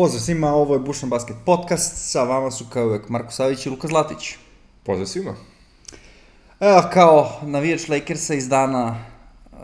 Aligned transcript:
Pozdrav 0.00 0.20
svima, 0.20 0.54
ovo 0.54 0.74
je 0.74 0.80
Bušan 0.80 1.10
Basket 1.10 1.36
Podcast, 1.46 2.10
sa 2.10 2.22
vama 2.22 2.50
su 2.50 2.64
kao 2.72 2.86
uvek 2.86 3.08
Marko 3.08 3.32
Savić 3.32 3.66
i 3.66 3.70
Luka 3.70 3.88
Zlatić. 3.88 4.34
Pozdrav 4.82 5.06
svima. 5.06 5.34
Evo, 6.60 6.82
kao 6.92 7.40
navijač 7.42 7.88
Lakersa 7.88 8.34
iz 8.34 8.48
dana 8.48 9.04
uh, 9.52 9.58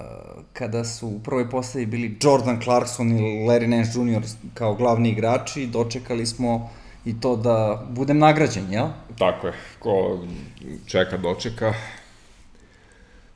kada 0.52 0.84
su 0.84 1.08
u 1.08 1.20
prvoj 1.24 1.50
postavi 1.50 1.86
bili 1.86 2.18
Jordan 2.22 2.60
Clarkson 2.62 3.18
i 3.18 3.48
Larry 3.48 3.66
Nance 3.66 4.00
Jr. 4.00 4.22
kao 4.54 4.74
glavni 4.74 5.10
igrači, 5.10 5.66
dočekali 5.66 6.26
smo 6.26 6.70
i 7.04 7.20
to 7.20 7.36
da 7.36 7.86
budem 7.90 8.18
nagrađen, 8.18 8.72
jel? 8.72 8.86
Tako 9.18 9.46
je, 9.46 9.52
ko 9.78 10.26
čeka, 10.86 11.16
dočeka. 11.16 11.74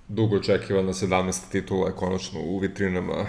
Dugo 0.08 0.36
očekivana 0.36 0.92
17. 0.92 1.40
titula 1.52 1.86
je 1.86 1.96
konačno 1.96 2.40
u 2.40 2.58
vitrinama 2.58 3.26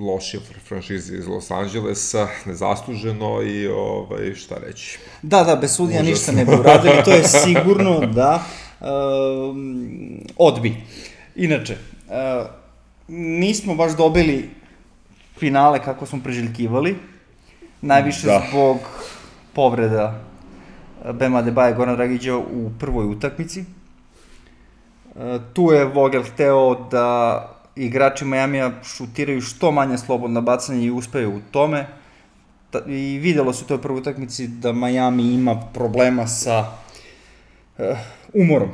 lošije 0.00 0.40
franšize 0.68 1.16
iz 1.16 1.26
Los 1.26 1.50
Angelesa, 1.50 2.28
nezasluženo 2.46 3.42
i 3.42 3.66
ovaj, 3.66 4.34
šta 4.34 4.54
reći. 4.66 4.98
Da, 5.22 5.44
da, 5.44 5.56
bez 5.56 5.76
sudija 5.76 6.02
ništa 6.02 6.32
ne 6.32 6.44
bi 6.44 6.54
uradili, 6.54 7.04
to 7.04 7.10
je 7.10 7.24
sigurno 7.24 8.00
da 8.18 8.44
um, 8.80 10.20
odbi. 10.36 10.76
Inače, 11.36 11.76
uh, 12.06 12.46
nismo 13.08 13.74
baš 13.74 13.96
dobili 13.96 14.50
finale 15.38 15.84
kako 15.84 16.06
smo 16.06 16.20
preželjkivali, 16.24 16.96
najviše 17.80 18.26
da. 18.26 18.42
zbog 18.50 18.76
povreda 19.52 20.20
Bema 21.12 21.42
Debaje 21.42 21.74
Goran 21.74 21.96
Dragića 21.96 22.36
u 22.36 22.70
prvoj 22.80 23.06
utakmici. 23.06 23.60
Uh, 23.60 25.22
tu 25.52 25.72
je 25.72 25.84
Vogel 25.84 26.22
hteo 26.22 26.88
da 26.90 27.57
igrači 27.78 28.24
Majamija 28.24 28.72
šutiraju 28.82 29.40
što 29.40 29.70
manje 29.70 29.98
slobodna 29.98 30.40
bacanja 30.40 30.80
i 30.80 30.90
uspeju 30.90 31.36
u 31.36 31.40
tome. 31.52 31.86
I 32.86 33.18
videlo 33.18 33.52
se 33.52 33.64
u 33.64 33.68
toj 33.68 33.82
prvoj 33.82 34.00
utakmici 34.00 34.46
da 34.48 34.72
Miami 34.72 35.22
ima 35.22 35.60
problema 35.74 36.26
sa 36.26 36.72
uh, 37.78 37.84
umorom. 38.34 38.70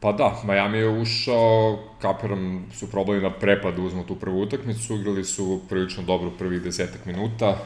Pa 0.00 0.12
da, 0.12 0.42
Miami 0.44 0.78
je 0.78 1.00
ušao, 1.00 1.78
kapiram 2.00 2.66
su 2.72 2.90
probali 2.90 3.20
na 3.20 3.30
prepad 3.30 3.76
da 3.76 3.82
uzmu 3.82 4.06
tu 4.06 4.14
prvu 4.16 4.40
utakmicu, 4.40 4.94
igrali 4.94 5.24
su 5.24 5.60
prilično 5.68 6.02
dobro 6.02 6.30
prvih 6.38 6.62
desetak 6.62 7.04
minuta, 7.04 7.58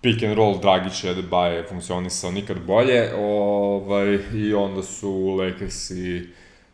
pick 0.00 0.22
and 0.22 0.36
roll 0.36 0.58
Dragića 0.60 1.08
je 1.08 1.66
funkcionisao 1.68 2.30
nikad 2.30 2.60
bolje, 2.66 3.14
ovaj, 3.16 4.18
i 4.34 4.54
onda 4.54 4.82
su 4.82 5.36
Lakersi 5.36 6.28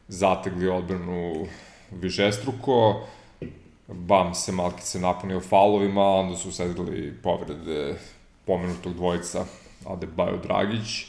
zategli 0.08 0.68
odbranu 0.68 1.46
višestruko, 1.92 3.06
Bam 3.92 4.34
se 4.34 4.52
malkice 4.52 5.00
napunio 5.00 5.40
faulovima, 5.40 6.02
onda 6.02 6.36
su 6.36 6.52
sedeli 6.52 7.14
povrede 7.22 7.94
pomenutog 8.44 8.94
dvojica 8.94 9.44
Adebayo 9.84 10.42
Dragić. 10.42 11.06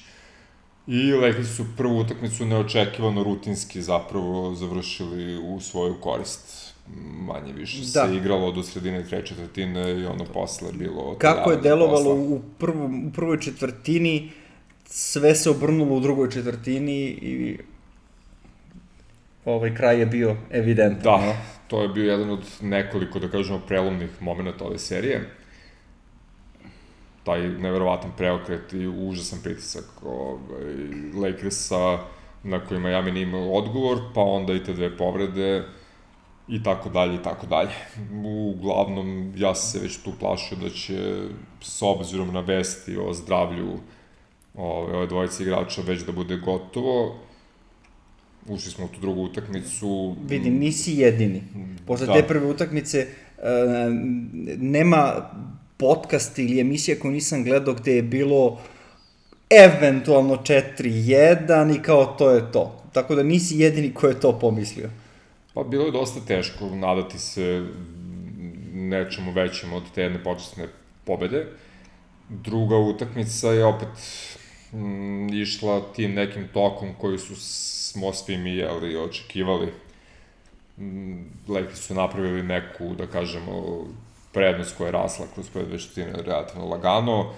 I 0.88 1.12
Lakers 1.12 1.56
su 1.56 1.66
prvu 1.78 1.98
utakmicu 1.98 2.46
neočekivano 2.46 3.24
rutinski 3.24 3.82
zapravo 3.82 4.56
završili 4.56 5.38
u 5.38 5.60
svoju 5.60 5.96
korist. 6.02 6.74
Manje 7.28 7.54
više 7.54 7.80
da. 7.80 8.08
se 8.08 8.16
igralo 8.16 8.52
do 8.52 8.64
sredine 8.64 9.06
treće 9.06 9.28
četvrtine 9.28 10.00
i 10.00 10.06
ono 10.06 10.26
posle 10.26 10.72
bilo... 10.74 11.16
Kako 11.18 11.52
je 11.52 11.58
delovalo 11.58 12.16
posla. 12.16 12.36
u, 12.36 12.42
prvom, 12.58 13.08
u 13.08 13.12
prvoj 13.12 13.40
četvrtini, 13.40 14.32
sve 14.86 15.36
se 15.36 15.50
obrnulo 15.50 15.96
u 15.96 16.00
drugoj 16.00 16.32
četvrtini 16.32 17.02
i 17.02 17.58
ovaj 19.46 19.76
kraj 19.76 20.00
je 20.00 20.06
bio 20.06 20.36
evidentan. 20.52 21.04
Da, 21.04 21.26
no? 21.26 21.34
to 21.68 21.82
je 21.82 21.88
bio 21.88 22.12
jedan 22.12 22.30
od 22.30 22.46
nekoliko, 22.62 23.20
da 23.20 23.28
kažemo, 23.28 23.62
prelomnih 23.68 24.22
momenta 24.22 24.66
ove 24.66 24.78
serije. 24.78 25.30
Taj 27.24 27.50
neverovatan 27.50 28.12
preokret 28.18 28.74
i 28.74 28.88
užasan 28.88 29.40
pritisak 29.44 29.86
ovaj, 30.04 30.74
Lakersa 31.22 32.00
na 32.44 32.66
koji 32.66 32.80
Miami 32.80 33.12
nije 33.12 33.24
imao 33.24 33.52
odgovor, 33.52 33.98
pa 34.16 34.22
onda 34.22 34.54
i 34.54 34.64
te 34.64 34.74
dve 34.74 34.98
povrede 34.98 35.64
i 36.48 36.64
tako 36.64 36.90
dalje 36.90 37.16
i 37.16 37.24
tako 37.24 37.48
dalje. 37.48 37.70
Uglavnom, 38.26 39.34
ja 39.36 39.56
se 39.56 39.80
već 39.80 39.98
tu 39.98 40.12
plašio 40.20 40.58
da 40.58 40.70
će 40.70 41.24
s 41.62 41.82
obzirom 41.82 42.34
na 42.34 42.40
vesti 42.40 42.98
o 42.98 43.14
zdravlju 43.14 43.80
ove, 44.56 44.98
ove 44.98 45.08
dvojice 45.08 45.44
igrača 45.44 45.82
već 45.82 46.02
da 46.02 46.12
bude 46.12 46.38
gotovo 46.38 47.16
ušli 48.48 48.72
smo 48.72 48.86
u 48.86 48.88
tu 48.88 49.02
drugu 49.02 49.22
utakmicu. 49.22 50.16
Vidi, 50.28 50.50
nisi 50.50 50.94
jedini. 50.94 51.44
Posle 51.88 52.08
da. 52.08 52.14
te 52.14 52.24
prve 52.28 52.46
utakmice 52.46 53.08
uh, 53.38 53.44
nema 54.58 55.30
podcast 55.78 56.40
ili 56.40 56.60
emisija 56.60 57.00
koju 57.00 57.12
nisam 57.12 57.44
gledao 57.44 57.74
gde 57.74 57.96
je 57.96 58.04
bilo 58.04 58.60
eventualno 59.50 60.36
4-1 60.36 61.80
i 61.80 61.82
kao 61.82 62.06
to 62.06 62.30
je 62.30 62.52
to. 62.52 62.84
Tako 62.94 63.16
da 63.16 63.24
nisi 63.24 63.60
jedini 63.60 63.94
ko 63.94 64.08
je 64.08 64.20
to 64.20 64.40
pomislio. 64.40 64.90
Pa 65.54 65.64
bilo 65.64 65.86
je 65.86 65.92
dosta 65.92 66.20
teško 66.28 66.66
nadati 66.66 67.20
se 67.20 67.66
nečemu 68.74 69.32
većem 69.32 69.74
od 69.74 69.84
te 69.96 70.02
jedne 70.02 70.24
počasne 70.24 70.68
pobede. 71.06 71.48
Druga 72.30 72.78
utakmica 72.78 73.52
je 73.52 73.66
opet 73.66 73.88
mm, 74.74 75.34
išla 75.34 75.82
tim 75.96 76.14
nekim 76.14 76.48
tokom 76.54 76.90
koji 76.98 77.18
su 77.18 77.36
smo 77.92 78.14
svi 78.14 78.38
mi 78.38 78.56
jeli, 78.56 78.98
očekivali. 78.98 79.74
Mm, 80.78 81.22
Lakers 81.48 81.80
su 81.88 81.94
napravili 81.94 82.44
neku, 82.44 82.96
da 82.96 83.08
kažemo, 83.08 83.86
prednost 84.34 84.78
koja 84.78 84.88
je 84.88 84.92
rasla 84.92 85.26
kroz 85.34 85.50
prve 85.50 85.66
dve 85.66 85.78
relativno 86.26 86.68
lagano. 86.68 87.34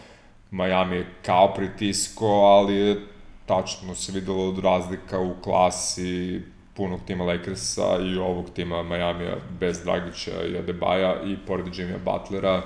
Miami 0.51 0.95
je 0.95 1.07
kao 1.25 1.53
pritisko, 1.53 2.27
ali 2.27 2.75
je 2.75 3.01
tačno 3.45 3.95
se 3.95 4.11
videlo 4.11 4.49
od 4.49 4.59
razlika 4.59 5.19
u 5.19 5.35
klasi 5.41 6.41
punog 6.73 6.99
tima 7.07 7.23
Lakersa 7.23 7.97
i 8.01 8.17
ovog 8.17 8.49
tima 8.55 8.83
Majamija 8.83 9.35
bez 9.59 9.83
Dragića 9.83 10.45
i 10.45 10.57
Adebaja 10.57 11.23
i 11.23 11.37
pored 11.47 11.65
Jimmya 11.65 11.97
Butlera 11.97 12.61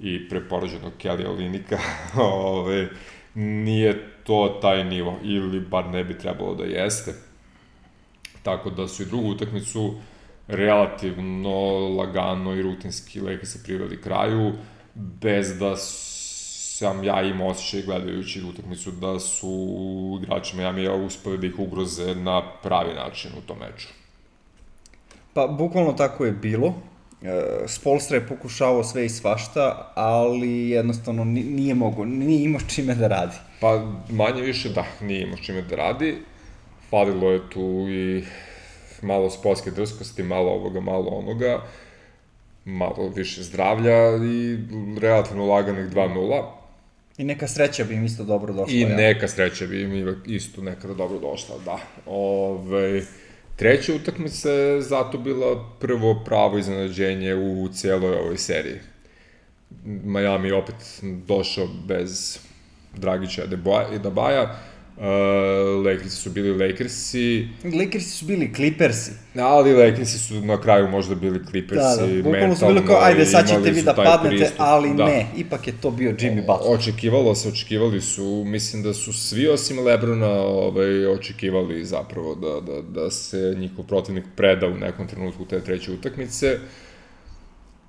i 0.00 0.28
preporađenog 0.28 0.92
Kelly 1.02 1.26
Olinika. 1.28 1.78
ove, 2.20 2.88
nije 3.34 4.08
to 4.24 4.58
taj 4.62 4.84
nivo, 4.84 5.18
ili 5.22 5.60
bar 5.60 5.86
ne 5.86 6.04
bi 6.04 6.18
trebalo 6.18 6.54
da 6.54 6.64
jeste. 6.64 7.14
Tako 8.42 8.70
da 8.70 8.88
su 8.88 9.02
i 9.02 9.06
drugu 9.06 9.30
utakmicu 9.30 9.94
relativno 10.48 11.78
lagano 11.78 12.54
i 12.54 12.62
rutinski 12.62 13.20
leke 13.20 13.46
se 13.46 13.62
priveli 13.64 14.02
kraju, 14.02 14.52
bez 14.94 15.58
da 15.58 15.76
sam 15.76 17.04
ja 17.04 17.22
imao 17.22 17.48
osjećaj 17.48 17.82
gledajući 17.82 18.42
utakmicu 18.44 18.90
da 18.90 19.20
su 19.20 20.20
igrači 20.22 20.56
Miami 20.56 20.88
uspeli 20.88 21.38
da 21.38 21.46
ih 21.46 21.58
ugroze 21.58 22.14
na 22.14 22.42
pravi 22.62 22.94
način 22.94 23.30
u 23.38 23.46
tom 23.46 23.58
meču. 23.58 23.88
Pa, 25.34 25.46
bukvalno 25.46 25.92
tako 25.92 26.24
je 26.24 26.32
bilo. 26.32 26.74
E, 27.24 27.68
Spolstra 27.68 28.16
je 28.16 28.26
pokušavao 28.26 28.84
sve 28.84 29.06
i 29.06 29.08
svašta, 29.08 29.92
ali 29.94 30.70
jednostavno 30.70 31.24
nije 31.24 31.74
mogo, 31.74 32.04
nije 32.04 32.44
imao 32.44 32.60
čime 32.60 32.94
da 32.94 33.08
radi. 33.08 33.36
Pa 33.60 33.86
manje 34.10 34.42
više 34.42 34.68
da, 34.68 34.84
nije 35.00 35.22
imao 35.22 35.36
čime 35.36 35.62
da 35.62 35.76
radi. 35.76 36.16
Falilo 36.90 37.30
je 37.30 37.50
tu 37.50 37.86
i 37.88 38.24
malo 39.02 39.30
sportske 39.30 39.70
drskosti, 39.70 40.22
malo 40.22 40.50
ovoga, 40.50 40.80
malo 40.80 41.10
onoga, 41.10 41.62
malo 42.64 43.12
više 43.14 43.42
zdravlja 43.42 44.16
i 44.16 44.58
relativno 45.00 45.46
laganih 45.46 45.86
2-0. 45.86 46.44
I 47.18 47.24
neka 47.24 47.48
sreća 47.48 47.84
bi 47.84 47.94
im 47.94 48.04
isto 48.04 48.24
dobro 48.24 48.52
došla. 48.52 48.74
I 48.74 48.80
ja. 48.80 48.96
neka 48.96 49.28
sreća 49.28 49.66
bi 49.66 49.82
im 49.82 50.22
isto 50.26 50.62
nekada 50.62 50.94
dobro 50.94 51.18
došla, 51.18 51.58
da. 51.64 51.78
Ove, 52.06 53.02
treća 53.56 53.94
utakmica 53.94 54.50
je 54.50 54.82
zato 54.82 55.18
bila 55.18 55.64
prvo 55.80 56.22
pravo 56.24 56.58
iznenađenje 56.58 57.34
u 57.34 57.68
cijeloj 57.72 58.16
ovoj 58.16 58.38
seriji. 58.38 58.80
Miami 59.84 60.52
opet 60.52 60.74
došao 61.02 61.66
bez 61.86 62.38
Dragića 62.96 63.44
i 63.94 63.98
Dabaja. 63.98 64.58
Uh, 64.96 65.86
Lakersi 65.86 66.16
su 66.16 66.30
bili 66.30 66.68
Lakersi. 66.68 67.48
Lakersi 67.64 68.10
su 68.10 68.24
bili 68.24 68.54
Clippersi. 68.54 69.10
Ali 69.34 69.72
Lakersi 69.72 70.18
su 70.18 70.40
na 70.40 70.60
kraju 70.60 70.88
možda 70.88 71.14
bili 71.14 71.40
Clippersi. 71.50 72.00
Da, 72.00 72.06
da. 72.06 72.22
Bukvalno 72.22 72.56
su 72.56 72.66
bili 72.66 72.86
kao, 72.86 72.98
ajde, 73.02 73.26
sad 73.26 73.48
ćete 73.48 73.70
vi 73.70 73.82
da 73.82 73.94
padnete, 73.94 74.36
pristup. 74.36 74.56
ali 74.58 74.94
da. 74.94 75.04
ne, 75.04 75.26
ipak 75.36 75.66
je 75.66 75.72
to 75.80 75.90
bio 75.90 76.10
Jimmy 76.10 76.46
Butler. 76.46 76.78
Očekivalo 76.78 77.34
se, 77.34 77.48
očekivali 77.48 78.00
su, 78.00 78.44
mislim 78.46 78.82
da 78.82 78.94
su 78.94 79.12
svi 79.12 79.48
osim 79.48 79.84
Lebrona 79.84 80.30
ovaj, 80.30 81.06
očekivali 81.06 81.84
zapravo 81.84 82.34
da, 82.34 82.72
da, 82.72 82.82
da 82.82 83.10
se 83.10 83.54
njihov 83.58 83.84
protivnik 83.84 84.24
preda 84.36 84.66
u 84.66 84.76
nekom 84.76 85.08
trenutku 85.08 85.44
te 85.44 85.60
treće 85.60 85.92
utakmice. 85.92 86.58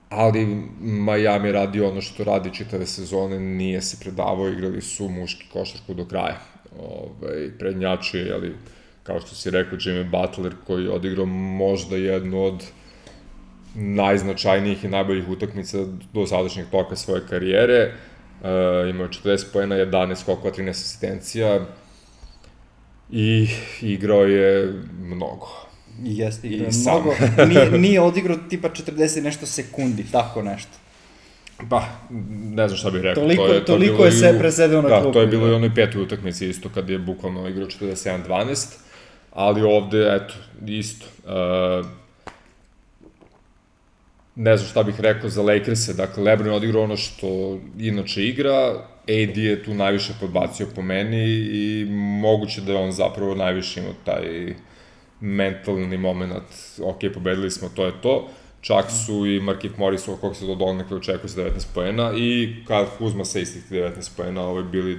Ali 0.10 0.46
Miami 0.82 1.52
radi 1.52 1.82
ono 1.82 2.02
što 2.02 2.24
radi 2.24 2.54
čitave 2.54 2.86
sezone, 2.86 3.40
nije 3.40 3.82
se 3.82 3.98
predavao, 4.00 4.50
igrali 4.50 4.82
su 4.82 5.10
muški 5.10 5.46
košarku 5.54 5.94
do 5.94 6.06
kraja 6.06 6.53
ovaj, 6.80 7.50
prednjačuje, 7.60 8.34
ali 8.34 8.56
kao 9.04 9.20
što 9.20 9.36
si 9.36 9.52
rekao, 9.52 9.78
Jimmy 9.78 10.10
Butler 10.10 10.54
koji 10.68 10.84
je 10.84 10.92
odigrao 10.92 11.26
možda 11.26 11.96
jednu 11.96 12.44
od 12.44 12.64
najznačajnijih 13.76 14.84
i 14.84 14.88
najboljih 14.88 15.30
utakmica 15.30 15.78
do 16.14 16.28
sadašnjeg 16.28 16.68
toka 16.72 16.96
svoje 16.96 17.22
karijere. 17.30 17.92
Uh, 18.42 18.90
imao 18.90 19.08
40 19.08 19.46
pojena, 19.54 19.76
11 19.76 20.16
skokova, 20.16 20.54
13 20.54 20.70
asistencija 20.70 21.66
i 23.12 23.48
igrao 23.82 24.24
je 24.24 24.74
mnogo. 25.00 25.48
Jeste, 26.04 26.48
igrao 26.48 26.66
je 26.66 26.72
mnogo. 26.82 27.14
nije, 27.48 27.72
nije 27.80 28.02
odigrao 28.02 28.38
tipa 28.50 28.70
40 28.70 29.22
nešto 29.22 29.46
sekundi, 29.46 30.06
tako 30.12 30.42
nešto. 30.42 30.72
Pa, 31.70 31.86
ne 32.56 32.68
znam 32.68 32.78
šta 32.78 32.90
bih 32.90 33.02
rekao. 33.02 33.24
Toliko, 33.24 33.48
to 33.48 33.54
je, 33.54 33.60
to 33.60 33.66
toliko 33.66 34.06
je 34.06 34.12
se 34.12 34.36
presedeo 34.40 34.82
na 34.82 34.90
da, 34.90 34.96
klupu. 34.96 35.10
Da, 35.10 35.14
to 35.14 35.22
je 35.22 35.28
bilo 35.28 35.48
i 35.48 35.54
onoj 35.54 35.76
petoj 35.76 36.02
utakmici 36.02 36.50
isto, 36.50 36.70
kad 36.70 36.90
je 36.90 37.00
bukvalno 37.00 37.48
igrao 37.48 37.68
47-12, 37.68 38.78
ali 39.32 39.62
ovde, 39.62 40.16
eto, 40.16 40.34
isto. 40.66 41.06
Uh, 41.24 41.86
ne 44.36 44.58
znam 44.58 44.70
šta 44.70 44.84
bih 44.84 45.00
rekao 45.00 45.30
za 45.30 45.42
Lakers-e, 45.42 45.94
dakle, 45.94 46.24
Lebron 46.24 46.48
je 46.48 46.56
odigrao 46.56 46.84
ono 46.84 46.98
što 46.98 47.60
inače 47.80 48.24
igra, 48.24 48.74
AD 49.04 49.38
je 49.38 49.64
tu 49.64 49.74
najviše 49.74 50.14
podbacio 50.20 50.68
po 50.76 50.82
meni 50.82 51.30
i 51.34 51.86
moguće 52.22 52.62
da 52.62 52.72
je 52.72 52.78
on 52.78 52.92
zapravo 52.92 53.36
najviše 53.36 53.80
imao 53.80 53.94
taj 54.06 54.54
mentalni 55.20 55.98
moment, 55.98 56.44
ok, 56.82 57.00
pobedili 57.14 57.52
smo, 57.52 57.70
to 57.70 57.86
je 57.86 57.92
to. 58.02 58.30
Čak 58.64 58.92
su 58.92 59.26
i 59.28 59.40
Markif 59.40 59.78
Morris, 59.78 60.08
od 60.08 60.20
kog 60.20 60.36
se 60.36 60.46
do 60.46 60.56
donekle 60.56 60.98
očekuje 60.98 61.30
sa 61.30 61.42
19 61.42 61.66
poena 61.74 62.12
i 62.16 62.56
Kyle 62.68 62.88
Kuzma 62.98 63.26
sa 63.26 63.40
istih 63.40 63.72
19 63.72 64.18
poena, 64.18 64.42
ovo 64.42 64.58
je 64.58 64.64
bili 64.64 64.98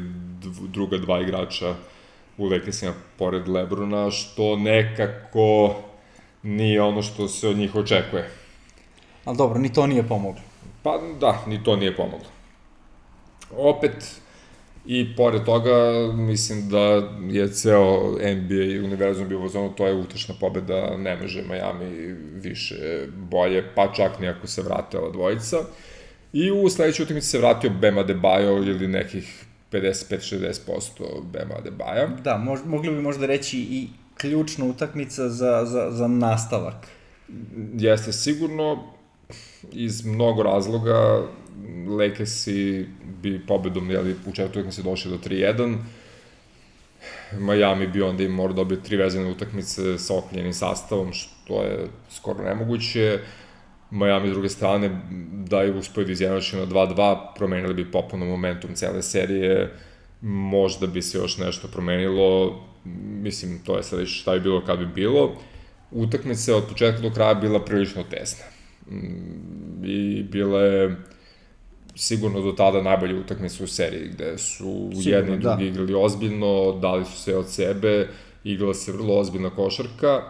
druga 0.68 0.98
dva 0.98 1.20
igrača 1.20 1.74
u 2.38 2.44
Lakersima 2.44 2.92
pored 3.18 3.48
Lebrona, 3.48 4.10
što 4.10 4.56
nekako 4.56 5.74
nije 6.42 6.82
ono 6.82 7.02
što 7.02 7.28
se 7.28 7.48
od 7.48 7.56
njih 7.56 7.74
očekuje. 7.74 8.30
Ali 9.24 9.36
dobro, 9.36 9.58
ni 9.58 9.72
to 9.72 9.86
nije 9.86 10.02
pomoglo. 10.02 10.42
Pa 10.82 11.00
da, 11.20 11.42
ni 11.46 11.64
to 11.64 11.76
nije 11.76 11.96
pomoglo. 11.96 12.28
Opet, 13.56 14.20
i 14.86 15.16
pored 15.16 15.44
toga, 15.44 15.72
mislim 16.12 16.68
da 16.68 17.08
je 17.30 17.52
ceo 17.52 18.10
NBA 18.10 18.64
i 18.64 18.80
univerzum 18.80 19.28
bio 19.28 19.40
u 19.40 19.48
zonu, 19.48 19.72
to 19.76 19.86
je 19.86 19.94
utešna 19.94 20.34
pobeda, 20.40 20.96
ne 20.96 21.16
može 21.16 21.42
Miami 21.42 22.14
više 22.34 23.06
bolje, 23.16 23.64
pa 23.74 23.92
čak 23.92 24.20
ni 24.20 24.28
ako 24.28 24.46
se 24.46 24.62
vrate 24.62 24.98
ova 24.98 25.10
dvojica. 25.10 25.56
I 26.32 26.50
u 26.50 26.68
sledećoj 26.70 27.02
utakmici 27.02 27.28
se 27.28 27.38
vratio 27.38 27.70
Bema 27.70 28.02
Debajo 28.02 28.56
ili 28.56 28.88
nekih 28.88 29.44
55-60% 29.72 31.22
Bema 31.32 31.60
Debaja. 31.64 32.06
Da, 32.06 32.36
mož, 32.36 32.60
mogli 32.64 32.90
bi 32.90 33.00
možda 33.00 33.26
reći 33.26 33.58
i 33.58 33.88
ključna 34.16 34.64
utakmica 34.64 35.28
za, 35.28 35.64
za, 35.64 35.90
za 35.90 36.08
nastavak. 36.08 36.86
Jeste 37.74 38.12
sigurno, 38.12 38.84
iz 39.72 40.06
mnogo 40.06 40.42
razloga 40.42 41.22
Lakersi 41.98 42.86
bi 43.22 43.46
pobedom 43.46 43.90
jeli, 43.90 44.16
u 44.26 44.32
četvrtu 44.32 44.58
utakmici 44.58 44.82
došli 44.82 45.10
do 45.10 45.18
3-1. 45.18 45.76
Miami 47.38 47.86
bi 47.86 48.02
onda 48.02 48.22
im 48.22 48.32
mora 48.32 48.52
dobio 48.52 48.76
tri 48.76 48.96
vezane 48.96 49.30
utakmice 49.30 49.98
sa 49.98 50.18
okljenim 50.18 50.52
sastavom, 50.52 51.12
što 51.12 51.62
je 51.62 51.86
skoro 52.10 52.44
nemoguće. 52.44 53.18
Miami 53.90 54.28
s 54.28 54.32
druge 54.32 54.48
strane, 54.48 55.00
da 55.48 55.62
je 55.62 55.72
uspio 55.72 56.04
da 56.04 56.10
na 56.30 56.40
2-2, 56.40 57.16
promenili 57.36 57.74
bi 57.74 57.90
popuno 57.90 58.26
momentum 58.26 58.74
cele 58.74 59.02
serije, 59.02 59.72
možda 60.22 60.86
bi 60.86 61.02
se 61.02 61.18
još 61.18 61.38
nešto 61.38 61.68
promenilo, 61.68 62.62
mislim, 63.22 63.58
to 63.64 63.76
je 63.76 63.82
sad 63.82 64.06
šta 64.06 64.32
bi 64.32 64.40
bilo 64.40 64.64
kad 64.64 64.78
bi 64.78 64.86
bilo. 64.86 65.36
Utakmica 65.90 66.56
od 66.56 66.68
početka 66.68 67.02
do 67.02 67.10
kraja 67.10 67.34
bila 67.34 67.64
prilično 67.64 68.02
tesna. 68.02 68.44
I 69.84 70.22
bila 70.22 70.60
je 70.60 70.96
sigurno 71.94 72.40
do 72.40 72.52
tada 72.52 72.82
najbolje 72.82 73.14
utakmice 73.14 73.64
u 73.64 73.66
seriji, 73.66 74.08
gde 74.08 74.38
su 74.38 74.90
sigurno, 75.02 75.16
jedni 75.16 75.34
i 75.34 75.38
da. 75.38 75.48
drugi 75.48 75.64
da. 75.64 75.70
igrali 75.70 75.94
ozbiljno, 75.94 76.72
dali 76.72 77.04
su 77.04 77.16
sve 77.16 77.36
od 77.36 77.48
sebe, 77.48 78.08
igrala 78.44 78.74
se 78.74 78.92
vrlo 78.92 79.18
ozbiljna 79.18 79.50
košarka. 79.50 80.22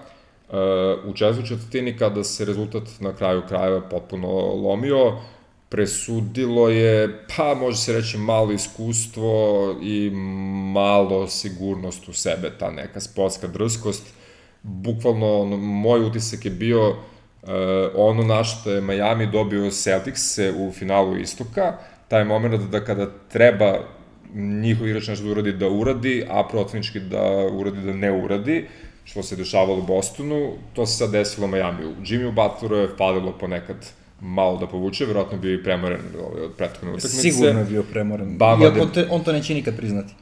Uh, 0.49 1.11
u 1.11 1.15
četvrtoj 1.15 1.47
četvrtini 1.47 1.97
kada 1.97 2.25
se 2.25 2.45
rezultat 2.45 2.83
na 3.01 3.17
kraju 3.17 3.43
krajeva 3.49 3.81
potpuno 3.81 4.29
lomio, 4.55 5.13
presudilo 5.69 6.69
je, 6.69 7.25
pa 7.37 7.55
može 7.55 7.77
se 7.77 7.93
reći, 7.93 8.19
malo 8.19 8.53
iskustvo 8.53 9.75
i 9.83 10.11
malo 10.73 11.27
sigurnost 11.27 12.09
u 12.09 12.13
sebe, 12.13 12.53
ta 12.59 12.71
neka 12.71 13.01
sportska 13.01 13.47
drskost. 13.47 14.03
Bukvalno, 14.63 15.41
ono, 15.41 15.57
moj 15.57 16.01
utisak 16.01 16.45
je 16.45 16.51
bio 16.51 16.97
uh, 17.47 17.49
Uh, 17.49 17.91
ono 17.95 18.23
na 18.23 18.45
što 18.45 18.71
je 18.71 18.81
Miami 18.81 19.27
dobio 19.27 19.71
Celtics 19.71 20.39
u 20.57 20.73
finalu 20.73 21.17
istoka, 21.17 21.77
taj 22.09 22.25
moment 22.25 22.63
da 22.71 22.85
kada 22.85 23.11
treba 23.29 23.79
njihov 24.35 24.89
igrač 24.89 25.09
nešto 25.09 25.25
da 25.25 25.31
uradi 25.31 25.53
da 25.53 25.69
uradi, 25.69 26.25
a 26.31 26.45
protivnički 26.49 27.01
da 27.01 27.23
uradi 27.53 27.81
da 27.81 27.93
ne 27.93 28.13
uradi, 28.13 28.67
što 29.05 29.23
se 29.23 29.37
dešavalo 29.37 29.79
u 29.79 29.87
Bostonu, 29.87 30.53
to 30.73 30.87
se 30.87 30.97
sad 30.97 31.11
desilo 31.11 31.47
Miami. 31.47 31.87
U 31.87 31.93
Jimmy 32.05 32.33
Butleru 32.33 32.77
je 32.77 32.97
falilo 32.99 33.33
ponekad 33.33 33.77
malo 34.21 34.59
da 34.59 34.67
povuče, 34.67 35.05
verovatno 35.05 35.39
bio 35.39 35.55
i 35.55 35.63
premoren 35.63 36.01
ovaj, 36.29 36.43
od 36.43 36.53
prethodne 36.57 36.91
utakmice. 36.91 37.31
Sigurno 37.31 37.61
je 37.61 37.67
bio 37.67 37.83
premoren, 37.83 38.39
Bama 38.39 38.65
iako 38.65 38.87
te, 38.87 39.07
on 39.11 39.25
to 39.25 39.33
neće 39.33 39.55
nikad 39.55 39.77
priznati. 39.77 40.15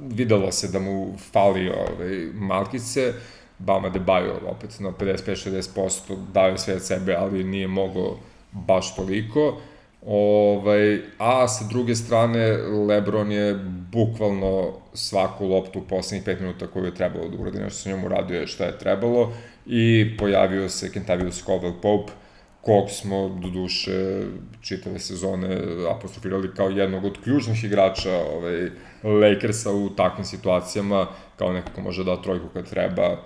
Videlo 0.00 0.52
se 0.52 0.68
da 0.68 0.78
mu 0.78 1.14
fali 1.32 1.68
ovaj, 1.68 2.28
malkice, 2.34 3.12
Bama 3.58 3.88
de 3.88 3.98
Bajo 3.98 4.40
opet 4.46 4.80
na 4.80 4.90
55-60% 4.90 6.16
daje 6.32 6.58
sve 6.58 6.74
od 6.74 6.82
sebe, 6.82 7.14
ali 7.18 7.44
nije 7.44 7.68
mogo 7.68 8.18
baš 8.52 8.96
toliko. 8.96 9.60
Ovaj, 10.06 11.00
a 11.18 11.48
sa 11.48 11.64
druge 11.68 11.94
strane, 11.94 12.56
Lebron 12.88 13.32
je 13.32 13.54
bukvalno 13.92 14.72
svaku 14.94 15.46
loptu 15.46 15.78
u 15.78 15.82
poslednjih 15.82 16.26
5 16.26 16.40
minuta 16.40 16.66
koju 16.66 16.84
je 16.84 16.94
trebalo 16.94 17.28
da 17.28 17.36
uradi, 17.38 17.58
nešto 17.58 17.78
sa 17.78 17.90
njom 17.90 18.04
uradio 18.04 18.40
je 18.40 18.46
šta 18.46 18.64
je 18.64 18.78
trebalo 18.78 19.32
i 19.66 20.16
pojavio 20.18 20.68
se 20.68 20.92
Kentavius 20.92 21.44
Caldwell 21.46 21.80
Pope, 21.82 22.12
kog 22.60 22.90
smo 22.90 23.28
do 23.28 23.48
duše 23.48 24.22
čitave 24.60 24.98
sezone 24.98 25.58
apostrofirali 25.90 26.54
kao 26.54 26.68
jednog 26.68 27.04
od 27.04 27.18
ključnih 27.24 27.64
igrača 27.64 28.10
ovaj, 28.34 28.70
Lakersa 29.02 29.72
u 29.72 29.90
takvim 29.90 30.24
situacijama, 30.24 31.06
kao 31.36 31.52
nekako 31.52 31.80
može 31.80 32.04
da 32.04 32.22
trojku 32.22 32.46
kad 32.52 32.70
treba, 32.70 33.16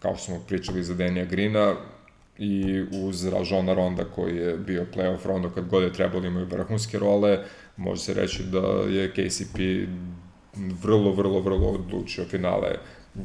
kao 0.00 0.16
što 0.16 0.24
smo 0.24 0.40
pričali 0.48 0.84
za 0.84 0.94
Denija 0.94 1.24
Grina, 1.24 1.74
i 2.38 2.84
uz 2.92 3.26
Ražona 3.26 3.74
Ronda 3.74 4.04
koji 4.04 4.36
je 4.36 4.56
bio 4.56 4.86
playoff 4.94 5.26
Rondo 5.26 5.50
kad 5.50 5.68
god 5.68 5.82
je 5.82 5.92
trebalo 5.92 6.26
imaju 6.26 6.46
vrhunske 6.46 6.98
role, 6.98 7.38
može 7.76 8.00
se 8.00 8.14
reći 8.14 8.42
da 8.42 8.58
je 8.88 9.10
KCP 9.10 9.58
vrlo, 10.82 11.12
vrlo, 11.12 11.40
vrlo 11.40 11.68
odlučio 11.68 12.24
finale 12.24 12.68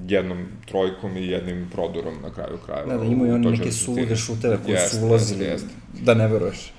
jednom 0.08 0.46
trojkom 0.66 1.18
i 1.18 1.28
jednim 1.28 1.70
prodorom 1.72 2.14
na 2.24 2.34
kraju 2.34 2.58
krajeva. 2.66 2.94
Da, 2.94 2.98
da 2.98 3.06
imaju 3.06 3.34
oni 3.34 3.52
neke 3.52 3.72
sulude 3.72 4.16
šuteve 4.16 4.58
koje 4.66 4.80
su 4.80 5.06
ulazili, 5.06 5.46
jest, 5.46 5.66
jest. 5.66 6.04
da 6.04 6.14
ne 6.14 6.28
veruješ. 6.28 6.74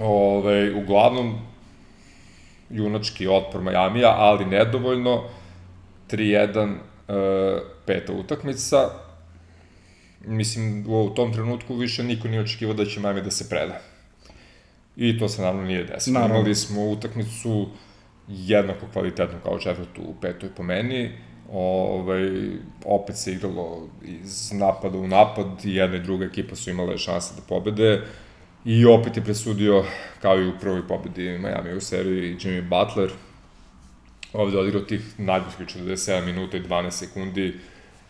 Ove, 0.00 0.74
uglavnom, 0.74 1.38
junački 2.70 3.28
otpor 3.28 3.62
Majamija, 3.62 4.14
ali 4.18 4.44
nedovoljno, 4.44 5.24
3-1, 6.10 6.74
uh, 7.08 7.14
peta 7.86 8.12
utakmica. 8.12 8.90
Mislim, 10.24 10.84
u 10.88 11.14
tom 11.14 11.32
trenutku 11.32 11.74
više 11.74 12.04
niko 12.04 12.28
nije 12.28 12.40
očekivao 12.40 12.74
da 12.74 12.84
će 12.84 13.00
Miami 13.00 13.22
da 13.22 13.30
se 13.30 13.48
preda. 13.48 13.80
I 14.96 15.18
to 15.18 15.28
se 15.28 15.42
naravno 15.42 15.62
nije 15.62 15.84
desilo. 15.84 16.14
Naravno. 16.14 16.36
Imali 16.36 16.54
smo 16.54 16.90
utakmicu 16.90 17.68
jednako 18.28 18.86
kvalitetnu 18.92 19.38
kao 19.42 19.58
četvrtu 19.58 20.02
u 20.02 20.14
petoj 20.20 20.48
po 20.56 20.62
meni. 20.62 21.10
Ovaj, 21.52 22.30
opet 22.84 23.16
se 23.16 23.32
igralo 23.32 23.88
iz 24.04 24.52
napada 24.52 24.98
u 24.98 25.06
napad 25.06 25.64
i 25.64 25.74
jedna 25.74 25.96
i 25.96 26.02
druga 26.02 26.24
ekipa 26.24 26.56
su 26.56 26.70
imale 26.70 26.98
šanse 26.98 27.34
da 27.34 27.42
pobede. 27.48 28.02
I 28.64 28.86
opet 28.86 29.16
je 29.16 29.24
presudio, 29.24 29.84
kao 30.22 30.40
i 30.40 30.48
u 30.48 30.58
prvoj 30.60 30.88
pobedi 30.88 31.38
Miami 31.38 31.74
u 31.76 31.80
seriji, 31.80 32.36
Jimmy 32.36 32.62
Butler, 32.62 33.10
ovde 34.36 34.58
odigrao 34.58 34.82
tih 34.82 35.00
najboljih 35.18 35.56
47 35.58 36.24
minuta 36.24 36.56
i 36.56 36.62
12 36.62 36.90
sekundi, 36.90 37.54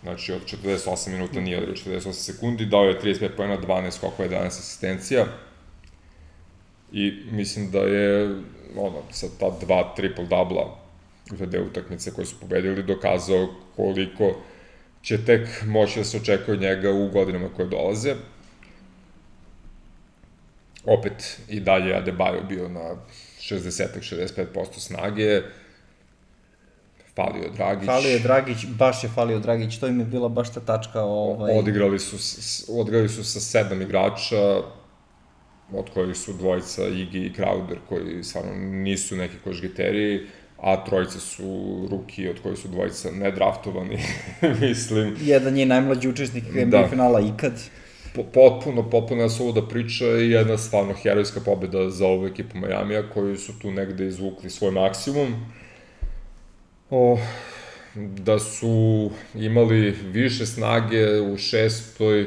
znači 0.03 0.33
od 0.33 0.41
48 0.65 1.11
minuta 1.11 1.41
nije 1.41 1.59
odigrao 1.59 1.77
48 1.77 2.13
sekundi, 2.13 2.67
dao 2.67 2.85
je 2.85 3.01
35 3.01 3.29
pojena, 3.37 3.59
12 3.59 3.91
skokova, 3.91 4.29
11 4.29 4.47
asistencija. 4.47 5.27
I 6.93 7.13
mislim 7.31 7.71
da 7.71 7.79
je 7.79 8.37
ono, 8.77 9.03
sa 9.11 9.27
ta 9.41 9.51
dva 9.67 9.95
triple-dubla 9.97 10.87
u 11.33 11.51
te 11.51 11.61
utakmice 11.61 12.11
koje 12.11 12.27
su 12.27 12.41
pobedili 12.41 12.83
dokazao 12.83 13.49
koliko 13.77 14.37
će 15.03 15.25
tek 15.25 15.49
moći 15.67 15.99
da 15.99 16.05
se 16.05 16.17
očekuje 16.17 16.55
od 16.55 16.61
njega 16.61 16.91
u 16.91 17.09
godinama 17.09 17.49
koje 17.57 17.69
dolaze. 17.69 18.15
Opet 20.85 21.41
i 21.49 21.61
dalje 21.61 21.95
Adebayo 21.95 22.49
bio 22.49 22.69
na 22.69 22.97
60-65% 23.41 24.79
snage, 24.79 25.43
falio 27.17 27.51
Dragić. 27.57 27.87
Falio 27.87 28.11
je 28.11 28.19
Dragić, 28.19 28.67
baš 28.67 29.05
je 29.05 29.11
falio 29.11 29.39
Dragić, 29.39 29.79
to 29.79 29.87
im 29.87 30.01
je 30.01 30.07
bila 30.07 30.29
baš 30.29 30.53
ta 30.53 30.61
tačka. 30.61 31.03
Ovaj... 31.03 31.59
Odigrali 31.59 31.99
su, 31.99 32.17
odigrali 32.81 33.09
su 33.09 33.25
sa 33.25 33.41
sedam 33.41 33.83
igrača, 33.83 34.61
od 35.73 35.91
kojih 35.95 36.17
su 36.17 36.33
dvojica 36.33 36.89
Igi 36.89 37.19
i 37.19 37.33
Crowder, 37.33 37.77
koji 37.89 38.25
stvarno 38.25 38.53
nisu 38.57 39.17
neki 39.17 39.37
košgiteri, 39.45 40.27
a 40.61 40.85
trojica 40.85 41.19
su 41.21 41.43
ruki, 41.91 42.29
od 42.29 42.43
kojih 42.43 42.59
su 42.59 42.69
dvojica 42.69 43.11
nedraftovani, 43.11 43.99
mislim. 44.69 45.17
Jedan 45.21 45.57
je 45.57 45.67
najmlađi 45.67 46.09
učesnik 46.09 46.45
NBA 46.55 46.83
Da. 46.83 46.89
finala 46.89 47.21
ikad. 47.21 47.53
Po, 48.15 48.23
potpuno, 48.23 48.91
potpuno 48.91 49.23
je 49.23 49.31
suluda 49.31 49.63
priča 49.69 50.05
i 50.05 50.31
jedna 50.31 50.59
stvarno 50.59 50.95
herojska 51.03 51.41
pobjeda 51.41 51.91
za 51.91 52.07
ovu 52.07 52.27
ekipu 52.27 52.59
Majamija, 52.59 53.11
koji 53.11 53.37
su 53.37 53.59
tu 53.59 53.71
negde 53.71 54.07
izvukli 54.07 54.51
svoj 54.51 54.71
maksimum. 54.71 55.35
O, 56.91 57.19
da 57.95 58.39
su 58.39 59.11
imali 59.35 59.91
više 59.91 60.47
snage 60.47 61.21
u 61.21 61.37
šestoj, 61.37 62.27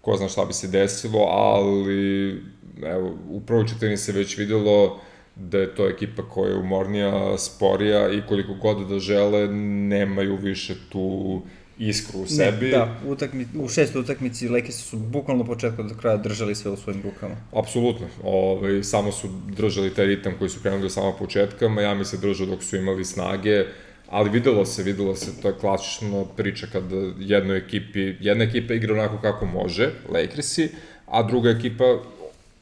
ko 0.00 0.16
zna 0.16 0.28
šta 0.28 0.44
bi 0.44 0.52
se 0.52 0.68
desilo, 0.68 1.20
ali 1.20 2.42
evo, 2.82 3.18
u 3.28 3.40
prvoj 3.40 3.66
četvrtini 3.66 3.96
se 3.96 4.12
već 4.12 4.38
videlo 4.38 5.00
da 5.36 5.58
je 5.58 5.74
to 5.74 5.88
ekipa 5.88 6.22
koja 6.22 6.50
je 6.50 6.58
umornija, 6.58 7.38
sporija 7.38 8.12
i 8.12 8.22
koliko 8.28 8.54
god 8.54 8.88
da 8.88 8.98
žele, 8.98 9.48
nemaju 9.88 10.36
više 10.36 10.74
tu 10.88 11.42
iskru 11.88 12.20
u 12.20 12.26
sebi. 12.26 12.66
Ne, 12.66 12.70
da, 12.70 13.00
utakmi, 13.06 13.46
u 13.58 13.68
šestoj 13.68 14.00
utakmici 14.00 14.48
Lakers 14.48 14.76
su 14.76 14.96
bukvalno 14.96 15.44
početka 15.44 15.82
do 15.82 15.94
kraja 15.94 16.16
držali 16.16 16.54
sve 16.54 16.70
u 16.70 16.76
svojim 16.76 17.02
rukama. 17.02 17.34
Apsolutno. 17.52 18.06
Ove, 18.22 18.84
samo 18.84 19.12
su 19.12 19.28
držali 19.56 19.94
taj 19.94 20.06
ritam 20.06 20.34
koji 20.38 20.50
su 20.50 20.60
krenuli 20.60 20.84
od 20.84 20.92
samog 20.92 21.18
početka, 21.18 21.68
Miami 21.68 22.04
se 22.04 22.16
držao 22.16 22.46
dok 22.46 22.62
su 22.62 22.76
imali 22.76 23.04
snage, 23.04 23.64
ali 24.08 24.30
videlo 24.30 24.64
se, 24.64 24.82
videlo 24.82 25.16
se, 25.16 25.40
to 25.42 25.48
je 25.48 25.58
klasična 25.60 26.24
priča 26.36 26.66
kada 26.72 26.96
jednoj 27.18 27.56
ekipi, 27.58 28.14
jedna 28.20 28.44
ekipa 28.44 28.74
igra 28.74 28.94
onako 28.94 29.18
kako 29.22 29.46
može, 29.46 29.90
Lakersi, 30.08 30.68
a 31.06 31.22
druga 31.22 31.50
ekipa 31.50 31.84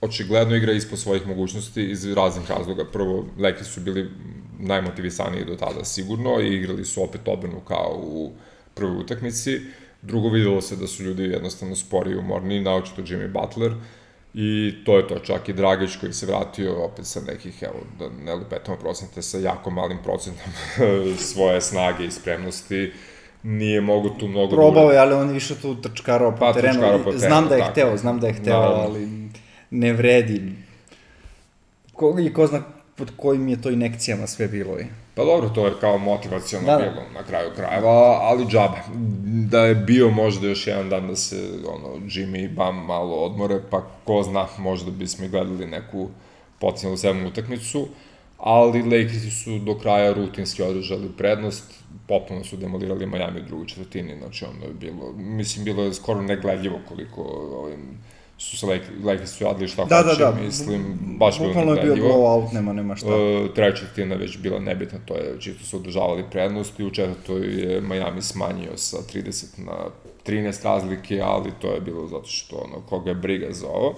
očigledno 0.00 0.56
igra 0.56 0.72
ispod 0.72 0.98
svojih 0.98 1.26
mogućnosti 1.26 1.90
iz 1.90 2.12
raznih 2.12 2.50
razloga. 2.50 2.84
Prvo, 2.92 3.26
Lakers 3.38 3.68
su 3.68 3.80
bili 3.80 4.10
najmotivisaniji 4.58 5.44
do 5.44 5.56
tada 5.56 5.84
sigurno 5.84 6.40
i 6.40 6.54
igrali 6.54 6.84
su 6.84 7.02
opet 7.02 7.20
obrnu 7.26 7.60
kao 7.60 8.00
u 8.02 8.32
prvoj 8.80 8.96
utakmici. 8.99 9.60
Drugo, 10.02 10.28
videlo 10.28 10.60
se 10.60 10.76
da 10.76 10.87
su 10.87 11.02
ljudi 11.02 11.22
jednostavno 11.25 11.76
spori 11.76 12.10
i 12.10 12.16
umorni, 12.16 12.60
naočito 12.60 13.02
Jimmy 13.02 13.28
Butler, 13.30 13.75
I 14.34 14.50
to 14.84 14.96
je 14.96 15.08
to, 15.08 15.18
čak 15.18 15.49
i 15.49 15.52
Dragić 15.52 15.96
koji 15.96 16.12
se 16.12 16.26
vratio 16.26 16.84
opet 16.84 17.06
sa 17.06 17.20
nekih, 17.22 17.62
evo, 17.62 17.80
da 17.99 18.08
ne 18.25 18.34
lupetamo 18.34 18.76
procente, 18.78 19.22
sa 19.22 19.38
jako 19.38 19.70
malim 19.70 19.99
procentom 20.04 20.52
svoje 21.32 21.60
snage 21.60 22.04
i 22.04 22.10
spremnosti, 22.10 22.92
nije 23.42 23.80
mogu 23.80 24.10
tu 24.10 24.28
mnogo 24.28 24.54
Probao 24.54 24.90
je, 24.90 24.99
ali 24.99 25.14
on 25.14 25.28
je 25.28 25.34
više 25.34 25.54
tu 25.56 25.75
trčkarao 25.75 26.30
po 26.30 26.38
Pa, 26.38 26.52
terenu. 26.52 26.75
trčkarao 26.75 26.99
po 26.99 27.04
terenu, 27.04 27.18
znam 27.20 27.49
da 27.49 27.54
je 27.54 27.60
tako. 27.60 27.72
hteo, 27.72 27.96
znam 27.96 28.20
da 28.20 28.26
je 28.26 28.32
hteo, 28.32 28.60
Naravno. 28.60 28.82
ali 28.82 29.08
ne 29.70 29.92
vredi. 29.92 30.52
Ko, 31.92 32.16
I 32.20 32.32
ko 32.32 32.46
zna 32.46 32.62
pod 32.96 33.10
kojim 33.16 33.49
je 33.49 33.62
to 33.62 33.70
inekcijama 33.70 34.26
sve 34.26 34.49
bilo 34.49 34.78
i. 34.78 34.84
Pa 35.20 35.26
dobro, 35.26 35.48
to 35.48 35.66
je 35.66 35.72
kao 35.80 35.98
motivacijalno 35.98 36.66
Da, 36.66 36.76
da, 36.76 36.84
da. 36.84 36.90
bilo 36.90 37.02
na 37.14 37.22
kraju 37.22 37.50
krajeva, 37.56 38.18
ali 38.22 38.46
džabe. 38.46 38.78
Da 39.50 39.66
je 39.66 39.74
bio 39.74 40.10
možda 40.10 40.48
još 40.48 40.66
jedan 40.66 40.88
dan 40.88 41.08
da 41.08 41.16
se 41.16 41.36
ono, 41.66 42.06
Jimmy 42.06 42.44
i 42.44 42.48
Bam 42.48 42.84
malo 42.84 43.14
odmore, 43.14 43.60
pa 43.70 43.82
ko 44.04 44.22
zna, 44.22 44.46
možda 44.58 44.90
bismo 44.90 45.24
i 45.24 45.28
gledali 45.28 45.66
neku 45.66 46.08
potencijalnu 46.58 46.96
sedmu 46.96 47.28
utakmicu, 47.28 47.88
ali 48.38 48.82
Lakersi 48.82 49.30
su 49.30 49.58
do 49.58 49.78
kraja 49.78 50.12
rutinski 50.12 50.62
održali 50.62 51.08
prednost, 51.18 51.64
potpuno 52.08 52.44
su 52.44 52.56
demolirali 52.56 53.06
Miami 53.06 53.40
u 53.40 53.44
drugoj 53.44 53.66
četvrtini, 53.66 54.18
znači 54.18 54.44
ono 54.44 54.66
je 54.66 54.72
bilo, 54.72 55.12
mislim, 55.16 55.64
bilo 55.64 55.82
je 55.82 55.94
skoro 55.94 56.22
negledljivo 56.22 56.78
koliko 56.88 57.22
ovim, 57.64 57.98
su 58.40 58.56
se 58.59 58.66
Lak- 58.66 59.04
Lakersi 59.04 59.44
radili 59.44 59.68
šta 59.68 59.85
Da, 59.85 60.02
da, 60.02 60.09
hoće, 60.09 60.23
da. 60.25 60.32
mislim, 60.44 60.99
baš 61.18 61.38
bilo 61.38 61.49
Bukvalno 61.49 61.75
je 61.75 61.82
bio 61.82 61.94
blowout, 62.04 62.52
nema, 62.52 62.73
nema 62.73 62.97
šta. 62.97 63.06
E, 63.09 63.54
treća 63.54 63.76
četvrtina 63.76 64.14
već 64.14 64.38
bila 64.38 64.59
nebitna, 64.59 64.99
to 65.04 65.14
je 65.14 65.37
čisto 65.40 65.64
su 65.64 65.76
održavali 65.76 66.25
prednost 66.30 66.80
i 66.80 66.85
u 66.85 66.90
četvrtoj 66.90 67.47
je 67.47 67.80
Miami 67.80 68.23
smanjio 68.23 68.76
sa 68.76 68.97
30 69.14 69.44
na 69.59 69.73
13 70.26 70.64
razlike, 70.64 71.20
ali 71.25 71.50
to 71.61 71.73
je 71.73 71.80
bilo 71.80 72.06
zato 72.09 72.26
što 72.28 72.56
ono, 72.56 72.80
koga 72.88 73.11
je 73.11 73.14
briga 73.14 73.47
za 73.52 73.66
ovo. 73.68 73.94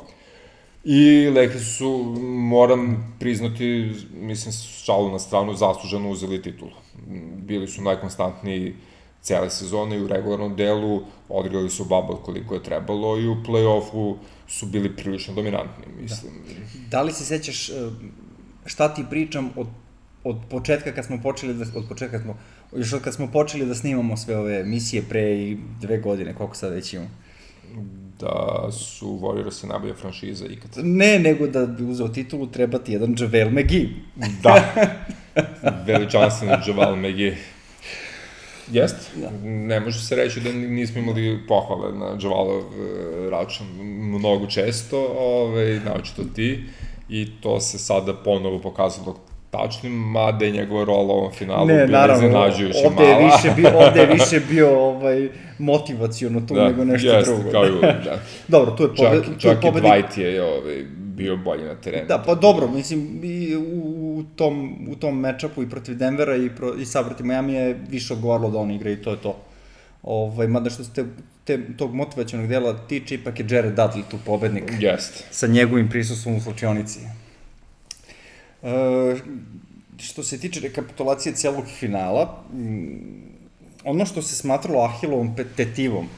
I 0.85 1.31
Lakers 1.37 1.77
su, 1.77 2.15
moram 2.23 3.15
priznati, 3.21 3.93
mislim, 4.15 4.53
šalu 4.85 5.11
na 5.11 5.19
stranu, 5.19 5.55
zasluženo 5.55 6.11
uzeli 6.11 6.43
titulu. 6.43 6.71
Bili 7.37 7.69
su 7.69 7.83
najkonstantniji 7.83 8.75
cele 9.23 9.51
sezone 9.51 9.97
i 9.97 10.03
u 10.03 10.09
regularnom 10.09 10.57
delu, 10.57 11.03
odigrali 11.29 11.71
su 11.71 11.85
bubble 11.85 12.17
koliko 12.25 12.55
je 12.55 12.63
trebalo 12.63 13.19
i 13.19 13.29
u 13.29 13.37
play-offu 13.47 14.17
su 14.49 14.67
bili 14.67 14.97
prilično 14.97 15.35
dominantni, 15.35 15.85
mislim. 16.01 16.33
Da 16.91 17.03
li 17.03 17.13
se 17.13 17.25
sećaš 17.25 17.69
e, 17.69 17.73
šta 18.67 18.95
ti 18.95 19.05
pričam 19.11 19.51
od, 19.57 19.67
od 20.25 20.37
početka 20.51 20.95
kad 20.95 21.05
smo 21.05 21.21
počeli 21.23 21.55
da, 21.55 21.65
od 21.75 21.89
početka 21.89 22.17
kad 22.17 22.23
smo, 22.23 22.39
još 22.77 22.93
od 22.93 23.03
kad 23.03 23.15
smo 23.15 23.27
počeli 23.27 23.67
da 23.67 23.75
snimamo 23.75 24.17
sve 24.17 24.37
ove 24.37 24.61
emisije 24.61 25.03
pre 25.09 25.35
i 25.39 25.59
dve 25.81 25.99
godine, 25.99 26.35
koliko 26.35 26.57
sad 26.57 26.73
već 26.73 26.95
imamo. 26.95 27.11
da 28.21 28.69
su 28.73 29.19
Warriorsi 29.23 29.67
najbolja 29.67 29.95
franšiza 29.95 30.47
ikad. 30.47 30.71
Ne, 30.77 31.19
nego 31.19 31.47
da 31.47 31.67
bi 31.67 31.85
uzeo 31.85 32.09
titulu 32.09 32.47
treba 32.47 32.79
ti 32.79 32.93
jedan 32.93 33.15
Javel 33.19 33.51
McGee. 33.51 33.89
Da. 34.43 34.75
Veličanstveni 35.87 36.53
Javal 36.67 36.97
McGee. 36.97 37.37
Jest. 38.73 39.11
Da. 39.17 39.31
Ne 39.45 39.81
može 39.81 40.01
se 40.01 40.17
reći 40.17 40.41
da 40.41 40.53
nismo 40.53 41.01
imali 41.01 41.39
pohvale 41.49 41.93
na 41.93 42.19
Javalov 42.23 42.61
e, 42.61 43.31
račun 43.31 43.67
mnogo 44.19 44.47
često, 44.47 45.15
ovaj, 45.19 45.81
naočito 45.85 46.23
ti, 46.35 46.65
i 47.09 47.29
to 47.41 47.61
se 47.61 47.79
sada 47.79 48.15
ponovo 48.15 48.59
pokazalo 48.59 49.17
tačnim, 49.51 49.93
mada 49.93 50.45
je 50.45 50.51
njegova 50.51 50.85
rola 50.85 51.15
u 51.15 51.19
ovom 51.19 51.33
finalu 51.33 51.67
Ne, 51.67 51.87
bila 51.87 51.99
naravno, 52.01 52.27
iznenađujuće 52.27 52.79
ovde 52.87 53.05
je 53.05 53.15
mala. 53.15 53.37
više 53.37 53.51
bio, 53.57 53.71
ovde 53.87 54.01
je 54.01 54.07
više 54.07 54.41
bio 54.51 54.81
ovaj, 54.81 55.29
motivacijono 55.59 56.41
tu 56.41 56.55
da, 56.55 56.65
nego 56.65 56.85
nešto 56.85 57.09
jeste, 57.09 57.35
drugo. 57.35 57.51
kao 57.51 57.67
i 57.67 57.71
uvijek, 57.71 58.05
da. 58.05 58.19
Dobro, 58.49 58.71
tu 58.71 58.83
je, 58.83 58.89
Čak, 58.89 59.07
pobed, 59.09 59.25
tu 59.25 59.31
je 59.31 59.39
čak 59.39 59.59
i 59.59 59.61
pobednik. 59.63 59.93
Dwight 59.93 60.19
je 60.19 60.43
ovaj, 60.43 60.85
bio 60.99 61.37
bolji 61.37 61.65
na 61.65 61.75
terenu. 61.75 62.09
Da, 62.09 62.23
pa 62.27 62.35
dobro, 62.35 62.69
mislim, 62.69 63.21
i 63.25 63.57
u, 63.57 64.12
u 64.23 64.37
tom, 64.37 64.87
u 64.91 64.97
tom 64.97 65.21
matchupu 65.21 65.63
i 65.63 65.71
protiv 65.71 65.97
Denvera 65.97 66.37
i, 66.37 66.51
pro, 66.51 66.75
i 66.75 66.87
sad 66.87 67.07
protiv 67.07 67.27
Miami 67.27 67.53
je 67.53 67.81
više 67.89 68.15
odgovaralo 68.15 68.51
da 68.51 68.59
on 68.59 68.71
igra 68.71 68.91
i 68.91 69.03
to 69.03 69.11
je 69.11 69.23
to. 69.23 69.37
Ovaj, 70.03 70.47
mada 70.47 70.71
što 70.71 70.85
se 70.85 70.93
te, 70.95 71.05
te, 71.45 71.77
tog 71.77 71.95
motivacionog 71.95 72.49
dela 72.49 72.87
tiče, 72.87 73.15
ipak 73.15 73.41
je 73.41 73.47
Jared 73.51 73.75
Dudley 73.75 74.03
tu 74.11 74.19
pobednik 74.27 74.73
Jeste. 74.81 75.25
sa 75.31 75.47
njegovim 75.47 75.89
prisustvom 75.89 76.37
u 76.37 76.41
slučionici. 76.41 77.01
E, 78.63 79.17
što 79.99 80.23
se 80.23 80.41
tiče 80.41 80.61
rekapitulacije 80.61 81.35
celog 81.35 81.65
finala, 81.79 82.45
mm, 82.53 83.33
ono 83.85 84.07
što 84.07 84.23
se 84.23 84.37
smatralo 84.37 84.85
Ahilovom 84.85 85.37
tetivom 85.57 86.09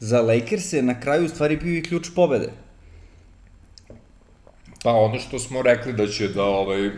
za 0.00 0.20
Lakers 0.20 0.72
je 0.72 0.82
na 0.82 1.00
kraju 1.00 1.24
u 1.24 1.28
stvari 1.28 1.56
bio 1.56 1.78
i 1.78 1.82
ključ 1.82 2.08
pobede. 2.14 2.50
Pa 4.82 4.92
ono 4.92 5.18
što 5.18 5.38
smo 5.38 5.62
rekli 5.62 5.92
da 5.92 6.06
će 6.06 6.28
da 6.28 6.44
ovaj, 6.44 6.90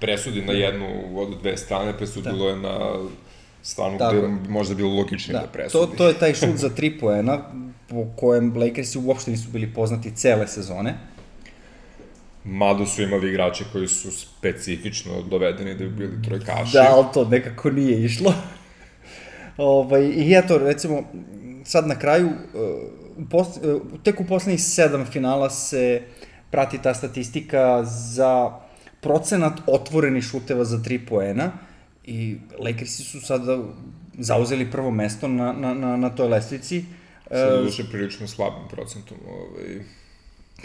presudi 0.00 0.42
na 0.42 0.52
jednu 0.52 0.86
od 1.16 1.38
dve 1.40 1.56
strane, 1.56 1.96
presudilo 1.96 2.44
da. 2.44 2.50
je 2.50 2.56
na 2.56 2.78
stranu 3.62 3.98
Tako 3.98 4.16
gde 4.16 4.28
možda 4.48 4.74
bilo 4.74 4.94
logičnije 4.94 5.32
da, 5.32 5.40
Da, 5.40 5.52
presudi. 5.52 5.90
to, 5.90 5.96
to 5.96 6.08
je 6.08 6.14
taj 6.14 6.34
šut 6.34 6.56
za 6.56 6.68
tri 6.68 6.98
poena, 6.98 7.38
po 7.88 8.06
kojem 8.16 8.56
Lakersi 8.56 8.98
uopšte 8.98 9.30
nisu 9.30 9.48
bili 9.48 9.74
poznati 9.74 10.16
cele 10.16 10.46
sezone. 10.48 10.94
Mada 12.44 12.86
su 12.86 13.02
imali 13.02 13.28
igrače 13.28 13.64
koji 13.72 13.88
su 13.88 14.10
specifično 14.12 15.22
dovedeni 15.22 15.74
da 15.74 15.84
bi 15.84 15.90
bili 15.90 16.22
trojkaši. 16.22 16.72
Da, 16.72 16.88
ali 16.90 17.06
to 17.14 17.24
nekako 17.24 17.70
nije 17.70 18.04
išlo. 18.04 18.34
ovaj, 19.56 20.02
I 20.02 20.34
eto, 20.34 20.58
recimo, 20.58 21.02
sad 21.64 21.86
na 21.86 21.98
kraju, 21.98 22.26
uh, 22.26 23.24
u 23.24 23.28
pos, 23.30 23.46
uh, 23.48 23.82
tek 24.02 24.20
u 24.20 24.24
poslednjih 24.24 24.62
sedam 24.62 25.06
finala 25.06 25.50
se 25.50 26.02
prati 26.50 26.78
ta 26.82 26.94
statistika 26.94 27.84
za 27.84 28.63
procenat 29.04 29.60
otvorenih 29.66 30.24
šuteva 30.24 30.64
za 30.64 30.82
tri 30.82 30.98
poena 31.06 31.52
i 32.04 32.36
Lakersi 32.58 33.04
su 33.04 33.20
sada 33.20 33.58
zauzeli 34.18 34.70
prvo 34.70 34.90
mesto 34.90 35.28
na, 35.28 35.52
na, 35.52 35.74
na, 35.74 35.96
na 35.96 36.10
toj 36.10 36.28
lestvici. 36.28 36.84
Sa 37.28 37.36
E, 37.36 37.62
duše 37.64 37.84
prilično 37.90 38.28
slabim 38.28 38.68
procentom. 38.70 39.16
Ovaj, 39.28 39.84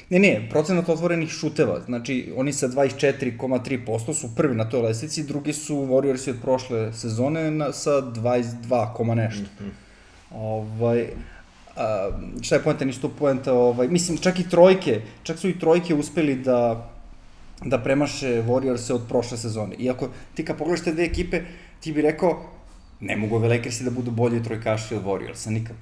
Ne, 0.10 0.19
ne, 0.19 0.48
procenat 0.50 0.89
otvorenih 0.89 1.29
šuteva, 1.29 1.81
znači 1.86 2.34
oni 2.36 2.53
sa 2.53 2.67
24,3% 2.67 4.13
su 4.13 4.36
prvi 4.36 4.55
na 4.55 4.69
toj 4.69 4.81
lestvici, 4.81 5.24
drugi 5.24 5.53
su 5.53 5.75
Warriorsi 5.75 6.29
od 6.29 6.36
prošle 6.41 6.93
sezone 6.93 7.51
na, 7.51 7.72
sa 7.74 7.91
22, 7.91 8.93
koma 8.93 9.15
nešto. 9.15 9.43
Mm 9.60 9.63
-hmm. 9.63 9.72
ovaj, 10.36 11.08
a, 11.75 12.10
šta 12.41 12.55
je 12.55 12.63
poenta, 12.63 12.86
nisu 12.86 13.01
to 13.01 13.10
poenta, 13.10 13.53
ovaj, 13.53 13.88
mislim, 13.88 14.17
čak 14.17 14.39
i 14.39 14.50
trojke, 14.50 15.01
čak 15.24 15.39
su 15.39 15.50
i 15.50 15.60
trojke 15.60 15.96
uspeli 15.96 16.36
da 16.36 16.89
da 17.65 17.77
premaše 17.77 18.43
Warriorse 18.43 18.93
od 18.93 19.01
prošle 19.09 19.37
sezone. 19.37 19.75
Iako 19.75 20.09
ti 20.33 20.45
kad 20.45 20.57
pogledaš 20.57 20.83
te 20.83 20.93
dve 20.93 21.03
ekipe, 21.03 21.41
ti 21.79 21.91
bi 21.91 22.01
rekao, 22.01 22.39
ne 22.99 23.17
mogu 23.17 23.35
ove 23.35 23.47
Lakersi 23.47 23.83
da 23.83 23.91
budu 23.91 24.11
bolji 24.11 24.43
trojkaši 24.43 24.95
od 24.95 25.03
Warriorsa, 25.03 25.49
nikako. 25.49 25.79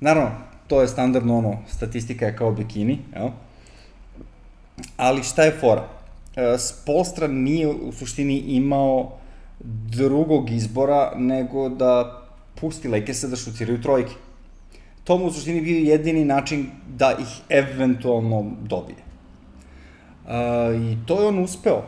Naravno, 0.00 0.30
to 0.66 0.80
je 0.80 0.88
standardno 0.88 1.38
ono, 1.38 1.58
statistika 1.68 2.26
je 2.26 2.36
kao 2.36 2.52
bikini, 2.52 2.98
jel? 3.14 3.28
Ali 4.96 5.22
šta 5.22 5.42
je 5.42 5.56
fora? 5.60 5.88
E, 6.36 6.58
Spolstra 6.58 7.26
nije 7.26 7.68
u 7.68 7.92
suštini 7.92 8.38
imao 8.38 9.18
drugog 9.96 10.50
izbora 10.50 11.12
nego 11.16 11.68
da 11.68 12.22
pusti 12.60 12.88
Lakersa 12.88 13.28
da 13.28 13.36
šutiraju 13.36 13.82
trojke. 13.82 14.14
To 15.04 15.18
mu 15.18 15.26
u 15.26 15.32
suštini 15.32 15.60
bio 15.60 15.78
jedini 15.78 16.24
način 16.24 16.66
da 16.88 17.12
ih 17.20 17.40
eventualno 17.48 18.52
dobije. 18.60 19.11
I 20.74 20.96
to 21.06 21.20
je 21.20 21.28
on 21.28 21.38
uspeo. 21.38 21.82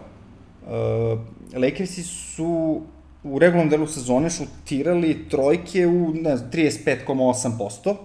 Lakersi 1.56 2.02
su 2.02 2.80
u 3.24 3.38
regularnom 3.38 3.70
delu 3.70 3.86
sezone 3.86 4.30
šutirali 4.30 5.28
trojke 5.28 5.86
u, 5.86 6.14
ne 6.14 6.36
znam, 6.36 6.50
35,8%. 6.50 7.96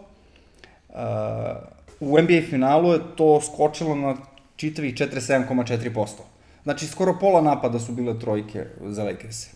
Uh, 0.90 0.96
u 2.00 2.22
NBA 2.22 2.42
finalu 2.50 2.92
je 2.92 3.00
to 3.16 3.42
skočilo 3.42 3.96
na 3.96 4.16
čitavih 4.56 4.94
47,4%. 4.94 6.08
Znači, 6.64 6.88
skoro 6.88 7.18
pola 7.20 7.42
napada 7.42 7.80
su 7.80 7.92
bile 7.92 8.20
trojke 8.20 8.66
za 8.86 9.04
Lakerse. 9.04 9.50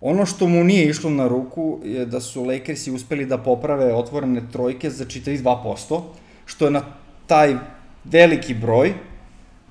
Ono 0.00 0.26
što 0.26 0.48
mu 0.48 0.64
nije 0.64 0.88
išlo 0.88 1.10
na 1.10 1.28
ruku 1.28 1.80
je 1.84 2.06
da 2.06 2.20
su 2.20 2.44
Lakersi 2.44 2.90
uspeli 2.90 3.26
da 3.26 3.38
poprave 3.38 3.94
otvorene 3.94 4.42
trojke 4.52 4.90
za 4.90 5.04
čitavih 5.04 5.42
2%, 5.42 6.00
što 6.46 6.64
je 6.64 6.70
na 6.70 6.82
taj 7.26 7.54
veliki 8.04 8.54
broj 8.54 8.94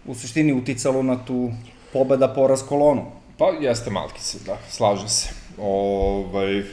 u 0.10 0.16
suštini 0.16 0.54
uticalo 0.54 1.04
na 1.04 1.26
tu 1.26 1.52
pobeda 1.94 2.28
poraz 2.28 2.64
kolonu. 2.64 3.06
Pa 3.38 3.46
jeste 3.62 3.90
Malkice, 3.90 4.38
da, 4.46 4.58
slažem 4.70 5.10
se. 5.10 5.30
Ovaj, 5.58 6.64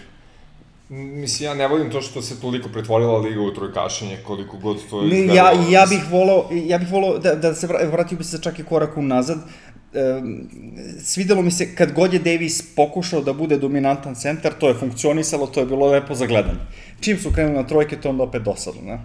Mislim, 0.88 1.47
ja 1.47 1.55
ne 1.55 1.69
volim 1.69 1.90
to 1.90 2.00
što 2.00 2.23
se 2.23 2.40
toliko 2.40 2.69
pretvorila 2.69 3.19
liga 3.19 3.40
u 3.40 3.55
trojkašenje, 3.55 4.19
koliko 4.26 4.57
god 4.57 4.78
to 4.90 5.02
je 5.02 5.09
izgledalo. 5.09 5.62
Ja, 5.62 5.81
ja 5.81 5.87
bih 5.87 6.00
volao, 6.11 6.49
ja 6.52 6.78
bih 6.78 6.90
volao 6.90 7.19
da, 7.19 7.35
da 7.35 7.55
se 7.55 7.66
vratio 7.66 8.19
bi 8.19 8.25
se 8.25 8.43
čak 8.43 8.59
i 8.59 8.64
korak 8.64 8.97
unazad. 8.97 9.38
E, 9.38 10.23
svidelo 11.02 11.43
mi 11.43 11.50
se 11.50 11.75
kad 11.75 11.93
god 11.93 12.12
je 12.12 12.19
Davis 12.19 12.75
pokušao 12.76 13.21
da 13.21 13.33
bude 13.33 13.59
dominantan 13.59 14.14
centar, 14.14 14.52
to 14.61 14.69
je 14.69 14.75
funkcionisalo, 14.75 15.47
to 15.47 15.61
je 15.61 15.66
bilo 15.66 15.87
lepo 15.87 16.14
za 16.14 16.26
gledanje. 16.26 16.61
Čim 17.00 17.19
su 17.19 17.33
krenuli 17.33 17.57
na 17.57 17.66
trojke, 17.66 18.00
to 18.00 18.11
onda 18.11 18.23
opet 18.23 18.43
dosadno, 18.43 18.83
ne? 18.83 18.99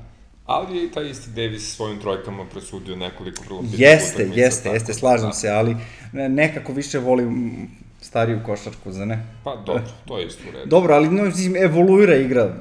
Ali 0.46 0.78
je 0.78 0.86
i 0.86 0.92
taj 0.92 1.10
isti 1.10 1.30
Davis 1.30 1.76
svojim 1.76 2.00
trojkama 2.00 2.46
presudio 2.46 2.96
nekoliko 2.96 3.44
vrlo 3.44 3.62
bitnih 3.62 3.80
Jeste, 3.80 4.30
jeste, 4.34 4.70
jeste, 4.70 4.94
slažem 4.94 5.30
da. 5.30 5.34
se, 5.34 5.50
ali 5.50 5.76
nekako 6.14 6.74
više 6.74 7.00
volim 7.00 7.68
stariju 8.02 8.40
košarku, 8.46 8.92
za 8.92 9.06
ne? 9.06 9.26
Pa 9.44 9.56
dobro, 9.56 9.84
to 10.08 10.18
je 10.18 10.28
isto 10.28 10.44
u 10.50 10.52
redu. 10.52 10.70
Dobro, 10.70 10.94
ali 10.94 11.10
no, 11.10 11.32
evoluira 11.64 12.16
igra, 12.16 12.56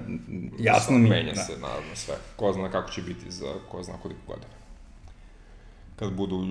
jasno 0.58 0.99
mi. 0.99 1.08
Menja 1.08 1.32
da. 1.32 1.40
se, 1.40 1.52
naravno, 1.52 1.94
sve. 1.94 2.14
Ko 2.37 2.52
zna 2.52 2.70
kako 2.70 2.90
će 2.90 3.02
biti 3.02 3.30
za 3.30 3.46
ko 3.70 3.82
zna 3.82 3.94
koliko 4.02 4.20
godina. 4.26 4.52
Kad 5.96 6.12
budu 6.12 6.46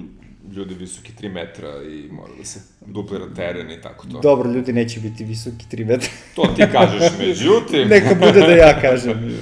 ljudi 0.52 0.74
visoki 0.76 1.12
3 1.22 1.34
metra 1.34 1.84
i 1.84 2.12
mora 2.12 2.34
da 2.38 2.46
se 2.46 2.60
duplira 2.86 3.34
teren 3.36 3.72
i 3.72 3.82
tako 3.82 4.08
to. 4.08 4.20
Dobro, 4.20 4.52
ljudi 4.52 4.74
neće 4.74 5.00
biti 5.00 5.24
visoki 5.24 5.66
3 5.72 5.86
metra. 5.86 6.10
to 6.36 6.54
ti 6.56 6.64
kažeš, 6.72 7.04
međutim... 7.28 7.88
Neka 7.88 8.16
bude 8.16 8.40
da 8.40 8.52
ja 8.52 8.82
kažem. 8.82 9.40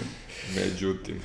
međutim... 0.55 1.15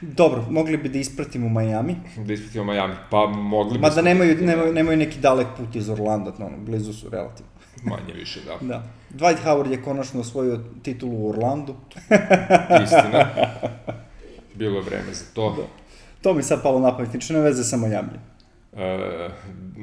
Dobro, 0.00 0.44
mogli 0.50 0.76
bi 0.76 0.88
da 0.88 0.98
ispratimo 0.98 1.48
Miami. 1.60 1.96
Da 2.16 2.32
ispratimo 2.32 2.64
Miami, 2.64 2.94
pa 3.10 3.26
mogli 3.26 3.72
bi... 3.72 3.78
Ma 3.78 3.90
da 3.90 4.02
nemaju, 4.02 4.36
nemaju, 4.40 4.72
nemaju 4.72 4.98
neki 4.98 5.18
dalek 5.20 5.46
put 5.56 5.76
iz 5.76 5.88
Orlanda, 5.88 6.32
no, 6.38 6.50
blizu 6.58 6.92
su 6.92 7.08
relativno. 7.10 7.50
Manje 7.90 8.12
više, 8.14 8.40
da. 8.46 8.66
da. 8.66 8.82
Dwight 9.14 9.44
Howard 9.44 9.70
je 9.70 9.82
konačno 9.82 10.20
osvojio 10.20 10.60
titulu 10.82 11.16
u 11.16 11.28
Orlandu. 11.28 11.74
Istina. 12.84 13.28
Bilo 14.54 14.76
je 14.76 14.82
vreme 14.82 15.14
za 15.14 15.24
to. 15.34 15.54
Da. 15.56 15.62
To 16.22 16.34
mi 16.34 16.42
sad 16.42 16.62
palo 16.62 16.80
na 16.80 16.96
pamet, 16.96 17.14
niče 17.14 17.32
ne 17.32 17.40
veze 17.40 17.64
sa 17.64 17.76
Miami. 17.76 18.18
E, 18.76 19.28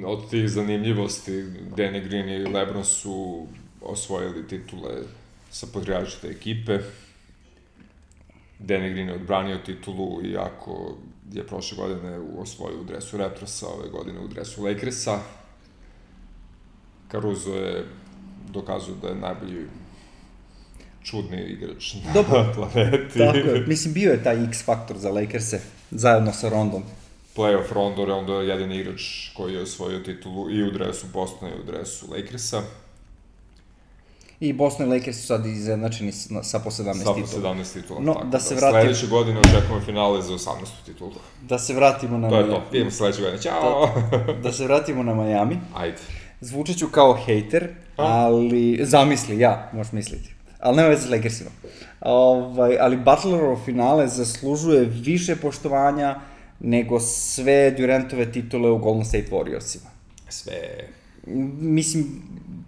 od 0.05 0.29
tih 0.29 0.49
zanimljivosti, 0.49 1.31
Danny 1.77 2.07
Green 2.07 2.29
i 2.29 2.53
Lebron 2.53 2.85
su 2.85 3.47
osvojili 3.81 4.47
titule 4.47 4.91
sa 5.51 5.67
podrijažite 5.73 6.27
ekipe. 6.27 6.79
Danny 8.59 8.93
Green 8.93 9.07
je 9.07 9.15
odbranio 9.15 9.57
titulu, 9.57 10.25
iako 10.25 10.95
je 11.33 11.47
prošle 11.47 11.77
godine 11.77 12.19
osvojio 12.37 12.81
u 12.81 12.83
dresu 12.83 13.17
Retrosa, 13.17 13.67
ove 13.67 13.89
godine 13.89 14.19
u 14.19 14.27
dresu 14.27 14.63
Lakersa. 14.63 15.19
Caruso 17.11 17.53
je 17.53 17.85
dokazao 18.49 18.95
da 19.01 19.07
je 19.07 19.15
najbolji 19.15 19.65
čudni 21.03 21.41
igrač 21.41 21.93
na 21.93 22.13
Dobro, 22.13 22.45
planeti. 22.55 23.19
Tako 23.19 23.37
je, 23.37 23.65
mislim 23.67 23.93
bio 23.93 24.11
je 24.11 24.23
taj 24.23 24.43
X 24.43 24.65
faktor 24.65 24.97
za 24.97 25.09
Lakers-e, 25.09 25.61
zajedno 25.91 26.33
sa 26.33 26.49
Rondom. 26.49 26.83
Playoff 27.35 27.73
Rondo, 28.05 28.41
je 28.41 28.47
jedan 28.47 28.71
igrač 28.71 29.29
koji 29.33 29.53
je 29.53 29.61
osvojio 29.61 29.99
titulu 29.99 30.51
i 30.51 30.63
u 30.63 30.71
dresu 30.71 31.07
Bostona 31.13 31.51
i 31.51 31.59
u 31.59 31.63
dresu 31.63 32.11
Lakersa. 32.11 32.61
I 34.47 34.53
Boston 34.53 34.85
i 34.87 34.97
Lakers 34.97 35.17
su 35.17 35.27
sad 35.27 35.45
izjednačeni 35.45 36.11
sa 36.43 36.59
po 36.59 36.69
17 36.69 36.93
titula. 36.93 37.27
Sa 37.27 37.41
po 37.41 37.47
17 37.47 37.73
titula, 37.73 37.99
no, 37.99 38.13
tako 38.13 38.27
da. 38.27 38.39
Se 38.39 38.55
vratim... 38.55 38.81
Sledeće 38.81 39.07
godine 39.07 39.39
očekujemo 39.39 39.85
finale 39.85 40.21
za 40.21 40.33
18 40.33 40.49
titulu. 40.85 41.11
Da 41.41 41.59
se 41.59 41.73
vratimo 41.73 42.17
na... 42.17 42.29
To 42.29 42.39
je 42.39 42.49
to, 42.49 42.63
vidimo 42.71 42.91
sledeće 42.91 43.21
godine, 43.21 43.41
ćao! 43.41 43.89
Da, 44.11 44.33
da 44.33 44.51
se 44.51 44.63
vratimo 44.63 45.03
na 45.03 45.13
Miami. 45.13 45.57
Ajde. 45.75 45.97
Zvučet 46.41 46.77
ću 46.77 46.87
kao 46.87 47.17
hejter, 47.25 47.75
ali 47.95 48.79
zamisli, 48.83 49.39
ja, 49.39 49.69
možeš 49.73 49.91
misliti. 49.91 50.33
Ali 50.59 50.77
nema 50.77 50.89
veze 50.89 51.07
s 51.07 51.09
Lakersima. 51.09 51.49
Ovaj, 52.01 52.77
ali 52.79 52.97
Butlerov 52.97 53.57
finale 53.65 54.07
zaslužuje 54.07 54.85
više 54.85 55.35
poštovanja 55.35 56.19
nego 56.59 56.99
sve 56.99 57.71
Durantove 57.71 58.31
titule 58.31 58.69
u 58.69 58.77
Golden 58.77 59.05
State 59.05 59.27
Warriorsima. 59.31 59.87
Sve. 60.29 60.87
Mislim, 61.59 62.21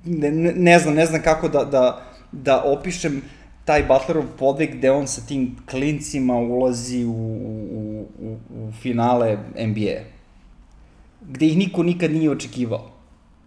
ne, 0.05 0.31
ne 0.55 0.79
znam, 0.79 0.95
ne 0.95 1.05
znam 1.05 1.21
kako 1.21 1.47
da, 1.47 1.63
da, 1.63 2.05
da 2.31 2.63
opišem 2.65 3.21
taj 3.65 3.83
Butlerov 3.83 4.23
podvig 4.39 4.77
gde 4.77 4.91
on 4.91 5.07
sa 5.07 5.21
tim 5.27 5.55
klincima 5.69 6.37
ulazi 6.37 7.05
u, 7.05 7.11
u, 7.11 8.05
u, 8.19 8.37
u 8.49 8.71
finale 8.81 9.37
NBA. 9.67 9.99
Gde 11.21 11.45
ih 11.45 11.57
niko 11.57 11.83
nikad 11.83 12.11
nije 12.11 12.31
očekivao. 12.31 12.91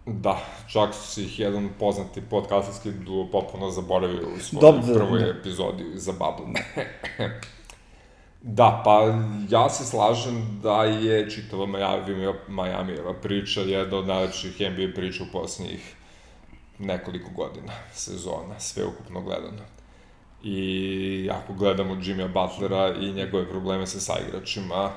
Da, 0.05 0.37
čak 0.67 0.93
su 0.93 1.21
ih 1.21 1.39
jedan 1.39 1.69
poznati 1.79 2.21
podcastarski 2.21 2.91
duo 2.91 3.27
popuno 3.31 3.71
zaboravio 3.71 4.27
u 4.35 4.39
svojoj 4.39 4.61
Dobre, 4.61 4.93
prvoj 4.93 5.19
da. 5.19 5.39
epizodi 5.39 5.83
za 5.93 6.11
Bubble. 6.11 6.61
da, 8.41 8.81
pa 8.85 9.13
ja 9.49 9.69
se 9.69 9.85
slažem 9.85 10.59
da 10.63 10.83
je 10.83 11.29
čitava 11.29 11.65
Miami, 11.65 12.33
Miami-eva 12.47 13.13
priča 13.21 13.61
jedna 13.61 13.97
od 13.97 14.07
najlepših 14.07 14.59
NBA 14.59 14.93
priča 14.95 15.23
u 15.23 15.31
poslednjih 15.31 15.95
nekoliko 16.79 17.29
godina, 17.35 17.73
sezona, 17.93 18.59
sve 18.59 18.85
ukupno 18.85 19.21
gledano. 19.21 19.63
I 20.43 21.29
ako 21.31 21.53
gledamo 21.53 21.97
Jimmya 22.01 22.27
Butlera 22.27 22.95
i 23.01 23.13
njegove 23.13 23.49
probleme 23.49 23.87
sa 23.87 23.99
saigračima, 23.99 24.91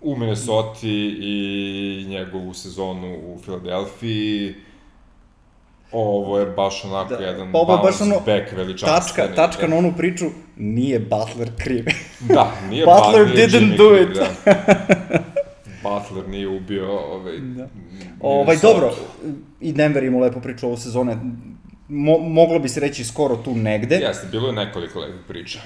u 0.00 0.16
Minnesota 0.16 0.78
i 0.82 2.04
njegovu 2.08 2.54
sezonu 2.54 3.18
u 3.18 3.38
Filadelfiji, 3.44 4.54
ovo 5.92 6.38
je 6.38 6.46
baš 6.46 6.84
onako 6.84 7.14
da, 7.14 7.24
jedan 7.24 7.52
pa 7.52 7.58
bounce 7.58 7.82
baš 7.82 8.00
ono, 8.00 8.14
back 8.14 8.52
veličanstveni. 8.52 9.28
Tačka, 9.28 9.34
tačka 9.34 9.62
da. 9.62 9.68
na 9.68 9.76
onu 9.76 9.92
priču, 9.96 10.26
nije 10.56 10.98
Butler 10.98 11.50
kriv. 11.58 11.84
Da, 12.20 12.52
nije 12.70 12.86
Butler 12.86 13.34
nije 13.34 13.48
didn't 13.48 13.76
do 13.76 13.90
kriv, 13.90 14.10
it. 14.10 14.16
Da. 14.16 14.28
Butler 15.82 16.28
nije 16.28 16.48
ubio 16.48 16.90
ovaj... 16.98 17.38
Da. 17.38 17.68
Ovaj, 18.20 18.56
dobro, 18.56 18.94
i 19.60 19.72
Denver 19.72 20.04
imao 20.04 20.20
lepo 20.20 20.40
priču 20.40 20.66
ovo 20.66 20.76
sezone. 20.76 21.16
Mo, 21.88 22.18
moglo 22.18 22.58
bi 22.58 22.68
se 22.68 22.80
reći 22.80 23.04
skoro 23.04 23.36
tu 23.36 23.54
negde. 23.54 23.96
Jeste, 23.96 24.26
bilo 24.30 24.46
je 24.46 24.52
nekoliko 24.52 25.00
lepih 25.00 25.20
priča. 25.28 25.58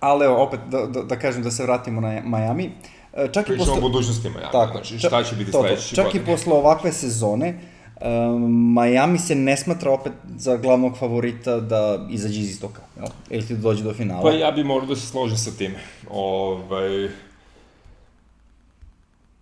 Ali 0.00 0.24
evo, 0.24 0.42
opet, 0.42 0.60
da, 0.68 0.86
da, 0.86 1.02
da 1.02 1.18
kažem 1.18 1.42
da 1.42 1.50
se 1.50 1.62
vratimo 1.62 2.00
na 2.00 2.20
Miami. 2.24 2.70
E, 3.16 3.28
čak 3.32 3.46
Pričamo 3.46 3.54
i 3.54 3.58
posle... 3.58 3.78
o 3.78 3.80
budućnosti 3.80 4.28
Miami, 4.28 4.52
tako, 4.52 4.72
znači 4.72 4.98
šta 4.98 5.22
će 5.22 5.36
biti 5.36 5.50
sledeći 5.50 5.94
Čak 5.94 6.04
godine. 6.04 6.24
i 6.24 6.26
posle 6.26 6.52
ovakve 6.52 6.92
sezone, 6.92 7.58
um, 8.00 8.74
Miami 8.74 9.18
se 9.18 9.34
ne 9.34 9.56
smatra 9.56 9.92
opet 9.92 10.12
za 10.36 10.56
glavnog 10.56 10.98
favorita 10.98 11.60
da 11.60 12.06
izađe 12.10 12.40
iz 12.40 12.50
istoka, 12.50 12.82
jel? 12.96 13.06
Ili 13.30 13.46
ti 13.46 13.56
dođe 13.56 13.84
do 13.84 13.94
finala. 13.94 14.22
Pa 14.22 14.30
ja 14.30 14.50
bi 14.50 14.64
morao 14.64 14.86
da 14.86 14.96
se 14.96 15.06
složim 15.06 15.36
sa 15.36 15.50
time. 15.50 15.78
Ovaj, 16.10 17.08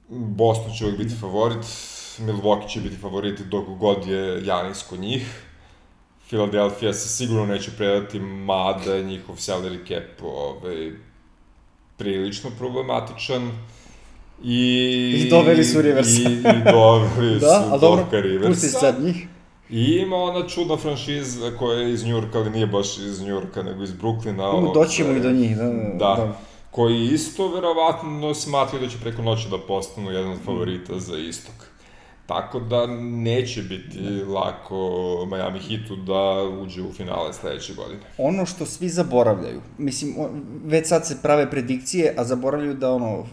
Boston 0.09 0.73
će 0.73 0.85
uvijek 0.85 0.99
biti 0.99 1.15
favorit, 1.21 1.65
Milwaukee 2.19 2.69
će 2.69 2.81
biti 2.81 2.97
favorit 2.97 3.41
dok 3.41 3.69
god 3.69 4.07
je 4.07 4.47
Janis 4.47 4.83
kod 4.83 5.01
njih. 5.01 5.45
Philadelphia 6.27 6.93
se 6.93 7.09
sigurno 7.09 7.47
neće 7.47 7.71
predati, 7.77 8.21
mada 8.21 8.95
je 8.95 9.05
njihov 9.05 9.37
salary 9.37 9.89
cap 9.89 10.23
ovaj, 10.23 10.93
prilično 11.97 12.51
problematičan. 12.59 13.51
I, 14.43 15.25
I 15.27 15.31
doveli 15.31 15.65
su 15.65 15.83
Rivers. 15.83 16.19
I, 16.19 16.23
i 16.23 16.73
doveli 16.73 17.41
da, 17.41 17.65
su 17.65 17.75
a 17.75 17.79
dobro, 17.79 18.07
Riversa. 18.11 18.49
pusti 18.49 18.69
sad 18.69 19.03
njih. 19.03 19.27
I 19.71 19.85
ima 19.85 20.17
ona 20.17 20.49
čudna 20.49 20.77
franšiza 20.77 21.51
koja 21.59 21.79
je 21.79 21.93
iz 21.93 22.05
Njurka, 22.05 22.39
ali 22.39 22.51
nije 22.51 22.67
baš 22.67 22.99
iz 22.99 23.23
Njurka, 23.23 23.63
nego 23.63 23.83
iz 23.83 23.93
Brooklyna. 23.93 24.63
No, 24.63 24.73
doćemo 24.75 25.13
i 25.13 25.21
do 25.21 25.31
njih, 25.31 25.57
da. 25.57 25.65
Da. 25.65 26.15
da. 26.17 26.41
Koji 26.71 27.05
isto 27.05 27.49
verovatno 27.49 28.35
smatraju 28.35 28.85
da 28.85 28.91
će 28.91 28.97
preko 29.01 29.23
noći 29.23 29.49
da 29.51 29.59
postanu 29.59 30.11
jedan 30.11 30.33
od 30.33 30.39
favorita 30.45 30.99
za 30.99 31.19
istok. 31.19 31.55
Tako 32.27 32.61
da 32.61 32.87
neće 33.01 33.63
biti 33.63 33.99
lako 34.29 35.27
Miami 35.31 35.59
Heatu 35.59 35.97
da 35.97 36.43
uđe 36.63 36.83
u 36.83 36.93
finale 36.93 37.33
sledeće 37.33 37.75
godine. 37.75 38.01
Ono 38.19 38.47
što 38.47 38.67
svi 38.67 38.89
zaboravljaju, 38.89 39.61
mislim, 39.79 40.15
već 40.65 40.89
sad 40.89 41.07
se 41.07 41.19
prave 41.23 41.51
predikcije, 41.51 42.15
a 42.17 42.25
zaboravljaju 42.25 42.75
da 42.75 42.93
ono, 42.93 43.27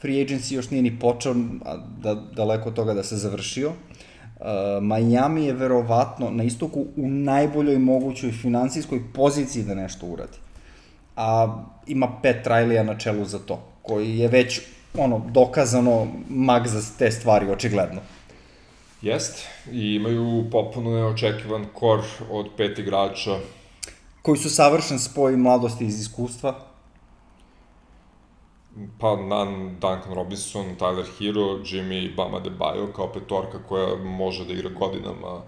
free 0.00 0.24
agency 0.24 0.54
još 0.54 0.70
nije 0.70 0.82
ni 0.82 0.98
počeo, 0.98 1.34
a 1.64 1.76
da, 2.02 2.14
daleko 2.14 2.68
od 2.68 2.74
toga 2.74 2.94
da 2.94 3.02
se 3.02 3.16
završio. 3.16 3.68
Uh, 3.68 4.46
Miami 4.82 5.44
je 5.44 5.52
verovatno 5.52 6.30
na 6.30 6.44
istoku 6.44 6.86
u 6.96 7.08
najboljoj 7.08 7.78
mogućoj 7.78 8.32
financijskoj 8.32 9.00
poziciji 9.14 9.64
da 9.64 9.74
nešto 9.74 10.06
uradi. 10.06 10.38
A 11.16 11.62
ima 11.86 12.08
Pet 12.22 12.46
Riley 12.46 12.82
na 12.82 12.98
čelu 12.98 13.24
za 13.24 13.38
to, 13.38 13.62
koji 13.82 14.18
je 14.18 14.28
već 14.28 14.60
ono, 14.98 15.22
dokazano 15.30 16.06
mag 16.28 16.66
za 16.66 16.80
te 16.98 17.10
stvari, 17.10 17.50
očigledno. 17.50 18.00
Jest, 19.02 19.46
i 19.72 19.94
imaju 19.94 20.50
popuno 20.50 20.90
neočekivan 20.90 21.66
kor 21.74 22.00
od 22.30 22.46
pet 22.56 22.78
igrača. 22.78 23.36
Koji 24.22 24.38
su 24.38 24.50
savršen 24.50 24.98
spoj 24.98 25.36
mladosti 25.36 25.84
iz 25.84 26.00
iskustva. 26.00 26.69
Pa 28.98 29.16
Nan, 29.16 29.76
Duncan 29.80 30.14
Robinson, 30.14 30.76
Tyler 30.78 31.06
Hero, 31.18 31.58
Jimmy 31.64 32.14
Bama 32.14 32.40
de 32.40 32.50
Bayo 32.50 32.92
kao 32.96 33.12
petorka 33.12 33.58
koja 33.68 33.96
može 33.96 34.44
da 34.44 34.52
igra 34.52 34.70
godinama 34.70 35.42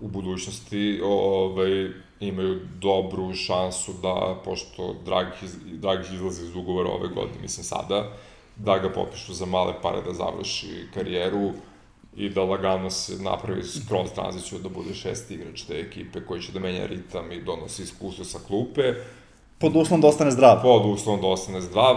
u 0.00 0.08
budućnosti. 0.08 1.00
Ove, 1.04 1.90
imaju 2.20 2.60
dobru 2.80 3.34
šansu 3.34 3.92
da, 4.02 4.40
pošto 4.44 4.94
Dragih, 5.04 5.38
Dragih 5.64 6.12
izlazi 6.12 6.44
iz 6.44 6.56
ugovora 6.56 6.90
ove 6.90 7.08
godine, 7.08 7.40
mislim 7.42 7.64
sada, 7.64 8.12
da 8.56 8.78
ga 8.78 8.92
popišu 8.92 9.34
za 9.34 9.46
male 9.46 9.74
pare 9.82 10.02
da 10.02 10.12
završi 10.12 10.86
karijeru 10.94 11.52
i 12.16 12.28
da 12.28 12.44
lagano 12.44 12.90
se 12.90 13.22
napravi 13.22 13.62
skroz 13.62 14.10
tranziciju 14.14 14.58
da 14.58 14.68
bude 14.68 14.94
šesti 14.94 15.34
igrač 15.34 15.62
te 15.62 15.80
ekipe 15.80 16.20
koji 16.20 16.42
će 16.42 16.52
da 16.52 16.60
menja 16.60 16.86
ritam 16.86 17.32
i 17.32 17.42
donosi 17.42 17.82
iskustvo 17.82 18.24
sa 18.24 18.38
klupe. 18.46 18.94
Pod 19.58 19.76
uslovom 19.76 20.00
da 20.00 20.08
ostane 20.08 20.30
zdrav. 20.30 20.62
Pod 20.62 20.86
uslovom 20.86 21.20
da 21.20 21.26
ostane 21.26 21.60
zdrav, 21.60 21.96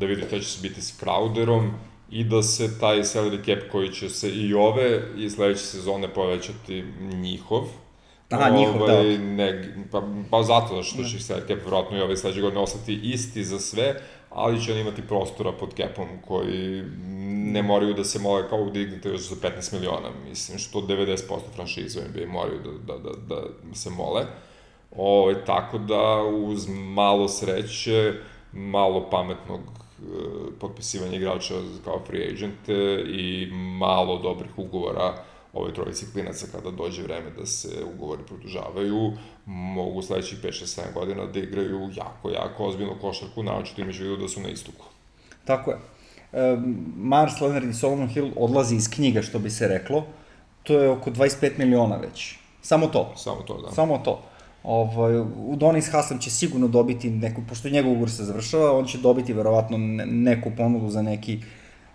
da 0.00 0.06
vidi 0.06 0.22
šta 0.26 0.38
će 0.38 0.44
se 0.44 0.68
biti 0.68 0.82
s 0.82 1.00
Crowderom 1.00 1.70
i 2.10 2.24
da 2.24 2.42
se 2.42 2.80
taj 2.80 2.98
salary 2.98 3.44
cap 3.46 3.70
koji 3.72 3.92
će 3.92 4.08
se 4.08 4.30
i 4.30 4.54
ove 4.54 5.02
i 5.16 5.30
sledeće 5.30 5.60
sezone 5.60 6.14
povećati 6.14 6.84
njihov. 7.00 7.62
Aha, 8.30 8.50
njihov, 8.50 8.86
da. 8.86 8.92
Ovaj, 8.92 9.18
ne, 9.18 9.74
pa, 9.92 10.02
pa 10.30 10.42
zato 10.42 10.76
da 10.76 10.82
što 10.82 11.04
će 11.04 11.18
salary 11.18 11.48
cap 11.48 11.58
vjerojatno 11.62 11.98
i 11.98 12.00
ove 12.00 12.16
sledeće 12.16 12.40
godine 12.40 12.60
ostati 12.60 13.00
isti 13.02 13.44
za 13.44 13.58
sve, 13.58 13.94
ali 14.30 14.64
će 14.64 14.72
on 14.72 14.78
imati 14.78 15.02
prostora 15.02 15.52
pod 15.52 15.74
capom 15.76 16.08
koji 16.26 16.82
ne 17.52 17.62
moraju 17.62 17.94
da 17.94 18.04
se 18.04 18.18
mole 18.18 18.48
kao 18.48 18.70
ignete 18.74 19.08
još 19.08 19.20
za 19.20 19.36
15 19.36 19.72
miliona, 19.72 20.08
mislim, 20.28 20.58
što 20.58 20.80
90% 20.80 21.16
franšiza 21.54 22.00
u 22.00 22.08
NBA 22.08 22.32
moraju 22.32 22.60
da, 22.86 22.92
da, 22.92 23.10
da, 23.28 23.34
da 23.68 23.74
se 23.74 23.90
mole. 23.90 24.20
Ove, 24.20 24.26
ovaj, 24.98 25.44
tako 25.44 25.78
da 25.78 26.22
uz 26.22 26.68
malo 26.68 27.28
sreće, 27.28 28.12
malo 28.52 29.10
pametnog 29.10 29.60
e, 29.60 30.04
potpisivanja 30.60 31.16
igrača 31.16 31.54
kao 31.84 32.00
free 32.06 32.28
agent 32.30 32.68
i 33.08 33.48
malo 33.78 34.18
dobrih 34.18 34.50
ugovora 34.56 35.14
ove 35.52 35.74
trojici 35.74 36.06
klinaca 36.12 36.46
kada 36.52 36.70
dođe 36.70 37.02
vreme 37.02 37.30
da 37.38 37.46
se 37.46 37.68
ugovori 37.94 38.22
produžavaju, 38.26 39.12
mogu 39.46 40.02
sledećih 40.02 40.38
5-6-7 40.42 40.80
godina 40.94 41.26
da 41.26 41.38
igraju 41.38 41.90
jako, 41.94 42.30
jako 42.30 42.64
ozbiljnu 42.64 42.94
košarku, 43.00 43.42
naočito 43.42 43.82
imaš 43.82 43.98
vidu 43.98 44.16
da 44.16 44.28
su 44.28 44.40
na 44.40 44.48
istoku. 44.48 44.84
Tako 45.44 45.70
je. 45.70 45.78
E, 46.32 46.56
Mars 46.96 47.40
Leonard 47.40 47.70
i 47.70 47.74
Solomon 47.74 48.08
Hill 48.08 48.30
odlazi 48.36 48.76
iz 48.76 48.90
knjiga, 48.90 49.22
što 49.22 49.38
bi 49.38 49.50
se 49.50 49.68
reklo. 49.68 50.06
To 50.62 50.80
je 50.80 50.90
oko 50.90 51.10
25 51.10 51.58
miliona 51.58 51.96
već. 51.96 52.36
Samo 52.62 52.86
to. 52.86 53.12
Samo 53.16 53.42
to, 53.42 53.62
da. 53.62 53.70
Samo 53.70 53.98
to. 53.98 54.22
Ovaj, 54.68 55.24
Donis 55.56 55.92
Hasan 55.92 56.18
će 56.18 56.30
sigurno 56.30 56.68
dobiti 56.68 57.10
neku, 57.10 57.42
pošto 57.48 57.68
njegov 57.68 57.92
ugovor 57.92 58.10
se 58.10 58.24
završava, 58.24 58.78
on 58.78 58.84
će 58.84 58.98
dobiti 58.98 59.32
verovatno 59.32 59.78
neku 60.06 60.50
ponudu 60.56 60.90
za 60.90 61.02
neki 61.02 61.38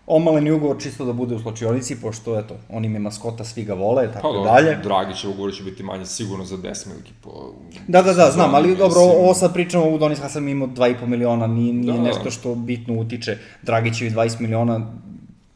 omaleni 0.08 0.52
ugovor 0.52 0.82
čisto 0.82 1.06
da 1.06 1.14
bude 1.14 1.36
u 1.36 1.40
slučionici, 1.40 2.02
pošto, 2.02 2.40
eto, 2.40 2.56
on 2.70 2.86
im 2.86 2.94
je 2.94 3.00
maskota, 3.00 3.44
svi 3.44 3.64
ga 3.64 3.74
vole, 3.74 4.12
tako 4.14 4.44
pa, 4.46 4.52
dalje. 4.52 4.76
Dragićev 4.84 5.30
ugovor 5.30 5.54
će 5.54 5.64
biti 5.64 5.84
manje 5.84 6.06
sigurno 6.06 6.46
za 6.46 6.58
10 6.58 6.88
miliki 6.88 7.12
po... 7.22 7.54
Da, 7.88 8.02
da, 8.02 8.14
da, 8.14 8.32
znam, 8.32 8.56
ali 8.56 8.76
dobro, 8.76 9.00
ovo 9.02 9.34
sad 9.34 9.54
pričamo, 9.54 9.90
u 9.90 9.98
Donis 9.98 10.20
Hasan 10.20 10.50
imao 10.50 10.68
2,5 10.68 11.06
miliona, 11.06 11.48
nije, 11.48 11.74
nije 11.74 11.94
da, 11.94 12.00
da, 12.00 12.04
nešto 12.04 12.32
što 12.32 12.56
bitno 12.56 12.94
utiče. 12.94 13.38
Dragićevi 13.62 14.12
20 14.12 14.40
miliona 14.40 14.94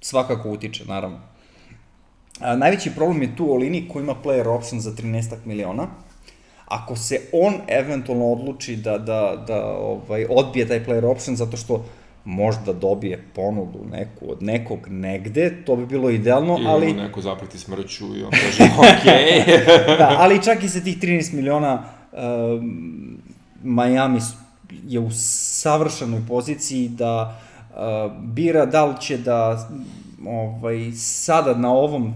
svakako 0.02 0.50
utiče, 0.50 0.86
naravno. 0.86 1.20
A, 2.40 2.56
najveći 2.56 2.96
problem 2.96 3.22
je 3.22 3.36
tu 3.36 3.54
Olini 3.54 3.88
koji 3.94 4.04
ima 4.04 4.16
player 4.24 4.48
option 4.48 4.82
za 4.82 4.92
13 4.92 5.36
miliona. 5.46 5.88
Ako 6.68 6.96
se 6.96 7.22
on 7.32 7.54
eventualno 7.68 8.32
odluči 8.32 8.76
da, 8.76 8.98
da, 8.98 9.44
da 9.48 9.66
ovaj, 9.66 10.26
odbije 10.30 10.68
taj 10.68 10.86
player 10.86 11.06
option 11.06 11.36
zato 11.36 11.58
što 11.58 11.86
možda 12.26 12.74
dobije 12.74 13.24
ponudu 13.36 13.80
neku 13.92 14.32
od 14.32 14.44
nekog 14.44 14.88
negde, 14.88 15.64
to 15.66 15.76
bi 15.76 15.86
bilo 15.86 16.10
idealno, 16.10 16.58
Ili 16.60 16.68
ali... 16.68 16.86
Ili 16.86 17.02
neko 17.02 17.22
zapreti 17.22 17.60
smrću 17.60 18.06
i 18.18 18.24
on 18.24 18.32
kaže, 18.32 18.64
okej. 18.80 19.44
Okay. 19.48 19.98
da, 20.00 20.16
ali 20.20 20.44
čak 20.44 20.64
i 20.64 20.70
sa 20.70 20.80
tih 20.80 21.00
13 21.00 21.34
miliona, 21.34 21.84
uh, 22.12 22.20
Miami 23.64 24.20
je 24.88 25.00
u 25.00 25.12
savršenoj 25.12 26.22
poziciji 26.28 26.90
da 26.90 27.40
uh, 27.70 27.78
bira 28.24 28.66
da 28.66 28.86
li 28.86 29.02
će 29.02 29.18
da 29.18 29.70
ovaj, 30.28 30.92
sada 30.96 31.54
na 31.54 31.72
ovom 31.72 32.14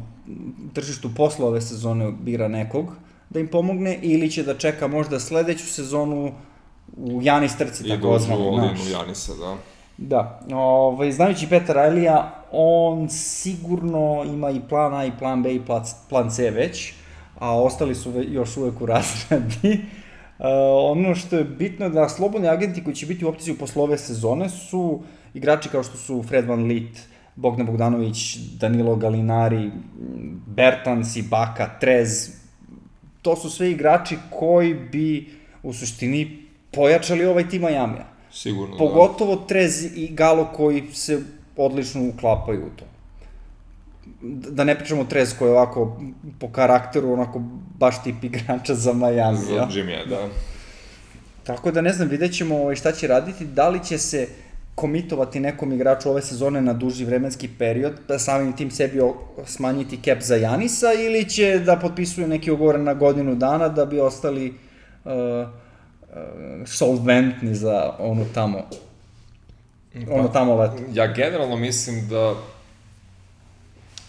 tržištu 0.74 1.10
posle 1.16 1.46
ove 1.46 1.62
sezone 1.62 2.12
bira 2.12 2.48
nekog 2.48 2.86
da 3.34 3.40
im 3.40 3.48
pomogne 3.48 4.00
ili 4.02 4.32
će 4.32 4.44
da 4.44 4.58
čeka 4.58 4.88
možda 4.88 5.20
sledeću 5.20 5.66
sezonu 5.66 6.32
u 6.98 7.22
Janis 7.22 7.58
trci 7.58 7.88
tako 7.88 8.20
zvano. 8.20 8.56
I 8.56 8.58
da 8.58 8.90
u 8.90 8.92
Janisa, 8.92 9.34
da. 9.34 9.58
Da, 9.98 10.40
ovaj, 10.54 11.12
znajući 11.12 11.48
Petar 11.50 11.78
Ajlija, 11.78 12.44
on 12.52 13.10
sigurno 13.10 14.24
ima 14.26 14.50
i 14.50 14.62
plan 14.70 14.94
A 14.94 15.06
i 15.06 15.12
plan 15.20 15.44
B 15.44 15.56
i 15.56 15.62
plan 16.10 16.30
C 16.30 16.50
već, 16.50 16.94
a 17.40 17.62
ostali 17.62 17.96
su 17.96 18.14
još 18.28 18.58
uvek 18.58 18.82
u 18.82 18.86
razradi. 18.94 19.82
Uh, 20.40 20.46
ono 20.92 21.16
što 21.16 21.36
je 21.36 21.44
bitno 21.44 21.86
je 21.86 21.90
da 21.90 22.10
slobodni 22.10 22.48
agenti 22.48 22.84
koji 22.84 22.96
će 22.96 23.06
biti 23.06 23.26
u 23.26 23.30
opciji 23.30 23.56
posle 23.56 23.84
ove 23.84 23.98
sezone 23.98 24.50
su 24.50 25.02
igrači 25.34 25.70
kao 25.70 25.84
što 25.84 25.98
su 25.98 26.24
Fred 26.24 26.46
Van 26.46 26.64
Lit, 26.64 27.00
Bogdan 27.36 27.66
Bogdanović, 27.66 28.38
Danilo 28.60 28.96
Galinari, 28.96 29.72
Bertans, 30.48 31.16
Ibaka, 31.16 31.70
Trez. 31.80 32.41
To 33.22 33.36
su 33.36 33.50
sve 33.50 33.72
igrači 33.72 34.18
koji 34.30 34.74
bi 34.74 35.30
u 35.64 35.74
suštini 35.74 36.48
pojačali 36.72 37.26
ovaj 37.26 37.50
tim 37.50 37.62
Majamija. 37.62 38.08
Sigurno, 38.32 38.76
da. 38.76 38.78
Pogotovo 38.78 39.36
da. 39.36 39.48
Trez 39.48 39.86
i 39.96 40.08
Galo 40.14 40.46
koji 40.54 40.84
se 40.94 41.22
odlično 41.58 42.08
uklapaju 42.08 42.66
u 42.66 42.80
to. 42.80 42.86
Da 44.52 44.64
ne 44.64 44.76
pričamo 44.76 45.04
Trez 45.04 45.38
koji 45.38 45.50
je 45.50 45.54
ovako 45.54 46.02
po 46.40 46.52
karakteru 46.52 47.14
onako 47.14 47.42
baš 47.78 48.04
tip 48.04 48.24
igrača 48.24 48.76
za 48.76 48.94
Miami. 48.94 49.38
Za? 49.38 49.68
Jimmy, 49.72 50.08
da. 50.10 50.28
Tako 51.44 51.72
da 51.72 51.82
ne 51.82 51.94
znam, 51.94 52.08
vidjet 52.08 52.34
ćemo 52.34 52.56
ovaj, 52.56 52.76
šta 52.76 52.92
će 52.92 53.08
raditi, 53.08 53.46
da 53.46 53.70
li 53.70 53.84
će 53.84 53.98
se 53.98 54.28
komitovati 54.76 55.40
nekom 55.40 55.74
igraču 55.74 56.10
ove 56.10 56.22
sezone 56.22 56.62
na 56.62 56.74
duži 56.74 57.06
vremenski 57.06 57.50
period, 57.60 57.94
da 58.08 58.20
samim 58.20 58.54
tim 58.54 58.72
sebi 58.72 59.00
smanjiti 59.46 60.00
cap 60.04 60.22
za 60.22 60.36
Janisa 60.36 60.94
ili 60.94 61.30
će 61.30 61.60
da 61.60 61.76
potpisuje 61.76 62.28
neki 62.28 62.52
ugovor 62.52 62.80
na 62.80 62.94
godinu 62.94 63.36
dana 63.36 63.70
da 63.70 63.86
bi 63.86 64.00
ostali 64.00 64.54
uh, 65.06 65.12
Uh, 66.12 66.68
solventni 66.68 67.56
za 67.56 67.96
onu 68.00 68.26
tamo 68.34 68.58
pa, 70.08 70.14
ono 70.14 70.28
tamo 70.28 70.56
leto. 70.56 70.78
Ja 70.94 71.14
generalno 71.14 71.56
mislim 71.56 72.08
da 72.08 72.36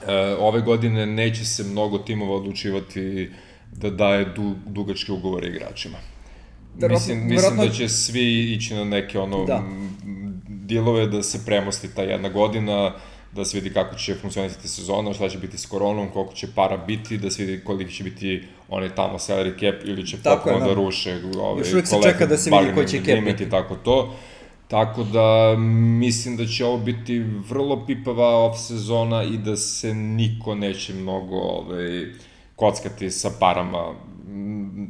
e, 0.07 0.37
ove 0.39 0.61
godine 0.61 1.07
neće 1.07 1.45
se 1.45 1.65
mnogo 1.65 1.99
timova 1.99 2.37
odlučivati 2.37 3.31
da 3.73 3.91
daje 3.91 4.25
du, 4.25 4.55
dugačke 4.67 5.13
ugovore 5.13 5.49
igračima. 5.49 5.99
Da, 6.79 6.89
mislim, 6.89 7.27
mislim 7.27 7.57
da 7.57 7.69
će 7.69 7.89
svi 7.89 8.53
ići 8.53 8.75
na 8.75 8.85
neke 8.85 9.19
ono 9.19 9.45
da. 9.45 9.63
Dilove 10.73 11.07
da 11.07 11.23
se 11.23 11.45
premosti 11.47 11.95
ta 11.95 12.03
jedna 12.03 12.29
godina, 12.29 12.93
da 13.33 13.45
se 13.45 13.61
vidi 13.61 13.75
kako 13.75 13.95
će 13.95 14.15
funkcionisati 14.15 14.69
sezona, 14.69 15.13
šta 15.13 15.29
će 15.29 15.39
biti 15.39 15.59
s 15.59 15.67
koronom, 15.67 16.09
koliko 16.13 16.35
će 16.35 16.47
para 16.55 16.77
biti, 16.77 17.19
da 17.19 17.31
se 17.31 17.45
vidi 17.45 17.65
koliko 17.65 17.91
će 17.91 18.05
biti 18.05 18.43
onaj 18.69 18.95
tamo 18.95 19.19
salary 19.19 19.53
cap 19.61 19.89
ili 19.89 20.07
će 20.07 20.17
potpuno 20.25 20.59
da. 20.59 20.67
da 20.67 20.75
ruše 20.75 21.21
ovaj, 21.39 21.61
Još 21.61 21.73
uvijek 21.73 21.87
se 21.87 21.97
čeka 22.03 22.27
da 22.27 22.37
se 22.37 22.51
vidi 22.51 22.75
koji 22.75 22.89
će 22.89 23.05
cap 23.05 23.25
biti. 23.25 23.51
Tako 23.51 23.77
to. 23.77 24.15
Tako 24.69 25.05
da 25.05 25.57
mislim 25.99 26.37
da 26.37 26.47
će 26.47 26.65
ovo 26.65 26.79
biti 26.79 27.19
vrlo 27.49 27.87
pipava 27.87 28.45
off 28.45 28.61
sezona 28.61 29.23
i 29.23 29.37
da 29.37 29.57
se 29.57 29.95
niko 29.95 30.55
neće 30.55 30.95
mnogo 30.95 31.37
ovaj, 31.37 32.07
kockati 32.57 33.11
sa 33.11 33.31
parama, 33.41 33.95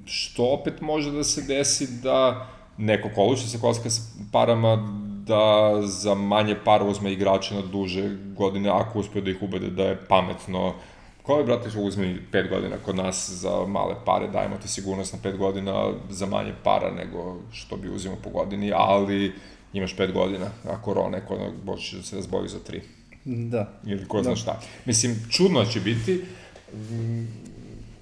što 0.05 0.45
opet 0.45 0.81
može 0.81 1.11
da 1.13 1.25
se 1.25 1.43
desi 1.43 1.87
da 2.03 2.49
neko 2.79 3.09
koluše 3.15 3.49
se 3.49 3.61
kocka 3.61 3.91
sa 3.91 4.03
parama, 4.33 5.02
da 5.27 5.73
za 5.83 6.15
manje 6.15 6.57
para 6.65 6.85
uzme 6.85 7.13
igrače 7.13 7.55
na 7.55 7.63
duže 7.63 8.17
godine, 8.37 8.71
ako 8.71 8.99
uspe 8.99 9.21
da 9.21 9.31
ih 9.31 9.43
ubede 9.43 9.71
da 9.71 9.83
je 9.83 9.99
pametno. 10.09 10.75
Ko 11.23 11.39
je, 11.39 11.45
brate, 11.45 11.79
uzme 11.79 12.17
5 12.33 12.49
godina 12.49 12.77
kod 12.85 12.97
nas 12.97 13.31
za 13.31 13.67
male 13.67 13.95
pare, 14.05 14.29
dajemo 14.29 14.57
ti 14.57 14.69
sigurnost 14.69 15.13
na 15.13 15.31
5 15.31 15.37
godina 15.37 15.93
za 16.11 16.27
manje 16.27 16.53
para 16.65 16.91
nego 16.91 17.37
što 17.53 17.77
bi 17.77 17.89
uzimo 17.89 18.17
po 18.25 18.31
godini, 18.31 18.73
ali 18.75 19.33
imaš 19.73 19.97
5 19.97 20.13
godina, 20.13 20.47
a 20.69 20.83
korona 20.83 21.17
je 21.17 21.25
kod 21.29 21.39
boće 21.65 21.97
da 21.97 22.03
se 22.03 22.17
razboji 22.17 22.49
za 22.49 22.59
3. 22.59 22.81
Da. 23.25 23.73
Ili 23.87 24.09
ko 24.09 24.23
zna 24.23 24.31
da. 24.31 24.37
šta. 24.37 24.61
Mislim, 24.85 25.17
čudno 25.31 25.65
će 25.65 25.81
biti, 25.81 26.25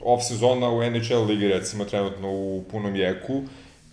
off 0.05 0.23
sezona 0.25 0.71
u 0.71 0.83
NHL 0.91 1.25
ligi 1.29 1.49
recimo 1.49 1.85
trenutno 1.85 2.31
u 2.31 2.65
punom 2.71 2.97
jeku 2.97 3.43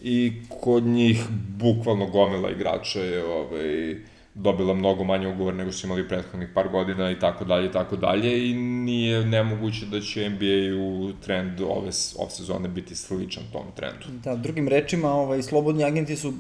i 0.08 0.34
kod 0.62 0.84
njih 0.84 1.24
bukvalno 1.58 2.06
gomila 2.06 2.52
igrača 2.52 3.00
je 3.00 3.26
ovaj, 3.26 3.96
dobila 4.34 4.74
mnogo 4.74 5.04
manje 5.04 5.28
ugovor 5.28 5.54
nego 5.54 5.72
su 5.72 5.88
imali 5.88 6.08
prethodnih 6.08 6.50
par 6.54 6.70
godina 6.70 7.12
i 7.12 7.20
tako 7.20 7.46
dalje 7.46 7.68
i 7.68 7.72
tako 7.72 7.96
dalje 7.96 8.50
i 8.50 8.54
nije 8.54 9.26
nemoguće 9.26 9.86
da 9.86 10.02
će 10.02 10.30
NBA 10.30 10.84
u 10.84 11.12
trend 11.26 11.62
ove 11.62 11.90
off 12.20 12.34
sezone 12.34 12.68
biti 12.70 12.96
sličan 12.96 13.44
tom 13.54 13.66
trendu. 13.76 14.06
Da, 14.24 14.36
drugim 14.36 14.68
rečima, 14.68 15.12
ovaj, 15.12 15.44
slobodni 15.44 15.84
agenti 15.84 16.16
su 16.16 16.34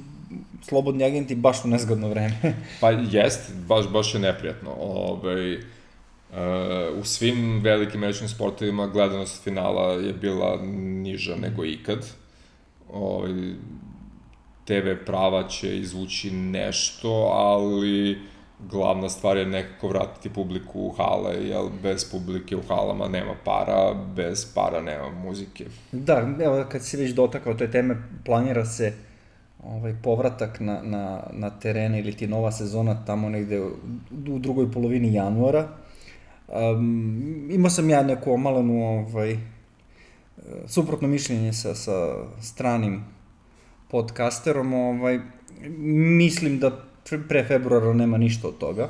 slobodni 0.61 1.03
agenti 1.03 1.35
baš 1.35 1.65
u 1.65 1.67
nezgodno 1.67 2.09
vreme. 2.09 2.35
pa 2.81 2.91
jest, 2.91 3.51
baš, 3.67 3.89
baš 3.89 4.13
je 4.13 4.19
neprijatno. 4.19 4.71
Ovaj, 4.79 5.57
Uh, 6.31 6.99
u 6.99 7.03
svim 7.03 7.61
velikim 7.63 7.99
američkim 7.99 8.27
sportovima 8.29 8.87
gledanost 8.87 9.43
finala 9.43 9.93
je 9.93 10.13
bila 10.13 10.59
niža 11.03 11.35
nego 11.35 11.65
ikad. 11.65 12.05
Ovaj, 12.93 13.31
TV 14.65 15.05
prava 15.05 15.47
će 15.47 15.77
izvući 15.77 16.31
nešto, 16.31 17.09
ali 17.33 18.17
glavna 18.69 19.09
stvar 19.09 19.37
je 19.37 19.45
nekako 19.45 19.87
vratiti 19.87 20.29
publiku 20.29 20.79
u 20.79 20.89
hale, 20.89 21.35
jer 21.47 21.61
bez 21.83 22.11
publike 22.11 22.55
u 22.55 22.61
halama 22.67 23.07
nema 23.07 23.35
para, 23.43 23.93
bez 24.15 24.53
para 24.53 24.81
nema 24.81 25.09
muzike. 25.09 25.65
Da, 25.91 26.27
evo 26.41 26.65
kad 26.71 26.85
si 26.85 26.97
već 26.97 27.11
dotakao 27.11 27.53
te 27.53 27.71
teme, 27.71 27.95
planira 28.25 28.65
se 28.65 28.93
ovaj 29.63 29.95
povratak 30.03 30.59
na, 30.59 30.81
na, 30.83 31.23
na 31.31 31.49
terene 31.49 31.99
ili 31.99 32.13
ti 32.13 32.27
nova 32.27 32.51
sezona 32.51 33.05
tamo 33.05 33.29
negde 33.29 33.61
u, 33.61 33.71
u 34.29 34.39
drugoj 34.39 34.71
polovini 34.71 35.13
januara 35.13 35.67
Um, 36.47 37.49
imao 37.51 37.69
sam 37.69 37.89
ja 37.89 38.03
neku 38.03 38.31
omalenu 38.31 38.83
ovaj, 38.83 39.37
suprotno 40.67 41.07
mišljenje 41.07 41.53
sa, 41.53 41.75
sa 41.75 42.15
stranim 42.41 43.03
podcasterom, 43.87 44.73
ovaj, 44.73 45.19
mislim 46.17 46.59
da 46.59 46.71
pre 47.29 47.43
februara 47.43 47.93
nema 47.93 48.17
ništa 48.17 48.47
od 48.47 48.57
toga. 48.57 48.89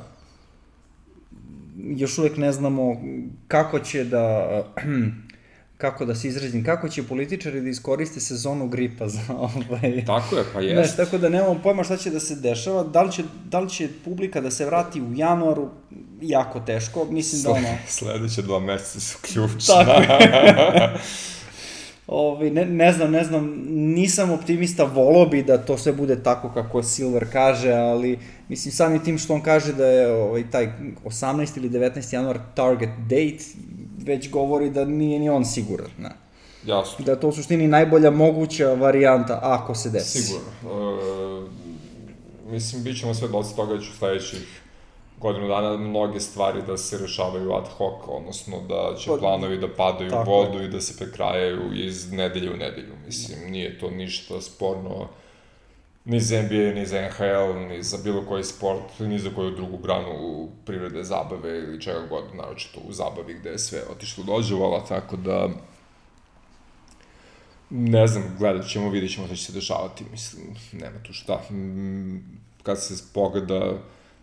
Još 1.78 2.18
uvek 2.18 2.38
ne 2.38 2.52
znamo 2.52 3.02
kako 3.48 3.80
će 3.80 4.04
da 4.04 4.48
kako 5.78 6.06
da 6.06 6.16
se 6.16 6.28
izrazim, 6.28 6.64
kako 6.64 6.90
će 6.90 7.04
političari 7.04 7.62
da 7.62 7.70
iskoriste 7.70 8.20
sezonu 8.20 8.68
gripa 8.68 9.08
za 9.08 9.22
ovaj... 9.38 10.06
Tako 10.06 10.38
je, 10.38 10.44
pa 10.54 10.62
jest. 10.62 10.74
Znaš, 10.74 10.98
tako 10.98 11.18
da 11.18 11.30
nemamo 11.30 11.60
pojma 11.64 11.84
šta 11.84 11.98
će 11.98 12.10
da 12.10 12.20
se 12.20 12.36
dešava, 12.36 12.84
da 12.84 13.02
li 13.02 13.12
će, 13.12 13.24
da 13.46 13.60
li 13.60 13.70
će 13.70 13.90
publika 14.06 14.42
da 14.42 14.52
se 14.52 14.66
vrati 14.66 15.02
u 15.02 15.14
januaru, 15.14 15.70
jako 16.22 16.60
teško, 16.60 17.06
mislim 17.06 17.42
da 17.42 17.52
ono... 17.52 17.68
Sledeće 17.88 18.42
dva 18.42 18.60
meseca 18.60 19.00
su 19.00 19.18
ključna. 19.22 19.86
Tako 19.86 20.24
je. 20.24 20.94
Ovi, 22.08 22.50
ne, 22.52 22.66
ne 22.66 22.94
znam, 22.94 23.12
ne 23.12 23.24
znam, 23.24 23.66
nisam 23.70 24.32
optimista, 24.32 24.84
volo 24.84 25.26
bi 25.26 25.44
da 25.44 25.58
to 25.58 25.78
sve 25.78 25.94
bude 25.94 26.24
tako 26.24 26.52
kako 26.54 26.84
Silver 26.84 27.26
kaže, 27.32 27.72
ali 27.72 28.20
mislim 28.50 28.72
samim 28.72 29.04
tim 29.04 29.18
što 29.18 29.34
on 29.34 29.42
kaže 29.42 29.74
da 29.74 29.86
je 29.86 30.08
ovaj, 30.08 30.52
taj 30.52 30.72
18 31.06 31.58
ili 31.58 31.70
19. 31.70 32.14
januar 32.14 32.40
target 32.56 32.90
date, 33.10 33.44
već 33.98 34.30
govori 34.30 34.70
da 34.70 34.86
nije 34.86 35.20
ni 35.20 35.30
on 35.30 35.46
siguran. 35.46 35.90
Ne? 36.00 36.10
Jasno. 36.66 37.06
Da 37.06 37.12
je 37.12 37.20
to 37.20 37.28
u 37.28 37.32
suštini 37.32 37.68
najbolja 37.68 38.12
moguća 38.12 38.74
varijanta 38.74 39.40
ako 39.44 39.76
se 39.76 39.90
desi. 39.90 40.22
Sigurno. 40.22 40.48
E, 42.48 42.52
mislim, 42.52 42.84
bit 42.84 43.00
ćemo 43.00 43.14
sve 43.14 43.28
dosta 43.28 43.56
toga 43.56 43.74
već 43.74 43.90
u 43.90 43.94
sledećih 43.98 44.62
godinu 45.20 45.48
dana 45.48 45.78
mnoge 45.78 46.20
stvari 46.20 46.62
da 46.68 46.78
se 46.78 46.98
rešavaju 46.98 47.54
ad 47.54 47.68
hoc, 47.78 47.94
odnosno 48.08 48.62
da 48.62 48.96
će 48.98 49.10
pa, 49.10 49.18
planovi 49.18 49.58
da 49.58 49.68
padaju 49.68 50.12
u 50.14 50.32
vodu 50.32 50.60
je. 50.60 50.66
i 50.66 50.70
da 50.70 50.82
se 50.82 50.98
prekrajaju 50.98 51.74
iz 51.74 52.12
nedelje 52.12 52.52
u 52.52 52.58
nedelju. 52.58 52.94
Mislim, 53.06 53.52
nije 53.52 53.80
to 53.80 53.92
ništa 53.92 54.42
sporno 54.42 55.08
ni 56.06 56.20
za 56.20 56.42
NBA, 56.42 56.74
ni 56.80 56.86
za 56.86 57.02
NHL, 57.02 57.68
ni 57.68 57.84
za 57.84 57.98
bilo 58.04 58.26
koji 58.26 58.44
sport, 58.44 59.00
ni 59.00 59.20
za 59.20 59.30
koju 59.36 59.52
drugu 59.52 59.78
granu 59.78 60.48
privrede, 60.66 61.04
zabave 61.04 61.58
ili 61.58 61.82
čega 61.82 62.00
god, 62.10 62.24
naročito 62.36 62.80
u 62.88 62.94
zabavi 62.94 63.34
gde 63.34 63.50
je 63.50 63.60
sve 63.60 63.82
otišlo 63.92 64.24
dođevala, 64.24 64.86
tako 64.86 65.18
da 65.18 65.50
ne 67.70 68.08
znam, 68.08 68.36
gledat 68.38 68.68
ćemo, 68.68 68.90
vidit 68.90 69.14
ćemo 69.14 69.28
šta 69.28 69.36
će 69.36 69.44
se 69.44 69.54
dešavati, 69.54 70.04
mislim, 70.12 70.44
nema 70.72 71.04
tu 71.04 71.14
šta. 71.14 71.42
Kad 72.64 72.84
se 72.84 73.04
pogleda 73.14 73.74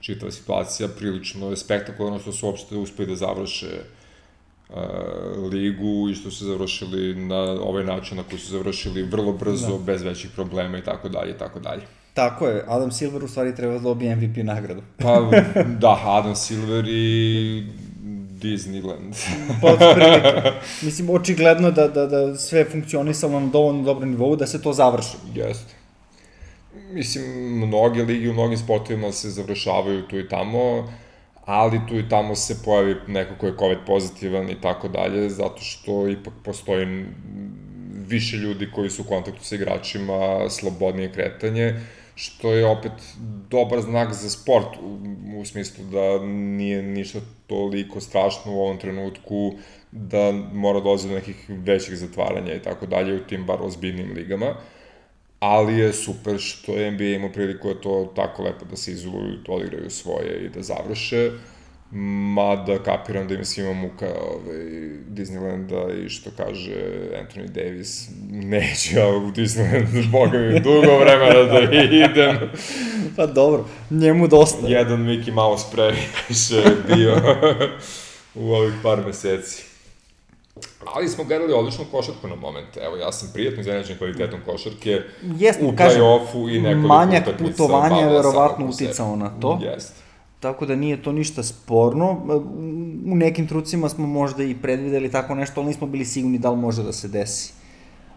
čitava 0.04 0.32
situacija, 0.32 0.88
prilično 0.88 1.50
je 1.50 1.56
spektakularno 1.56 2.18
što 2.18 2.32
su 2.32 2.46
uopšte 2.46 2.76
uspeli 2.76 3.08
da 3.08 3.16
završe 3.16 3.66
uh, 4.68 4.76
ligu 5.52 6.08
i 6.10 6.14
što 6.14 6.30
su 6.30 6.44
završili 6.44 7.14
na 7.14 7.40
ovaj 7.40 7.84
način 7.84 8.16
na 8.16 8.22
koji 8.22 8.38
su 8.38 8.50
završili 8.50 9.02
vrlo 9.02 9.32
brzo, 9.32 9.78
da. 9.78 9.84
bez 9.84 10.02
većih 10.02 10.30
problema 10.34 10.78
i 10.78 10.84
tako 10.84 11.08
dalje 11.08 11.30
i 11.30 11.38
tako 11.38 11.60
dalje. 11.60 11.82
Tako 12.14 12.46
je, 12.46 12.64
Adam 12.68 12.92
Silver 12.92 13.24
u 13.24 13.28
stvari 13.28 13.56
treba 13.56 13.72
da 13.72 13.78
dobije 13.78 14.16
MVP 14.16 14.36
nagradu. 14.36 14.82
pa 14.98 15.30
da, 15.80 16.00
Adam 16.04 16.36
Silver 16.36 16.84
i 16.88 17.62
Disneyland. 18.42 19.14
pa, 19.62 19.76
Mislim, 20.82 21.10
očigledno 21.10 21.70
da, 21.70 21.88
da, 21.88 22.06
da 22.06 22.36
sve 22.36 22.64
funkcionisalo 22.64 23.40
na 23.40 23.46
dovoljno 23.46 23.82
dobrom 23.82 24.10
nivou 24.10 24.36
da 24.36 24.46
se 24.46 24.62
to 24.62 24.72
završi. 24.72 25.16
Jeste 25.34 25.83
mislim, 26.90 27.24
mnoge 27.58 28.02
ligi 28.02 28.28
u 28.28 28.32
mnogim 28.32 28.58
sportovima 28.58 29.12
se 29.12 29.30
završavaju 29.30 30.02
tu 30.08 30.18
i 30.18 30.28
tamo, 30.28 30.88
ali 31.44 31.80
tu 31.88 31.98
i 31.98 32.08
tamo 32.08 32.34
se 32.34 32.62
pojavi 32.64 32.96
neko 33.08 33.34
ko 33.38 33.46
je 33.46 33.56
COVID 33.58 33.78
pozitivan 33.86 34.50
i 34.50 34.60
tako 34.60 34.88
dalje, 34.88 35.30
zato 35.30 35.60
što 35.60 36.08
ipak 36.08 36.34
postoji 36.44 37.06
više 38.08 38.36
ljudi 38.36 38.70
koji 38.74 38.90
su 38.90 39.02
u 39.02 39.04
kontaktu 39.04 39.44
sa 39.44 39.54
igračima, 39.54 40.50
slobodnije 40.50 41.12
kretanje, 41.12 41.74
što 42.14 42.52
je 42.52 42.66
opet 42.66 42.92
dobar 43.50 43.80
znak 43.80 44.12
za 44.12 44.30
sport, 44.30 44.76
u, 44.82 44.98
u 45.40 45.44
smislu 45.44 45.84
da 45.84 46.26
nije 46.26 46.82
ništa 46.82 47.18
toliko 47.46 48.00
strašno 48.00 48.52
u 48.52 48.60
ovom 48.60 48.78
trenutku, 48.78 49.54
da 49.90 50.32
mora 50.52 50.80
dolazi 50.80 51.08
do 51.08 51.14
nekih 51.14 51.36
većih 51.48 51.96
zatvaranja 51.96 52.54
i 52.54 52.62
tako 52.62 52.86
dalje 52.86 53.14
u 53.14 53.24
tim 53.24 53.46
bar 53.46 53.58
ozbiljnim 53.62 54.12
ligama. 54.14 54.46
Uh, 54.46 54.56
ali 55.44 55.78
je 55.78 55.92
super 55.92 56.38
što 56.38 56.72
je 56.72 56.90
NBA 56.90 57.04
imao 57.04 57.32
priliku 57.32 57.68
da 57.68 57.80
to 57.80 58.12
tako 58.16 58.42
lepo 58.42 58.64
da 58.70 58.76
se 58.76 58.92
izoluju, 58.92 59.42
to 59.42 59.52
odigraju 59.52 59.90
svoje 59.90 60.44
i 60.44 60.48
da 60.48 60.62
završe. 60.62 61.30
Mada 62.34 62.78
kapiram 62.78 63.28
da 63.28 63.34
im 63.34 63.44
svima 63.44 63.72
muka 63.72 64.06
ovaj, 64.06 64.64
Disneylanda 65.08 66.04
i 66.04 66.08
što 66.08 66.30
kaže 66.36 66.74
Anthony 67.22 67.48
Davis, 67.48 68.10
neću 68.30 68.96
ja 68.98 69.08
u 69.08 69.30
Disneyland, 69.30 70.10
boga 70.10 70.38
mi, 70.38 70.60
dugo 70.60 70.98
vremena 70.98 71.42
da 71.42 71.60
idem. 71.82 72.36
pa 73.16 73.26
dobro, 73.26 73.64
njemu 73.90 74.28
dosta. 74.28 74.66
Jedan 74.66 75.06
Mickey 75.06 75.32
Mouse 75.32 75.66
previše 75.72 76.62
bio 76.94 77.16
u 78.44 78.52
ovih 78.52 78.74
par 78.82 79.06
meseci. 79.06 79.73
Ali 80.94 81.08
smo 81.08 81.24
gledali 81.24 81.52
odličnu 81.52 81.84
košarku 81.90 82.28
na 82.28 82.34
moment. 82.34 82.76
Evo, 82.76 82.96
ja 82.96 83.12
sam 83.12 83.30
prijatno 83.32 83.60
iznenađen 83.60 83.98
kvalitetom 83.98 84.40
košarke 84.46 85.00
Jest, 85.38 85.60
u 85.62 85.72
play-offu 85.72 86.56
i 86.56 86.60
nekoliko 86.60 86.88
manjak 86.88 87.24
putovanja 87.38 87.96
je 87.96 88.12
verovatno 88.12 88.66
uticao 88.66 89.16
na 89.16 89.30
to. 89.40 89.58
Jeste. 89.62 89.94
Tako 90.40 90.66
da 90.66 90.76
nije 90.76 91.02
to 91.02 91.12
ništa 91.12 91.42
sporno. 91.42 92.10
U 93.06 93.16
nekim 93.16 93.46
trucima 93.46 93.88
smo 93.88 94.06
možda 94.06 94.44
i 94.44 94.54
predvideli 94.54 95.10
tako 95.10 95.34
nešto, 95.34 95.60
ali 95.60 95.68
nismo 95.68 95.86
bili 95.86 96.04
sigurni 96.04 96.38
da 96.38 96.50
li 96.50 96.56
može 96.56 96.82
da 96.82 96.92
se 96.92 97.08
desi. 97.08 97.52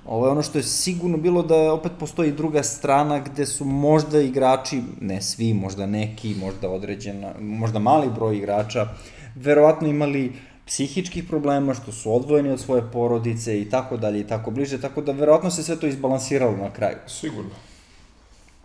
Ovo 0.06 0.26
je 0.26 0.32
ono 0.32 0.42
što 0.42 0.58
je 0.58 0.64
sigurno 0.64 1.18
bilo 1.18 1.44
da 1.44 1.74
opet 1.74 1.92
postoji 2.00 2.32
druga 2.32 2.64
strana 2.64 3.20
gde 3.20 3.46
su 3.46 3.66
možda 3.66 4.22
igrači, 4.22 4.82
ne 5.02 5.22
svi, 5.22 5.54
možda 5.54 5.86
neki, 5.86 6.36
možda 6.40 6.70
određena, 6.70 7.34
možda 7.40 7.80
mali 7.80 8.10
broj 8.16 8.38
igrača, 8.38 8.88
verovatno 9.36 9.88
imali 9.88 10.34
psihičkih 10.68 11.24
problema, 11.24 11.74
što 11.74 11.92
su 11.92 12.16
odvojeni 12.16 12.50
od 12.50 12.60
svoje 12.60 12.84
porodice 12.92 13.62
i 13.62 13.70
tako 13.70 13.98
dalje 13.98 14.20
i 14.20 14.28
tako 14.28 14.52
bliže, 14.52 14.82
tako 14.82 15.02
da 15.02 15.12
verovatno 15.12 15.52
se 15.52 15.64
sve 15.64 15.80
to 15.80 15.88
izbalansiralo 15.88 16.58
na 16.58 16.74
kraju. 16.74 16.98
Sigurno. 17.08 17.52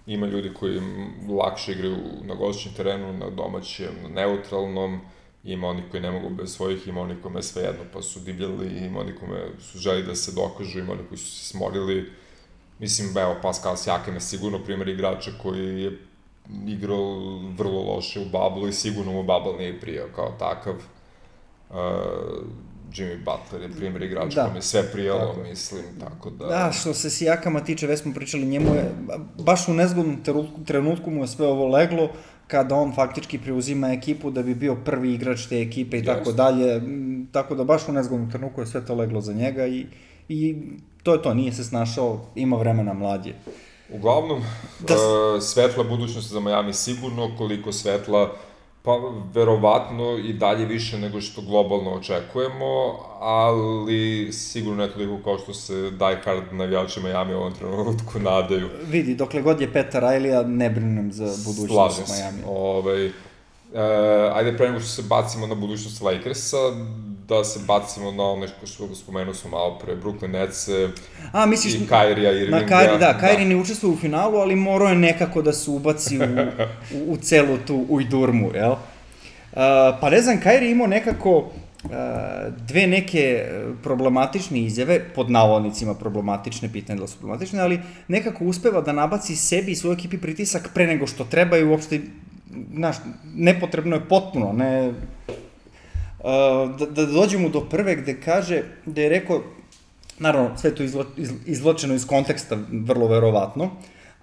Ima 0.07 0.27
ljudi 0.27 0.51
koji 0.55 0.81
lakše 1.29 1.73
igraju 1.73 1.97
na 2.25 2.35
gostičnom 2.35 2.75
terenu, 2.75 3.12
na 3.12 3.31
domaćem, 3.31 3.95
na 4.03 4.09
neutralnom, 4.09 5.01
ima 5.45 5.69
oni 5.69 5.83
koji 5.91 6.03
ne 6.03 6.11
mogu 6.11 6.31
bez 6.31 6.55
svojih, 6.55 6.88
ima 6.88 7.01
oni 7.01 7.15
kome 7.23 7.38
je 7.38 7.43
svejedno, 7.43 7.85
pa 7.93 8.03
su 8.03 8.21
divljali, 8.21 8.87
ima 8.87 9.01
oni 9.01 9.12
kome 9.21 9.37
su 9.61 9.79
želi 9.79 10.03
da 10.03 10.15
se 10.15 10.33
dokažu, 10.33 10.79
ima 10.79 10.93
oni 10.93 11.03
koji 11.09 11.19
su 11.19 11.31
se 11.31 11.45
smorili. 11.45 12.11
Mislim, 12.79 13.19
evo, 13.19 13.37
Pascal 13.43 13.77
Siakam 13.77 14.15
je 14.15 14.21
sigurno 14.21 14.59
primjer 14.65 14.88
igrača 14.88 15.31
koji 15.43 15.83
je 15.83 15.99
igrao 16.67 17.38
vrlo 17.59 17.95
loše 17.95 18.21
u 18.21 18.25
Bablu 18.33 18.69
i 18.69 18.73
sigurno 18.73 19.12
mu 19.12 19.23
Babel 19.23 19.57
nije 19.59 19.81
prijao 19.81 20.09
kao 20.15 20.37
takav. 20.38 20.75
Uh, 21.73 21.79
Jimmy 22.95 23.19
Butler 23.25 23.63
je 23.63 23.77
primjer 23.77 24.03
igrača 24.03 24.43
da. 24.43 24.49
kome 24.49 24.63
sve 24.63 24.93
prijalo, 24.93 25.21
tako. 25.21 25.49
mislim, 25.49 25.83
tako 26.01 26.31
da... 26.31 26.47
Da, 26.47 26.73
što 26.73 26.95
se 26.95 27.11
Sijakama 27.11 27.65
tiče, 27.65 27.87
već 27.87 28.01
smo 28.01 28.15
pričali, 28.15 28.45
njemu 28.45 28.75
je, 28.75 28.95
baš 29.39 29.69
u 29.69 29.75
nezgodnom 29.75 30.19
trenutku 30.67 31.11
mu 31.11 31.23
je 31.23 31.29
sve 31.29 31.47
ovo 31.47 31.69
leglo, 31.69 32.09
kada 32.47 32.75
on 32.75 32.95
faktički 32.95 33.39
preuzima 33.39 33.93
ekipu 33.93 34.31
da 34.31 34.43
bi 34.43 34.55
bio 34.55 34.77
prvi 34.85 35.15
igrač 35.15 35.47
te 35.47 35.61
ekipe 35.61 35.99
i 35.99 36.05
tako 36.05 36.33
dalje, 36.33 36.83
tako 37.33 37.55
da 37.55 37.65
baš 37.65 37.89
u 37.89 37.93
nezgodnom 37.93 38.31
trenutku 38.31 38.61
je 38.61 38.67
sve 38.67 38.87
to 38.87 38.95
leglo 38.95 39.21
za 39.21 39.33
njega 39.33 39.67
i, 39.67 39.87
i 40.29 40.57
to 41.03 41.13
je 41.13 41.23
to, 41.23 41.35
nije 41.35 41.53
se 41.53 41.65
snašao, 41.65 42.21
ima 42.35 42.57
vremena 42.57 42.93
mlađe. 42.93 43.33
Uglavnom, 43.93 44.43
da... 44.89 44.95
uh, 44.95 45.43
svetla 45.43 45.85
budućnost 45.85 46.31
za 46.31 46.41
Miami 46.41 46.73
sigurno, 46.73 47.31
koliko 47.39 47.73
svetla 47.73 48.33
Pa, 48.85 49.01
verovatno 49.35 50.18
i 50.18 50.33
dalje 50.33 50.66
više 50.66 50.99
nego 50.99 51.21
što 51.21 51.42
globalno 51.42 51.90
očekujemo, 51.90 52.99
ali 53.21 54.33
sigurno 54.33 54.87
ne 54.87 54.92
toliko 54.92 55.25
kao 55.25 55.38
što 55.38 55.55
se 55.55 55.75
die 55.90 56.21
hard 56.25 56.53
navijači 56.53 57.01
Miami 57.01 57.35
u 57.35 57.38
ovom 57.38 57.55
trenutku 57.55 58.18
nadaju. 58.31 58.68
Vidi, 58.87 59.14
dokle 59.14 59.42
god 59.42 59.61
je 59.61 59.73
Petar 59.73 60.03
Riley, 60.03 60.47
ne 60.47 60.71
brinem 60.71 61.12
za 61.12 61.35
budućnost 61.45 62.16
Miami. 62.16 62.42
Ovaj, 62.49 63.07
e, 63.07 63.12
ajde 64.35 64.57
pre 64.57 64.66
nego 64.66 64.81
što 64.81 64.88
se 64.88 65.03
bacimo 65.03 65.47
na 65.47 65.55
budućnost 65.55 66.03
Lakersa, 66.03 66.57
da 67.29 67.45
se 67.45 67.61
bacimo 67.67 68.13
na 68.13 68.23
ono 68.23 68.47
što 68.65 68.95
spomenuo 68.95 69.35
smo 69.35 69.51
malo 69.51 69.79
pre, 69.79 69.97
Brooklyn 69.97 70.31
Nets 70.31 70.69
A, 71.33 71.47
misliš, 71.47 71.75
i 71.75 71.87
Kairija 71.89 72.33
Irvinga. 72.33 72.61
Na 72.61 72.67
Kairi, 72.67 72.99
da, 72.99 73.19
Kairi 73.19 73.43
da. 73.43 73.49
ne 73.49 73.57
učestvuje 73.57 73.95
u 73.95 73.97
finalu, 73.97 74.37
ali 74.37 74.57
morao 74.57 74.89
je 74.89 74.95
nekako 74.95 75.43
da 75.43 75.53
se 75.53 75.71
ubaci 75.71 76.19
u, 76.19 76.23
u, 76.97 77.13
u 77.13 77.17
celu 77.17 77.59
tu 77.67 77.87
ujdurmu, 77.89 78.51
jel? 78.55 78.71
Uh, 78.71 78.79
pa 80.01 80.11
ne 80.11 80.23
znam, 80.23 80.41
Kairi 80.41 80.71
imao 80.71 80.87
nekako 80.87 81.37
uh, 81.39 81.91
dve 82.69 82.87
neke 82.87 83.47
problematične 83.83 84.59
izjave, 84.59 85.01
pod 85.15 85.31
navodnicima 85.31 85.95
problematične, 85.95 86.73
pitanje 86.73 87.01
da 87.01 87.07
su 87.07 87.19
problematične, 87.19 87.61
ali 87.61 87.81
nekako 88.09 88.45
uspeva 88.45 88.81
da 88.81 88.93
nabaci 88.93 89.37
sebi 89.37 89.73
i 89.73 89.77
svoj 89.77 89.95
ekipi 89.95 90.19
pritisak 90.19 90.71
pre 90.75 90.87
nego 90.87 91.07
što 91.07 91.25
treba 91.25 91.59
i 91.59 91.65
uopšte, 91.65 92.01
znaš, 92.75 92.97
nepotrebno 93.35 93.97
je 93.97 94.09
potpuno, 94.09 94.53
ne 94.53 94.93
da, 96.79 96.87
da 96.87 97.07
dođemo 97.07 97.49
do 97.49 97.61
prve 97.61 97.97
gde 97.97 98.21
kaže, 98.21 98.63
da 98.87 99.01
je 99.01 99.09
rekao, 99.09 99.43
naravno, 100.19 100.59
sve 100.59 100.75
to 100.75 100.83
izlo, 100.83 101.07
iz, 101.17 101.33
izločeno 101.47 101.95
iz 101.95 102.07
konteksta, 102.07 102.59
vrlo 102.73 103.07
verovatno, 103.09 103.71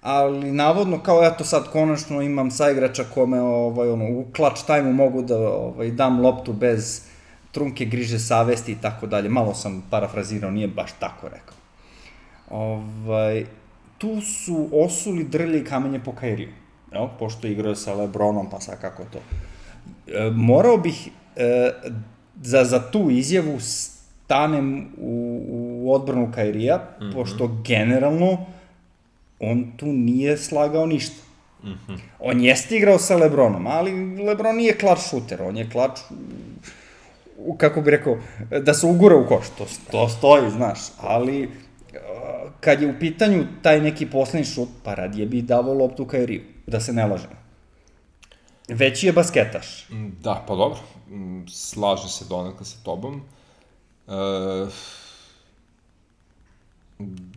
ali 0.00 0.52
navodno 0.52 1.02
kao 1.02 1.24
eto 1.24 1.44
sad 1.44 1.70
konačno 1.72 2.22
imam 2.22 2.50
saigrača 2.50 3.04
kome 3.14 3.40
ovaj, 3.40 3.88
ono, 3.88 4.04
u 4.04 4.26
clutch 4.36 4.66
time 4.66 4.92
mogu 4.92 5.22
da 5.22 5.38
ovaj, 5.38 5.90
dam 5.90 6.20
loptu 6.20 6.52
bez 6.52 7.02
trunke 7.52 7.84
griže 7.84 8.18
savesti 8.18 8.72
i 8.72 8.76
tako 8.82 9.06
dalje. 9.06 9.28
Malo 9.28 9.54
sam 9.54 9.84
parafrazirao, 9.90 10.50
nije 10.50 10.68
baš 10.68 10.90
tako 10.98 11.28
rekao. 11.28 11.54
Ovaj, 12.50 13.46
tu 13.98 14.20
su 14.20 14.68
osuli 14.72 15.24
drlje 15.24 15.60
i 15.60 15.64
kamenje 15.64 16.00
po 16.04 16.12
Kairiju. 16.12 16.48
Evo, 16.92 17.10
pošto 17.18 17.46
igrao 17.46 17.74
sa 17.74 17.94
Lebronom, 17.94 18.50
pa 18.50 18.60
sad 18.60 18.80
kako 18.80 19.04
to. 19.04 19.18
E, 20.06 20.30
morao 20.30 20.76
bih 20.76 21.08
za, 22.42 22.64
za 22.64 22.90
tu 22.90 23.10
izjavu 23.10 23.60
stanem 23.60 24.88
u, 24.98 25.42
u 25.82 25.92
odbranu 25.92 26.32
Kairija, 26.34 26.76
mm 26.76 27.04
-hmm. 27.04 27.12
pošto 27.12 27.56
generalno 27.66 28.46
on 29.40 29.72
tu 29.76 29.86
nije 29.86 30.36
slagao 30.36 30.86
ništa. 30.86 31.22
Mm 31.64 31.68
-hmm. 31.68 31.98
On 32.18 32.40
jeste 32.40 32.76
igrao 32.76 32.98
sa 32.98 33.16
Lebronom, 33.16 33.66
ali 33.66 34.22
Lebron 34.24 34.56
nije 34.56 34.78
klač 34.78 34.98
šuter, 35.10 35.42
on 35.42 35.56
je 35.56 35.70
klač 35.70 36.00
kako 37.56 37.80
bi 37.80 37.90
rekao, 37.90 38.16
da 38.62 38.74
se 38.74 38.86
ugura 38.86 39.16
u 39.16 39.26
koš, 39.26 39.46
to, 39.58 39.66
to 39.90 40.08
stoji, 40.08 40.50
znaš, 40.50 40.78
ali 41.00 41.48
kad 42.60 42.82
je 42.82 42.88
u 42.88 42.98
pitanju 43.00 43.44
taj 43.62 43.80
neki 43.80 44.06
poslednji 44.06 44.44
šut, 44.44 44.68
pa 44.84 44.94
radije 44.94 45.26
bi 45.26 45.42
davao 45.42 45.74
loptu 45.74 46.04
Kairiju, 46.04 46.42
da 46.66 46.80
se 46.80 46.92
ne 46.92 47.06
lažemo. 47.06 47.39
Veći 48.70 49.06
je 49.06 49.12
basketaš. 49.12 49.86
Da, 50.22 50.44
pa 50.48 50.54
dobro. 50.54 50.78
Mm, 51.10 51.46
slaže 51.48 52.08
se 52.08 52.24
donekle 52.28 52.66
sa 52.66 52.76
tobom. 52.84 53.22
E, 54.08 54.12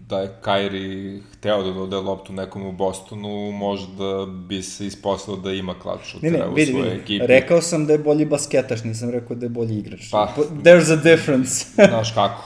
da 0.10 0.20
je 0.20 0.38
Kairi 0.42 1.22
hteo 1.34 1.64
da 1.64 1.72
dode 1.72 1.98
loptu 1.98 2.34
nekom 2.34 2.66
u 2.66 2.72
Bostonu, 2.72 3.52
možda 3.52 4.26
bi 4.26 4.62
se 4.64 4.88
isposlao 4.88 5.38
da 5.38 5.52
ima 5.52 5.80
klač 5.80 6.00
šutera 6.04 6.38
ne, 6.38 6.46
ne, 6.46 6.54
vidi, 6.56 6.72
u 6.72 6.76
svojoj 6.76 6.96
ekipi. 6.96 7.28
Rekao 7.28 7.62
sam 7.62 7.86
da 7.86 7.94
je 7.94 8.00
bolji 8.00 8.26
basketaš, 8.26 8.84
nisam 8.84 9.10
rekao 9.10 9.36
da 9.36 9.46
je 9.46 9.50
bolji 9.50 9.78
igrač. 9.78 10.12
Pa, 10.12 10.34
There's 10.64 10.94
a 10.94 10.96
difference. 10.96 11.66
znaš 11.90 12.12
kako. 12.12 12.44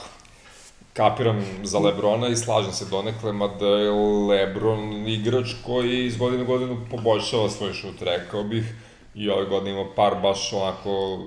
Kapiram 0.98 1.44
za 1.62 1.78
Lebrona 1.78 2.28
i 2.28 2.36
slažem 2.36 2.72
se 2.72 2.84
donekle, 2.90 3.32
mada 3.32 3.66
je 3.66 3.90
Lebron 4.28 5.08
igrač 5.08 5.54
koji 5.66 6.06
iz 6.06 6.16
godine 6.16 6.42
u 6.42 6.46
godinu 6.46 6.86
poboljšava 6.90 7.50
svoj 7.50 7.72
šut, 7.72 8.02
rekao 8.02 8.44
bih 8.44 8.74
i 9.14 9.30
ove 9.30 9.44
godine 9.44 9.70
ima 9.70 9.90
par 9.96 10.14
baš 10.22 10.52
onako 10.52 11.18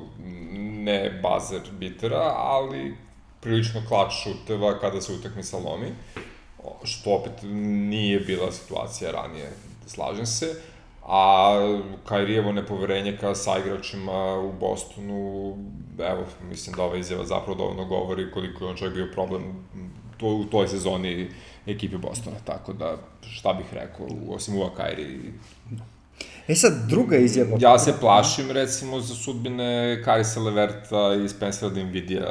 ne 0.59 1.19
bazer 1.23 1.61
bitera, 1.71 2.33
ali 2.35 2.97
prilično 3.41 3.81
klač 3.87 4.13
šuteva 4.23 4.79
kada 4.79 5.01
se 5.01 5.13
utakmica 5.13 5.57
lomi, 5.57 5.87
što 6.83 7.09
opet 7.09 7.33
nije 7.89 8.19
bila 8.19 8.51
situacija 8.51 9.11
ranije, 9.11 9.51
slažem 9.87 10.25
se. 10.25 10.61
A 11.13 11.55
Kairijevo 12.05 12.51
nepoverenje 12.51 13.17
ka 13.17 13.35
saigračima 13.35 14.39
u 14.39 14.53
Bostonu, 14.59 15.57
evo, 15.99 16.25
mislim 16.49 16.75
da 16.75 16.83
ova 16.83 16.97
izjava 16.97 17.25
zapravo 17.25 17.57
dovoljno 17.57 17.85
govori 17.85 18.31
koliko 18.31 18.63
je 18.63 18.69
on 18.69 18.75
čovjek 18.75 18.95
bio 18.95 19.07
problem 19.13 19.43
to, 20.17 20.27
u 20.27 20.45
toj 20.45 20.67
sezoni 20.67 21.29
ekipe 21.65 21.97
Bostona, 21.97 22.35
tako 22.45 22.73
da 22.73 22.97
šta 23.21 23.53
bih 23.53 23.65
rekao, 23.73 24.07
osim 24.29 24.57
Ua 24.57 24.69
Kairi, 24.77 25.33
E 26.47 26.55
sad, 26.55 26.73
druga 26.89 27.17
izjava... 27.17 27.57
Ja 27.59 27.79
se 27.79 27.93
plašim, 27.99 28.51
recimo, 28.51 28.99
za 28.99 29.15
sudbine 29.15 30.01
Karisa 30.05 30.39
Leverta 30.39 31.15
i 31.25 31.29
Spencera 31.29 31.69
Dinvidija 31.69 32.27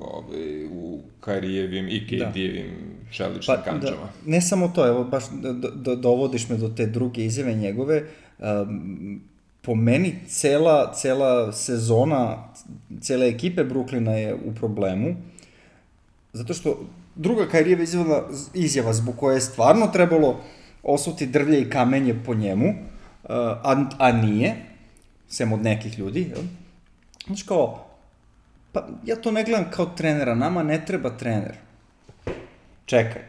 ovaj, 0.00 0.66
u 0.72 1.00
Kairijevim 1.20 1.88
i 1.88 2.06
KD-evim 2.06 2.70
da. 2.70 2.99
Čeličnim 3.10 3.56
pa, 3.56 3.62
kančama. 3.62 3.96
Da, 3.96 4.12
ne 4.26 4.40
samo 4.40 4.68
to, 4.68 4.86
evo, 4.86 5.04
baš 5.04 5.24
do, 5.30 5.52
do, 5.52 5.96
dovodiš 5.96 6.48
me 6.48 6.56
do 6.56 6.68
te 6.68 6.86
druge 6.86 7.24
izjave 7.24 7.54
njegove. 7.54 8.02
Um, 8.38 9.20
po 9.62 9.74
meni 9.74 10.14
cela, 10.28 10.92
cela 10.94 11.52
sezona, 11.52 12.48
cele 13.00 13.28
ekipe 13.28 13.64
Bruklina 13.64 14.12
je 14.12 14.34
u 14.34 14.54
problemu, 14.54 15.16
zato 16.32 16.54
što 16.54 16.86
druga 17.14 17.48
Kairijeva 17.48 17.82
izjava, 17.82 18.28
izjava 18.54 18.92
zbog 18.92 19.16
koje 19.16 19.34
je 19.34 19.40
stvarno 19.40 19.86
trebalo 19.86 20.40
osuti 20.82 21.26
drvlje 21.26 21.60
i 21.60 21.70
kamenje 21.70 22.14
po 22.26 22.34
njemu, 22.34 22.74
a, 23.28 23.84
a 23.98 24.12
nije, 24.12 24.56
sem 25.28 25.52
od 25.52 25.62
nekih 25.62 25.98
ljudi, 25.98 26.20
jel? 26.20 26.42
Znači 27.26 27.46
kao, 27.46 27.86
pa 28.72 28.88
ja 29.06 29.16
to 29.16 29.30
ne 29.30 29.44
gledam 29.44 29.70
kao 29.70 29.86
trenera, 29.86 30.34
nama 30.34 30.62
ne 30.62 30.84
treba 30.86 31.10
trener. 31.10 31.56
Čekaj, 32.90 33.22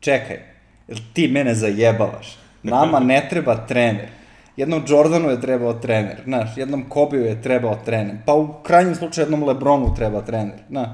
čekaj, 0.00 0.40
jel 0.88 0.98
ti 1.12 1.28
mene 1.28 1.54
zajebavaš? 1.54 2.36
Nama 2.62 3.00
ne 3.00 3.26
treba 3.30 3.56
trener. 3.66 4.08
Jednom 4.56 4.82
Jordanu 4.88 5.30
je 5.30 5.40
trebao 5.40 5.72
trener, 5.72 6.20
znaš, 6.24 6.56
jednom 6.56 6.84
Kobiju 6.88 7.24
je 7.24 7.42
trebao 7.42 7.78
trener, 7.84 8.16
pa 8.26 8.34
u 8.34 8.48
krajnjem 8.62 8.94
slučaju 8.94 9.24
jednom 9.24 9.44
Lebronu 9.44 9.94
treba 9.96 10.20
trener, 10.20 10.58
znaš. 10.68 10.88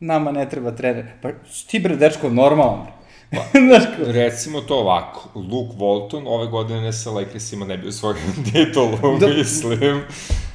Nama 0.00 0.32
ne 0.32 0.48
treba 0.48 0.70
trener. 0.70 1.06
Pa 1.22 1.28
ti 1.70 1.78
bre, 1.78 1.96
dečko, 1.96 2.30
normalno. 2.30 2.86
Pa, 3.30 3.44
recimo 4.20 4.60
to 4.60 4.78
ovako, 4.78 5.28
Luke 5.34 5.76
Walton 5.78 6.22
ove 6.26 6.46
godine 6.46 6.92
sa 6.92 7.10
Lakersima 7.10 7.66
ne 7.66 7.76
bi 7.76 7.88
osvojio 7.88 8.16
titulu, 8.52 9.18
da, 9.18 9.28
mislim. 9.28 10.02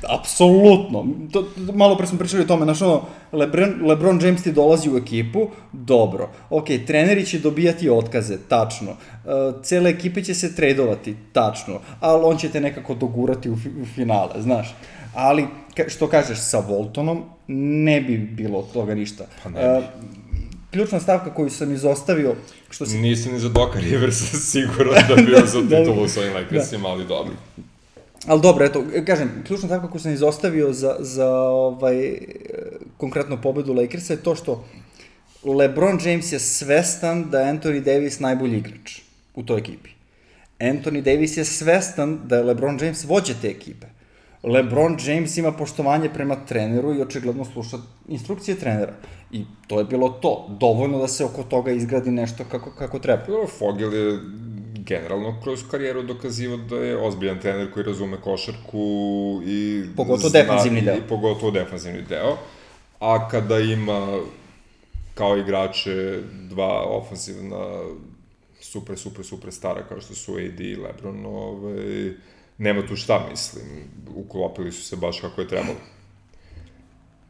Apsolutno. 0.10 1.06
To, 1.32 1.48
malo 1.74 1.98
pre 1.98 2.08
smo 2.08 2.18
pričali 2.20 2.44
o 2.44 2.48
tome, 2.48 2.64
znaš 2.64 2.82
ono, 2.82 3.02
Lebron, 3.32 3.88
Lebron 3.88 4.22
James 4.22 4.44
ti 4.44 4.52
dolazi 4.52 4.90
u 4.90 4.98
ekipu, 4.98 5.48
dobro. 5.72 6.30
Ok, 6.50 6.66
treneri 6.88 7.26
će 7.26 7.40
dobijati 7.40 7.90
otkaze, 7.90 8.38
tačno. 8.50 8.92
Uh, 8.92 9.64
cele 9.64 9.90
ekipe 9.90 10.24
će 10.24 10.34
se 10.34 10.56
tradovati, 10.56 11.16
tačno. 11.34 11.80
Ali 12.00 12.24
on 12.24 12.38
će 12.38 12.50
te 12.50 12.62
nekako 12.62 12.94
dogurati 12.94 13.50
u, 13.50 13.54
u 13.54 13.86
finale, 13.96 14.42
znaš. 14.42 14.76
Ali, 15.14 15.48
što 15.88 16.08
kažeš, 16.08 16.38
sa 16.38 16.60
Voltonom 16.60 17.24
ne 17.48 18.02
bi 18.02 18.18
bilo 18.18 18.62
toga 18.74 18.96
ništa. 18.96 19.26
Pa 19.44 19.50
ne. 19.50 19.78
Uh, 19.78 19.84
ključna 20.76 21.00
stavka 21.00 21.34
koju 21.34 21.50
sam 21.50 21.72
izostavio, 21.72 22.36
što 22.70 22.86
si... 22.86 22.98
Nisi 22.98 23.32
ni 23.32 23.40
za 23.40 23.50
Doka 23.50 23.80
Riversa 23.80 24.38
siguran 24.52 25.04
da 25.08 25.16
bio 25.16 25.46
za 25.46 25.62
da. 25.62 25.78
titulu 25.78 26.02
da, 26.02 26.08
sa 26.08 26.20
ovim 26.20 26.34
Lakersima, 26.34 26.88
da. 26.88 26.94
ali 26.94 27.06
dobro. 27.08 27.34
Ali 28.28 28.42
dobro, 28.42 28.66
eto, 28.66 28.84
kažem, 29.06 29.44
ključna 29.48 29.68
stavka 29.68 29.90
koju 29.90 30.02
sam 30.02 30.14
izostavio 30.14 30.74
za, 30.74 30.96
za 31.00 31.30
ovaj, 31.40 32.18
konkretno 32.98 33.42
pobedu 33.42 33.74
Lakersa 33.74 34.14
je 34.14 34.24
to 34.24 34.36
što 34.36 34.66
LeBron 35.44 36.00
James 36.06 36.32
je 36.32 36.40
svestan 36.40 37.30
da 37.30 37.40
je 37.40 37.54
Anthony 37.54 37.80
Davis 37.80 38.20
najbolji 38.20 38.58
igrač 38.58 39.00
u 39.36 39.44
toj 39.44 39.60
ekipi. 39.60 39.90
Anthony 40.60 41.02
Davis 41.02 41.38
je 41.38 41.46
svestan 41.46 42.20
da 42.24 42.38
je 42.38 42.44
LeBron 42.44 42.80
James 42.82 43.04
vođa 43.04 43.34
te 43.42 43.48
ekipe. 43.48 43.88
LeBron 44.44 44.98
James 45.06 45.38
ima 45.38 45.52
poštovanje 45.52 46.10
prema 46.10 46.36
treneru 46.36 46.94
i 46.94 47.02
očigledno 47.02 47.46
sluša 47.46 47.78
instrukcije 48.08 48.58
trenera. 48.58 48.94
I 49.32 49.46
to 49.68 49.80
je 49.80 49.86
bilo 49.86 50.10
to. 50.10 50.58
Dovoljno 50.60 51.00
da 51.00 51.08
se 51.08 51.26
oko 51.26 51.44
toga 51.44 51.72
izgradi 51.72 52.12
nešto 52.12 52.44
kako, 52.52 52.72
kako 52.72 53.00
treba. 53.00 53.24
Fogel 53.60 53.94
je 53.94 54.20
generalno 54.86 55.42
kroz 55.44 55.64
karijeru 55.72 56.04
dokazivao 56.04 56.58
da 56.58 56.76
je 56.76 56.98
ozbiljan 56.98 57.40
trener 57.40 57.72
koji 57.74 57.86
razume 57.86 58.22
košarku 58.22 59.42
i... 59.46 59.84
Pogotovo 59.96 60.30
zna, 60.30 60.42
defanzivni 60.42 60.82
deo. 60.82 60.96
I 60.96 61.02
pogotovo 61.10 61.52
defanzivni 61.52 62.02
deo. 62.02 62.38
A 63.00 63.30
kada 63.30 63.60
ima 63.60 64.20
kao 65.14 65.38
igrače 65.38 66.20
dva 66.50 66.84
ofensivna 66.84 67.84
super, 68.62 68.98
super, 68.98 69.26
super 69.26 69.52
stara 69.52 69.84
kao 69.88 70.02
što 70.02 70.16
su 70.16 70.34
AD 70.34 70.60
i 70.60 70.76
LeBron, 70.76 71.26
ovaj, 71.26 72.12
nema 72.58 72.88
tu 72.88 72.96
šta, 72.96 73.28
mislim, 73.30 73.66
uklopili 74.16 74.72
su 74.72 74.84
se 74.84 74.96
baš 74.96 75.22
kako 75.22 75.42
je 75.42 75.48
trebalo. 75.48 75.76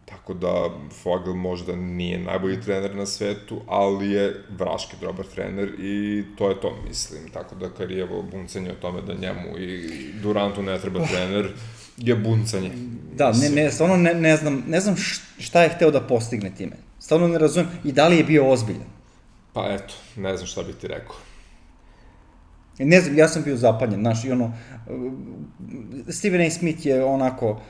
Tako 0.05 0.33
da 0.33 0.69
Fogel 1.03 1.33
možda 1.33 1.75
nije 1.75 2.19
najbolji 2.19 2.61
trener 2.61 2.95
na 2.95 3.05
svetu, 3.05 3.61
ali 3.67 4.11
je 4.11 4.43
vraški 4.49 4.95
dobar 5.01 5.25
trener 5.25 5.69
i 5.79 6.23
to 6.37 6.49
je 6.49 6.61
to, 6.61 6.77
mislim. 6.87 7.29
Tako 7.33 7.55
da 7.55 7.69
Karijevo 7.69 8.21
buncanje 8.21 8.71
o 8.71 8.81
tome 8.81 9.01
da 9.01 9.13
njemu 9.13 9.57
i 9.57 9.89
Durantu 10.21 10.61
ne 10.61 10.79
treba 10.79 10.99
oh. 10.99 11.09
trener 11.09 11.51
je 11.97 12.15
buncanje. 12.15 12.71
Da, 13.15 13.31
ne, 13.31 13.49
ne, 13.49 13.71
stvarno 13.71 13.97
ne, 13.97 14.13
ne 14.13 14.37
znam, 14.37 14.63
ne 14.67 14.79
znam 14.79 14.95
šta 15.39 15.63
je 15.63 15.69
hteo 15.69 15.91
da 15.91 16.01
postigne 16.01 16.55
time. 16.55 16.75
Stvarno 16.99 17.27
ne 17.27 17.37
razumem. 17.37 17.69
I 17.83 17.91
da 17.91 18.07
li 18.07 18.17
je 18.17 18.23
bio 18.23 18.49
ozbiljan? 18.49 18.87
Pa 19.53 19.73
eto, 19.73 19.93
ne 20.15 20.37
znam 20.37 20.47
šta 20.47 20.63
bih 20.63 20.75
ti 20.75 20.87
rekao. 20.87 21.15
Ne 22.79 23.01
znam, 23.01 23.17
ja 23.17 23.27
sam 23.27 23.43
bio 23.43 23.57
zapanjen, 23.57 23.99
znaš, 23.99 24.25
i 24.25 24.31
ono, 24.31 24.53
Steven 26.09 26.41
A. 26.41 26.49
Smith 26.49 26.85
je 26.85 27.03
onako, 27.03 27.61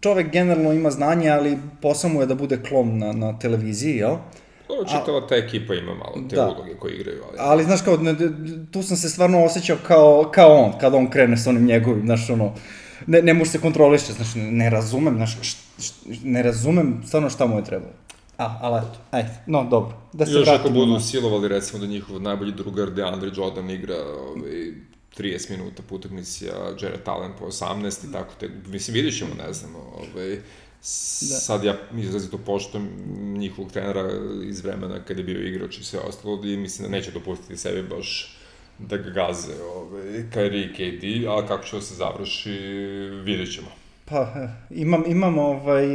čovek 0.00 0.32
generalno 0.32 0.72
ima 0.72 0.90
znanje, 0.90 1.30
ali 1.30 1.58
posao 1.82 2.10
mu 2.10 2.20
je 2.20 2.26
da 2.26 2.34
bude 2.34 2.62
klon 2.68 2.98
na, 2.98 3.12
na 3.12 3.38
televiziji, 3.38 3.96
jel? 3.96 4.16
Ovo 4.68 4.84
čitava 4.84 5.26
ta 5.26 5.36
ekipa 5.36 5.74
ima 5.74 5.94
malo 5.94 6.28
te 6.30 6.36
da. 6.36 6.54
uloge 6.56 6.74
koje 6.74 6.94
igraju, 6.94 7.22
ali... 7.28 7.36
Ali, 7.40 7.64
znaš, 7.64 7.82
kao, 7.82 7.96
ne, 7.96 8.14
tu 8.70 8.82
sam 8.82 8.96
se 8.96 9.08
stvarno 9.08 9.44
osjećao 9.44 9.76
kao, 9.86 10.30
kao 10.34 10.56
on, 10.56 10.72
kada 10.80 10.96
on 10.96 11.10
krene 11.10 11.36
sa 11.36 11.50
onim 11.50 11.64
njegovim, 11.64 12.02
znaš, 12.04 12.30
ono, 12.30 12.54
ne, 13.06 13.22
ne 13.22 13.34
može 13.34 13.50
se 13.50 13.60
kontroliše, 13.60 14.12
znaš, 14.12 14.28
ne 14.34 14.70
razumem, 14.70 15.16
znaš, 15.16 15.38
št, 15.42 15.58
št, 15.78 15.94
ne 16.22 16.42
razumem 16.42 17.02
stvarno 17.06 17.30
šta 17.30 17.46
mu 17.46 17.56
je 17.56 17.64
trebalo. 17.64 17.92
A, 18.38 18.58
ali 18.60 18.78
eto, 18.78 18.98
ajde, 19.10 19.28
no, 19.46 19.64
dobro. 19.64 19.96
Da 20.12 20.26
se 20.26 20.32
Još 20.32 20.48
ako 20.48 20.70
budu 20.70 20.92
na... 20.92 21.00
silovali, 21.00 21.48
recimo, 21.48 21.78
da 21.78 21.86
njihov 21.86 22.22
najbolji 22.22 22.52
drugar 22.52 22.90
DeAndre 22.90 23.30
Jordan 23.36 23.70
igra 23.70 23.96
ovaj, 23.96 24.72
30 25.16 25.50
minuta 25.50 25.82
po 25.88 25.94
utakmici, 25.94 26.48
a 26.50 26.74
Jared 26.82 27.00
Allen 27.08 27.32
po 27.38 27.46
18 27.46 28.08
i 28.08 28.12
tako 28.12 28.34
te, 28.40 28.48
mislim, 28.66 28.94
vidit 28.94 29.18
ćemo, 29.18 29.30
ne 29.46 29.52
znam, 29.52 29.76
ovaj, 29.76 30.30
da. 30.30 31.38
sad 31.40 31.64
ja 31.64 31.76
izrazito 31.98 32.38
poštom 32.38 32.88
njihovog 33.38 33.72
trenera 33.72 34.10
iz 34.44 34.64
vremena 34.64 35.04
kada 35.04 35.20
je 35.20 35.24
bio 35.24 35.48
igrač 35.48 35.78
i 35.78 35.84
sve 35.84 36.00
ostalo 36.00 36.44
i 36.44 36.56
mislim 36.56 36.90
da 36.90 36.96
neće 36.96 37.10
dopustiti 37.10 37.56
sebi 37.56 37.82
baš 37.82 38.38
da 38.78 38.96
ga 38.96 39.10
gaze 39.10 39.62
ovaj, 39.74 40.02
Kyrie 40.04 40.64
i 40.64 40.72
KD, 40.72 41.26
a 41.28 41.46
kako 41.48 41.64
će 41.64 41.76
da 41.76 41.82
se 41.82 41.94
završi, 41.94 42.50
vidjet 43.24 43.54
ćemo. 43.54 43.68
Pa, 44.04 44.48
imam, 44.70 45.04
imam 45.06 45.38
ovaj, 45.38 45.86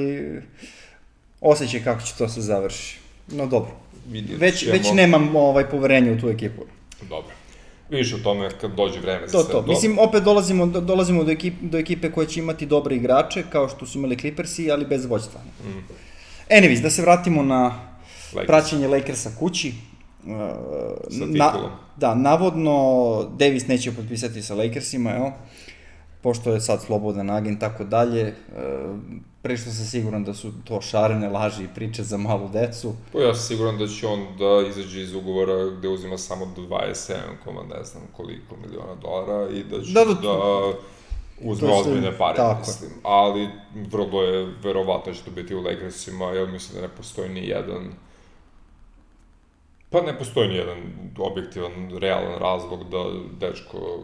osjećaj 1.41 1.83
kako 1.83 2.01
će 2.01 2.13
to 2.17 2.29
se 2.29 2.41
završi. 2.41 2.99
No 3.27 3.45
dobro. 3.45 3.71
Vidjet 4.07 4.39
već, 4.39 4.59
ćemo... 4.59 4.71
već 4.71 4.91
nemam 4.93 5.35
ovaj 5.35 5.69
poverenje 5.69 6.11
u 6.11 6.19
tu 6.19 6.29
ekipu. 6.29 6.61
Dobro. 7.09 7.31
Vidiš 7.93 8.13
o 8.13 8.17
tome 8.17 8.49
kad 8.61 8.75
dođe 8.75 8.99
vreme 8.99 9.27
za 9.27 9.31
to, 9.31 9.43
sve. 9.43 9.51
To, 9.51 9.61
to. 9.61 9.67
Mislim, 9.67 9.99
opet 9.99 10.23
dolazimo, 10.23 10.65
dolazimo 10.65 11.23
do, 11.23 11.31
ekip, 11.31 11.53
do 11.61 11.77
ekipe 11.77 12.11
koja 12.11 12.27
će 12.27 12.39
imati 12.39 12.65
dobre 12.65 12.95
igrače, 12.95 13.43
kao 13.49 13.69
što 13.69 13.85
su 13.85 13.97
imali 13.97 14.17
Clippersi, 14.17 14.71
ali 14.71 14.85
bez 14.85 15.05
vođstva. 15.05 15.41
Mm. 15.41 15.83
Anyways, 16.49 16.81
da 16.81 16.89
se 16.89 17.01
vratimo 17.01 17.43
na 17.43 17.63
Lakers. 18.33 18.47
praćenje 18.47 18.87
Lakersa 18.87 19.31
kući. 19.39 19.73
Uh, 20.25 20.31
sa 21.09 21.25
na, 21.25 21.53
da, 21.97 22.15
navodno 22.15 22.75
Davis 23.37 23.67
neće 23.67 23.91
potpisati 23.91 24.41
sa 24.41 24.55
Lakersima, 24.55 25.15
evo, 25.15 25.33
pošto 26.21 26.53
je 26.53 26.61
sad 26.61 26.81
slobodan 26.81 27.29
agent, 27.29 27.59
tako 27.59 27.83
dalje. 27.83 28.33
Prišto 29.43 29.71
sam 29.71 29.85
siguran 29.85 30.23
da 30.23 30.33
su 30.33 30.51
to 30.63 30.81
šarene 30.81 31.29
laži 31.29 31.63
i 31.63 31.73
priče 31.75 32.03
za 32.03 32.17
malu 32.17 32.49
decu. 32.49 32.93
Pa 33.13 33.19
ja 33.19 33.33
sam 33.33 33.47
siguran 33.47 33.77
da 33.77 33.87
će 33.87 34.07
on 34.07 34.19
da 34.39 34.67
izađe 34.69 35.01
iz 35.01 35.13
ugovora 35.13 35.65
gde 35.77 35.87
uzima 35.87 36.17
samo 36.17 36.45
do 36.55 36.61
27, 36.61 37.15
ne 37.77 37.83
znam 37.83 38.03
koliko 38.15 38.55
miliona 38.55 38.95
dolara 38.95 39.49
i 39.49 39.63
da 39.63 39.81
će 39.81 39.91
da, 39.91 40.05
da, 40.05 40.13
da 40.13 40.73
uzme 41.41 41.73
ozbiljne 41.73 42.17
pare, 42.17 42.35
tako. 42.35 42.59
mislim. 42.59 42.91
Ali 43.03 43.49
vrlo 43.91 44.23
je 44.23 44.53
verovatno 44.63 45.11
da 45.11 45.17
će 45.17 45.23
to 45.23 45.31
biti 45.31 45.55
u 45.55 45.61
Lakersima, 45.61 46.25
jer 46.25 46.49
mislim 46.49 46.81
da 46.81 46.87
ne 46.87 46.95
postoji 46.95 47.29
ni 47.29 47.47
jedan 47.47 47.93
Pa 49.93 50.01
ne 50.01 50.17
postoji 50.17 50.47
ni 50.47 50.55
jedan 50.55 50.77
objektivan, 51.17 51.97
realan 51.97 52.39
razlog 52.39 52.89
da 52.89 53.03
dečko 53.47 54.03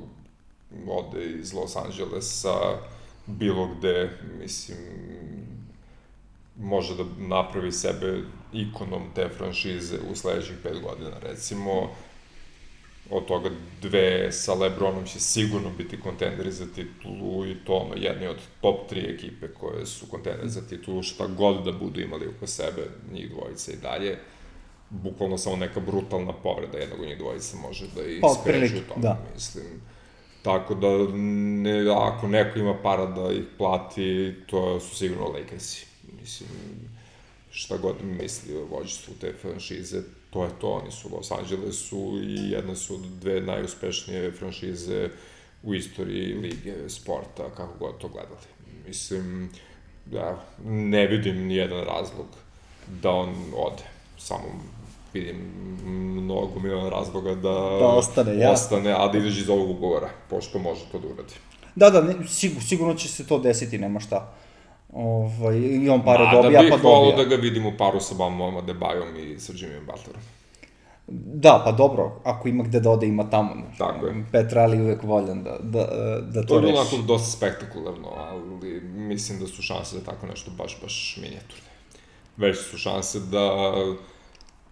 ode 0.87 1.25
iz 1.25 1.53
Los 1.53 1.75
Angelesa 1.75 2.77
bilo 3.29 3.67
gde, 3.67 4.09
mislim, 4.41 4.77
može 6.57 6.95
da 6.95 7.03
napravi 7.17 7.71
sebe 7.71 8.21
ikonom 8.53 9.03
te 9.15 9.29
franšize 9.37 9.97
u 10.11 10.15
sledećih 10.15 10.55
pet 10.63 10.81
godina, 10.81 11.19
recimo, 11.21 11.89
od 13.09 13.25
toga 13.25 13.49
dve 13.81 14.31
sa 14.31 14.53
Lebronom 14.53 15.05
će 15.05 15.19
sigurno 15.19 15.69
biti 15.77 15.99
kontenderi 15.99 16.51
za 16.51 16.65
titulu 16.75 17.45
i 17.45 17.55
to 17.65 17.73
ono 17.73 17.95
jedni 17.95 18.27
od 18.27 18.37
top 18.61 18.89
tri 18.89 19.01
ekipe 19.01 19.47
koje 19.47 19.85
su 19.85 20.05
kontenderi 20.11 20.49
za 20.49 20.61
titulu, 20.61 21.03
šta 21.03 21.27
god 21.27 21.63
da 21.63 21.71
budu 21.71 22.01
imali 22.01 22.27
oko 22.27 22.47
sebe, 22.47 22.81
njih 23.13 23.29
dvojica 23.29 23.71
i 23.71 23.75
dalje, 23.75 24.17
bukvalno 24.89 25.37
samo 25.37 25.55
neka 25.55 25.79
brutalna 25.79 26.33
povreda 26.33 26.77
jednog 26.77 26.99
od 26.99 27.07
njih 27.07 27.17
dvojica 27.17 27.57
može 27.57 27.85
da 27.95 28.05
ih 28.05 28.19
pa, 28.21 28.29
spreči 28.29 28.77
u 28.77 28.93
tome, 28.93 29.01
da. 29.01 29.19
mislim. 29.33 29.65
Tako 30.41 30.75
da, 30.75 30.87
ne, 31.13 31.91
ako 31.91 32.27
neko 32.27 32.59
ima 32.59 32.81
para 32.83 33.05
da 33.05 33.31
ih 33.31 33.43
plati, 33.57 34.35
to 34.47 34.79
su 34.79 34.95
sigurno 34.95 35.27
Lakersi. 35.27 35.85
Mislim, 36.21 36.49
šta 37.51 37.77
god 37.77 37.95
misli 38.03 38.57
o 38.57 38.65
vođstvu 38.65 39.13
te 39.21 39.33
franšize, 39.41 40.01
to 40.29 40.43
je 40.43 40.49
to. 40.61 40.69
Oni 40.69 40.91
su 40.91 41.09
Los 41.15 41.31
Angelesu 41.31 42.19
i 42.23 42.51
jedna 42.51 42.75
su 42.75 42.97
dve 43.21 43.41
najuspešnije 43.41 44.31
franšize 44.31 45.09
u 45.63 45.73
istoriji 45.73 46.33
lige 46.33 46.89
sporta, 46.89 47.49
kako 47.57 47.73
god 47.79 47.97
to 47.97 48.07
gledali. 48.07 48.47
Mislim, 48.87 49.49
da, 50.05 50.45
ne 50.65 51.07
vidim 51.07 51.47
ni 51.47 51.55
jedan 51.55 51.85
razlog 51.85 52.27
da 53.01 53.11
on 53.11 53.35
ode. 53.55 53.83
Samo 54.17 54.63
vidim 55.13 55.37
mnogo 55.85 56.59
miliona 56.59 56.89
razloga 56.89 57.35
da, 57.35 57.49
da 57.79 57.87
ostane, 57.87 58.37
ja. 58.37 58.51
ostane, 58.51 58.91
a 58.91 59.07
da 59.07 59.17
izađe 59.17 59.41
iz 59.41 59.49
ovog 59.49 59.69
ugovora, 59.69 60.09
pošto 60.29 60.59
može 60.59 60.81
to 60.91 60.99
da 60.99 61.07
uradi. 61.07 61.33
Da, 61.75 61.89
da, 61.89 62.01
ne, 62.01 62.13
sigur, 62.27 62.63
sigurno 62.63 62.93
će 62.93 63.07
se 63.07 63.27
to 63.27 63.39
desiti, 63.39 63.77
nema 63.77 63.99
šta. 63.99 64.33
Ovaj, 64.93 65.57
I 65.57 65.89
on 65.89 66.05
pare 66.05 66.23
Ma, 66.23 66.31
dobija, 66.31 66.63
da 66.63 66.69
pa 66.69 66.77
dobija. 66.77 67.15
Da 67.15 67.17
bih 67.17 67.29
da 67.29 67.35
ga 67.35 67.41
vidim 67.41 67.65
u 67.65 67.71
paru 67.77 67.99
sa 67.99 68.15
Bamom, 68.15 68.65
Debajom 68.65 69.15
i 69.17 69.39
sa 69.39 69.53
Jimmyem 69.53 69.85
Butlerom. 69.85 70.21
Da, 71.11 71.61
pa 71.65 71.71
dobro, 71.71 72.11
ako 72.23 72.47
ima 72.47 72.63
gde 72.63 72.79
da 72.79 72.89
ode, 72.89 73.07
ima 73.07 73.29
tamo. 73.29 73.53
Znači, 73.53 73.77
Tako 73.77 74.07
je. 74.07 74.25
Petrali 74.31 74.81
uvek 74.81 75.03
voljan 75.03 75.43
da, 75.43 75.57
da, 75.59 75.85
da 76.21 76.41
to, 76.41 76.47
to 76.47 76.47
reši. 76.47 76.47
To 76.47 76.55
je 76.55 76.61
bilo 76.61 76.81
onako 76.81 76.97
dosta 76.97 77.37
spektakularno, 77.37 78.07
ali 78.17 78.81
mislim 78.81 79.39
da 79.39 79.47
su 79.47 79.61
šanse 79.61 79.95
za 79.95 80.03
tako 80.03 80.27
nešto 80.27 80.51
baš, 80.57 80.77
baš 80.81 81.17
minijaturne. 81.21 81.69
Već 82.37 82.57
su 82.57 82.77
šanse 82.77 83.19
da 83.19 83.73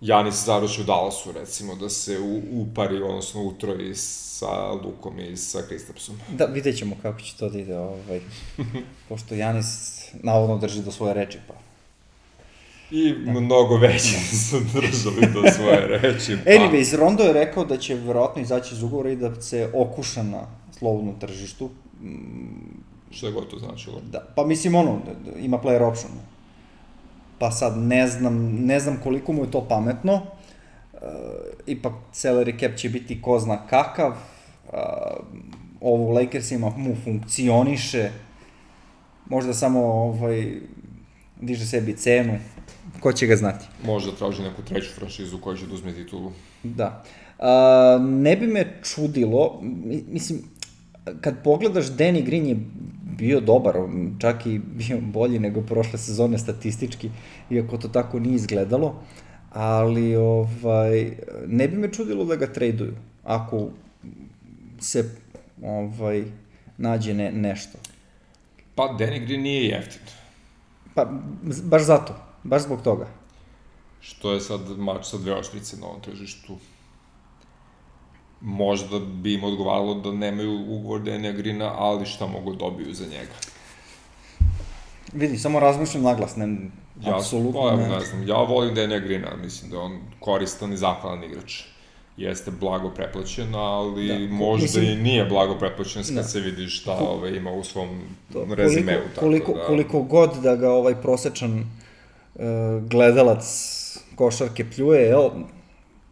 Janis 0.02 0.46
završi 0.46 0.82
u 0.82 0.84
Dallasu, 0.84 1.32
recimo, 1.32 1.76
da 1.76 1.90
se 1.90 2.20
u, 2.20 2.42
upari, 2.52 3.02
odnosno 3.02 3.44
utroji 3.44 3.96
sa 3.96 4.72
Lukom 4.72 5.20
i 5.20 5.38
sa 5.38 5.62
Kristapsom. 5.62 6.20
Da, 6.32 6.46
vidjet 6.46 6.78
ćemo 6.78 6.96
kako 7.02 7.22
će 7.22 7.38
to 7.38 7.50
da 7.50 7.60
ide, 7.60 7.78
ovaj, 7.78 8.22
pošto 9.10 9.36
Janis 9.36 10.02
navodno 10.14 10.58
drži 10.58 10.82
do 10.82 10.92
svoje 10.92 11.14
reči, 11.14 11.38
pa 11.48 11.54
I 12.92 13.14
da. 13.14 13.32
mnogo 13.32 13.78
veće 13.78 14.20
su 14.50 14.60
držali 14.74 15.28
do 15.34 15.52
svoje 15.52 15.88
reči. 15.88 16.38
Pa. 16.46 16.52
Anyways, 16.52 16.96
Rondo 16.96 17.24
je 17.24 17.34
rekao 17.34 17.66
da 17.66 17.78
će 17.78 17.96
verovatno 17.96 18.42
izaći 18.42 18.76
iz 18.76 18.84
ugovora 18.84 19.10
i 19.10 19.16
da 19.16 19.42
se 19.42 19.72
okuša 19.74 20.24
na 20.24 20.48
slobodnom 20.80 21.20
tržištu. 21.20 21.70
Šta 23.12 23.28
je 23.28 23.34
god 23.34 23.48
to 23.48 23.60
značilo? 23.60 24.02
Da, 24.12 24.34
pa 24.36 24.46
mislim 24.46 24.76
ono, 24.76 25.00
da, 25.06 25.32
da 25.32 25.40
ima 25.40 25.58
player 25.58 25.84
option 25.84 26.12
pa 27.40 27.52
sad 27.52 27.78
ne 27.78 28.08
znam, 28.08 28.66
ne 28.66 28.80
znam 28.80 29.00
koliko 29.04 29.34
mu 29.34 29.44
je 29.44 29.52
to 29.52 29.68
pametno, 29.68 30.14
uh, 30.14 31.00
ipak 31.66 31.94
salary 32.14 32.60
cap 32.60 32.78
će 32.78 32.90
biti 32.90 33.22
ko 33.22 33.40
zna 33.40 33.68
kakav, 33.68 34.12
uh, 34.12 34.74
ovo 35.82 36.04
u 36.04 36.12
Lakersima 36.12 36.70
mu 36.78 36.96
funkcioniše, 37.04 38.10
možda 39.26 39.54
samo 39.54 39.80
ovaj, 39.80 40.60
diže 41.42 41.66
sebi 41.66 41.98
cenu, 41.98 42.40
ko 43.00 43.14
će 43.14 43.28
ga 43.28 43.36
znati. 43.36 43.66
Možda 43.86 44.12
traži 44.12 44.44
neku 44.44 44.62
treću 44.62 44.90
franšizu 44.96 45.38
koja 45.42 45.58
će 45.58 45.66
da 45.66 45.74
uzme 45.74 45.94
titulu. 45.94 46.32
Da. 46.64 47.04
A, 47.40 47.98
ne 48.02 48.36
bi 48.36 48.48
me 48.48 48.82
čudilo, 48.84 49.62
mislim, 50.08 50.44
kad 51.22 51.44
pogledaš, 51.44 51.86
Danny 51.86 52.26
Green 52.26 52.46
je 52.46 52.58
bio 53.18 53.40
dobar, 53.40 53.76
čak 54.20 54.46
i 54.46 54.60
bio 54.60 55.00
bolji 55.02 55.40
nego 55.40 55.62
prošle 55.62 56.00
sezone 56.00 56.38
statistički, 56.38 57.10
iako 57.50 57.78
to 57.78 57.88
tako 57.88 58.20
nije 58.20 58.36
izgledalo, 58.36 59.04
ali 59.50 60.16
ovaj, 60.16 61.18
ne 61.48 61.68
bi 61.68 61.78
me 61.78 61.94
čudilo 61.94 62.26
da 62.26 62.36
ga 62.36 62.54
traduju, 62.54 62.94
ako 63.24 63.70
se 64.80 65.10
ovaj, 65.64 66.24
nađe 66.78 67.14
ne, 67.14 67.32
nešto. 67.32 67.78
Pa, 68.76 68.84
Danny 69.00 69.26
Green 69.26 69.42
nije 69.42 69.68
jeftin. 69.68 70.02
Pa, 70.94 71.06
baš 71.64 71.84
zato, 71.86 72.16
baš 72.44 72.64
zbog 72.64 72.82
toga. 72.82 73.08
Što 74.02 74.34
je 74.34 74.42
sad 74.42 74.78
mač 74.78 75.06
sa 75.06 75.18
dve 75.18 75.34
oštrice 75.34 75.78
na 75.78 75.88
ovom 75.88 76.02
tržištu. 76.02 76.58
Možda 78.42 79.00
bi 79.00 79.34
im 79.34 79.44
odgovaralo 79.44 79.94
da 79.96 80.12
nemaju 80.12 80.66
ugovor 80.68 81.02
Danny 81.02 81.32
Greena, 81.34 81.74
ali 81.78 82.06
šta 82.06 82.28
mogu 82.28 82.52
da 82.52 82.58
dobiju 82.58 82.94
za 82.94 83.06
njega? 83.06 83.34
Vidi, 85.14 85.38
samo 85.38 85.60
razmišljam 85.60 86.04
naglas, 86.04 86.36
ne, 86.36 86.58
Ja, 87.02 87.16
apsolutno 87.16 87.62
pa, 87.62 87.76
ne. 87.76 87.88
ne 87.90 88.00
znam, 88.02 88.28
ja 88.28 88.36
volim 88.38 88.76
Danny 88.76 89.00
Greena, 89.00 89.36
mislim 89.36 89.72
da 89.72 89.78
je 89.78 89.84
on 89.84 90.00
koristan 90.20 90.74
i 90.74 90.78
zahvalan 90.78 91.24
igrač. 91.24 91.62
Jeste 92.18 92.52
blago 92.52 92.90
preplaćen, 92.90 93.56
ali 93.56 94.08
Da, 94.08 94.14
da, 94.16 94.28
možda 94.28 94.64
mislim- 94.64 94.86
i 94.86 94.96
nije 94.96 95.26
blago 95.26 95.56
preplaćen 95.56 96.04
kad 96.06 96.14
Da. 96.14 96.24
se 96.24 96.40
vidi 96.40 96.68
šta 96.68 96.92
ove, 96.94 97.36
ima 97.38 97.52
u 97.52 97.64
svom 97.64 97.90
To, 98.34 98.46
rezimeu. 98.50 99.00
koliko, 99.16 99.16
tako 99.16 99.20
koliko, 99.22 99.54
da, 99.54 99.68
koliko 99.68 100.02
god 100.02 100.36
da 100.36 100.56
ga 100.56 100.72
ovaj 100.72 100.96
prosečan 100.96 101.60
uh, 102.36 102.42
gledalac 102.82 103.44
košarke 104.16 104.66
pljuje, 104.66 105.02
jel, 105.02 105.30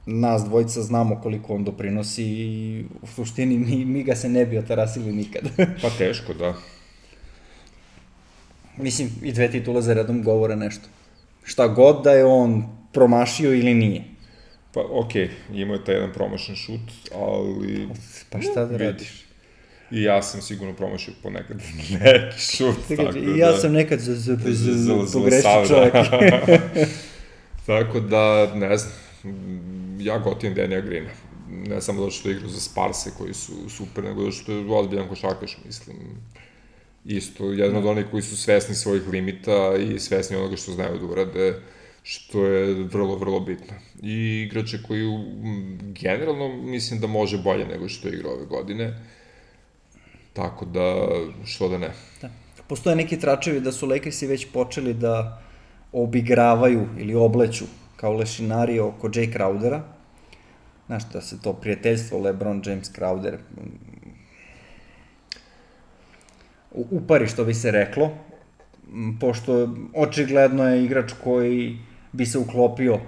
nas 0.06 0.44
dvojica 0.44 0.82
znamo 0.82 1.22
koliko 1.22 1.56
on 1.56 1.64
doprinosi 1.64 2.24
i 2.24 2.86
u 3.02 3.08
suštini 3.08 3.58
mi, 3.58 3.86
mi 3.86 4.04
ga 4.04 4.16
se 4.16 4.30
ne 4.30 4.46
bi 4.46 4.58
otarasili 4.58 5.14
nikad. 5.14 5.42
Pa 5.82 5.90
teško, 5.98 6.34
da. 6.34 6.54
Mislim, 8.78 9.10
i 9.24 9.32
dve 9.32 9.52
titule 9.52 9.82
za 9.82 9.94
redom 9.94 10.24
govore 10.24 10.56
nešto. 10.56 10.88
Šta 11.44 11.68
god 11.68 12.04
da 12.04 12.12
je 12.12 12.26
on 12.26 12.64
promašio 12.94 13.54
ili 13.54 13.74
nije. 13.74 14.04
Pa 14.74 14.82
okej, 14.92 15.28
okay, 15.28 15.62
imao 15.62 15.76
je 15.76 15.86
taj 15.86 15.96
jedan 15.96 16.14
promašen 16.14 16.56
šut, 16.56 17.12
ali... 17.16 17.88
Pa 18.30 18.42
šta 18.42 18.66
da 18.66 18.78
radiš? 18.78 19.26
I 19.92 20.02
ja 20.02 20.22
sam 20.22 20.42
sigurno 20.42 20.74
promašio 20.74 21.14
ponekad 21.24 21.58
neki 22.02 22.40
šut, 22.40 22.76
Tako 22.90 23.04
tako 23.04 23.18
I 23.18 23.38
ja 23.38 23.52
da... 23.52 23.58
sam 23.58 23.74
nekad 23.74 24.00
z, 24.00 24.16
z, 24.16 24.38
z, 24.46 24.54
z, 24.54 24.72
Zl- 24.72 25.06
zl- 25.06 25.14
pogrešio 25.14 25.62
da. 25.62 25.66
čovjek. 25.68 25.94
tako 27.66 28.00
da, 28.00 28.56
ne 28.56 28.78
znam, 28.78 28.94
ja 30.06 30.18
gotivim 30.20 30.56
Denija 30.56 30.82
Greena. 30.82 31.10
Ne 31.50 31.82
samo 31.82 32.00
zato 32.00 32.12
što 32.12 32.30
igra 32.30 32.48
za 32.48 32.60
Sparse 32.60 33.12
koji 33.18 33.34
su 33.34 33.70
super, 33.70 34.04
nego 34.04 34.22
zato 34.22 34.32
što 34.32 34.52
je 34.52 34.76
ozbiljan 34.76 35.10
košarkaš, 35.10 35.58
mislim. 35.66 35.98
Isto, 37.06 37.52
jedan 37.52 37.76
od 37.76 37.86
onih 37.86 38.06
koji 38.12 38.24
su 38.24 38.38
svesni 38.38 38.76
svojih 38.76 39.08
limita 39.08 39.76
i 39.76 40.00
svesni 40.00 40.36
onoga 40.36 40.56
što 40.56 40.72
znaju 40.72 41.00
da 41.00 41.06
urade, 41.06 41.62
što 42.04 42.46
je 42.46 42.74
vrlo, 42.74 43.16
vrlo 43.16 43.40
bitno. 43.40 43.74
I 44.02 44.42
igrače 44.48 44.84
koji 44.88 45.06
generalno 46.02 46.56
mislim 46.56 47.00
da 47.00 47.08
može 47.08 47.38
bolje 47.38 47.66
nego 47.66 47.90
što 47.90 48.08
je 48.08 48.28
ove 48.28 48.46
godine. 48.46 49.00
Tako 50.34 50.66
da, 50.66 51.08
što 51.46 51.70
da 51.70 51.78
ne. 51.78 51.92
Da. 52.22 52.30
Postoje 52.68 52.96
neki 52.96 53.20
tračevi 53.20 53.60
da 53.60 53.72
su 53.72 53.88
Lakersi 53.88 54.28
već 54.28 54.48
počeli 54.54 54.94
da 54.94 55.42
obigravaju 55.92 56.88
ili 57.00 57.16
obleću 57.16 57.66
kao 57.96 58.14
lešinari 58.14 58.80
oko 58.80 59.10
Jay 59.10 59.34
Crowdera. 59.34 59.82
Znaš 60.88 61.04
da 61.14 61.22
se 61.22 61.42
to 61.42 61.54
prijateljstvo 61.54 62.20
LeBron 62.20 62.62
James 62.66 62.92
Crowder 62.92 63.38
mm, 63.58 63.86
upari 66.72 67.28
što 67.28 67.46
bi 67.46 67.54
se 67.54 67.72
reklo, 67.72 68.12
pošto 69.20 69.76
očigledno 69.96 70.70
je 70.70 70.84
igrač 70.84 71.14
koji 71.24 71.78
bi 72.12 72.26
se 72.26 72.38
uklopio 72.38 73.00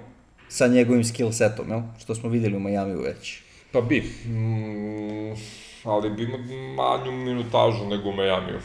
sa 0.48 0.66
njegovim 0.66 1.04
skill 1.04 1.32
setom, 1.32 1.70
jel? 1.70 1.80
što 1.98 2.14
smo 2.14 2.28
videli 2.28 2.56
u 2.56 2.60
Majamiju 2.60 3.00
već. 3.00 3.42
Pa 3.72 3.80
bi, 3.80 4.00
mm, 4.26 5.36
ali 5.84 6.10
bi 6.10 6.22
imao 6.22 6.40
manju 6.74 7.12
minutažu 7.12 7.86
nego 7.86 8.08
u 8.08 8.12
Majamiju. 8.12 8.58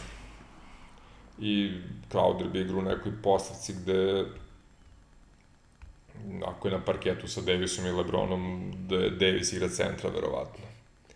I 1.39 1.71
Crowder 2.11 2.51
bi 2.51 2.61
igrao 2.61 2.79
u 2.79 2.81
nekoj 2.81 3.11
postavci 3.23 3.73
gde 3.73 4.25
ako 6.45 6.67
je 6.67 6.71
na 6.71 6.85
parketu 6.85 7.27
sa 7.27 7.41
Davisom 7.41 7.85
i 7.85 7.91
Lebronom, 7.91 8.71
da 8.89 8.95
je 8.95 9.09
Davis 9.09 9.53
igra 9.53 9.69
centra, 9.69 10.09
verovatno. 10.09 10.65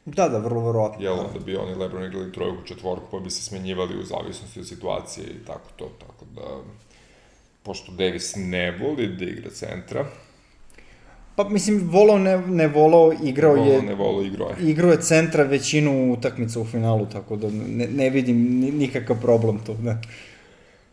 Da, 0.06 0.30
da, 0.30 0.38
vrlo 0.38 0.66
verovatno. 0.66 1.04
Jel, 1.04 1.20
onda 1.20 1.40
bi 1.46 1.56
oni 1.56 1.76
Lebron 1.76 2.06
igrali 2.06 2.32
trojku, 2.32 2.64
četvorku, 2.66 3.08
pa 3.12 3.20
bi 3.20 3.30
se 3.30 3.44
smenjivali 3.44 4.00
u 4.00 4.04
zavisnosti 4.04 4.60
od 4.60 4.68
situacije 4.68 5.26
i 5.28 5.46
tako 5.46 5.70
to, 5.76 5.90
tako 6.00 6.26
da... 6.36 6.42
Pošto 7.64 7.92
Davis 7.92 8.34
ne 8.36 8.72
voli 8.72 9.08
da 9.08 9.26
igra 9.26 9.50
centra, 9.50 10.06
Pa 11.38 11.50
mislim, 11.50 11.90
volao 11.90 12.18
ne, 12.18 12.38
ne 12.48 12.68
volao, 12.68 13.14
igrao 13.24 13.56
je... 13.56 13.62
volo 13.62 13.82
ne 13.82 13.96
volo 13.96 14.22
igrao 14.22 14.50
je. 14.50 14.70
Igrao 14.70 14.92
je 14.92 15.02
centra 15.02 15.44
većinu 15.44 16.14
utakmica 16.14 16.60
u 16.60 16.66
finalu, 16.66 17.06
tako 17.06 17.36
da 17.36 17.50
ne, 17.52 17.88
ne 17.88 18.10
vidim 18.10 18.60
ni, 18.60 18.72
nikakav 18.72 19.22
problem 19.22 19.60
tu. 19.66 19.74
Da. 19.74 20.02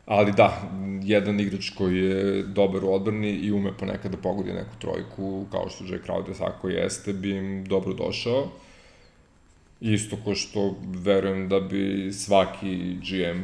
Ali 0.06 0.32
da, 0.32 0.62
jedan 1.02 1.40
igrač 1.40 1.70
koji 1.70 1.98
je 1.98 2.42
dobar 2.42 2.84
u 2.84 2.92
odbrani 2.94 3.30
i 3.30 3.52
ume 3.52 3.72
ponekad 3.78 4.10
da 4.10 4.16
pogodi 4.16 4.52
neku 4.52 4.76
trojku, 4.78 5.46
kao 5.52 5.68
što 5.68 5.84
Jay 5.84 5.98
Crowder 6.06 6.34
svako 6.34 6.68
jeste, 6.68 7.12
bi 7.12 7.36
im 7.36 7.64
dobro 7.64 7.94
došao. 7.94 8.48
Isto 9.80 10.16
ko 10.24 10.34
što 10.34 10.74
verujem 10.84 11.48
da 11.48 11.60
bi 11.60 12.12
svaki 12.12 12.94
GM 12.94 13.42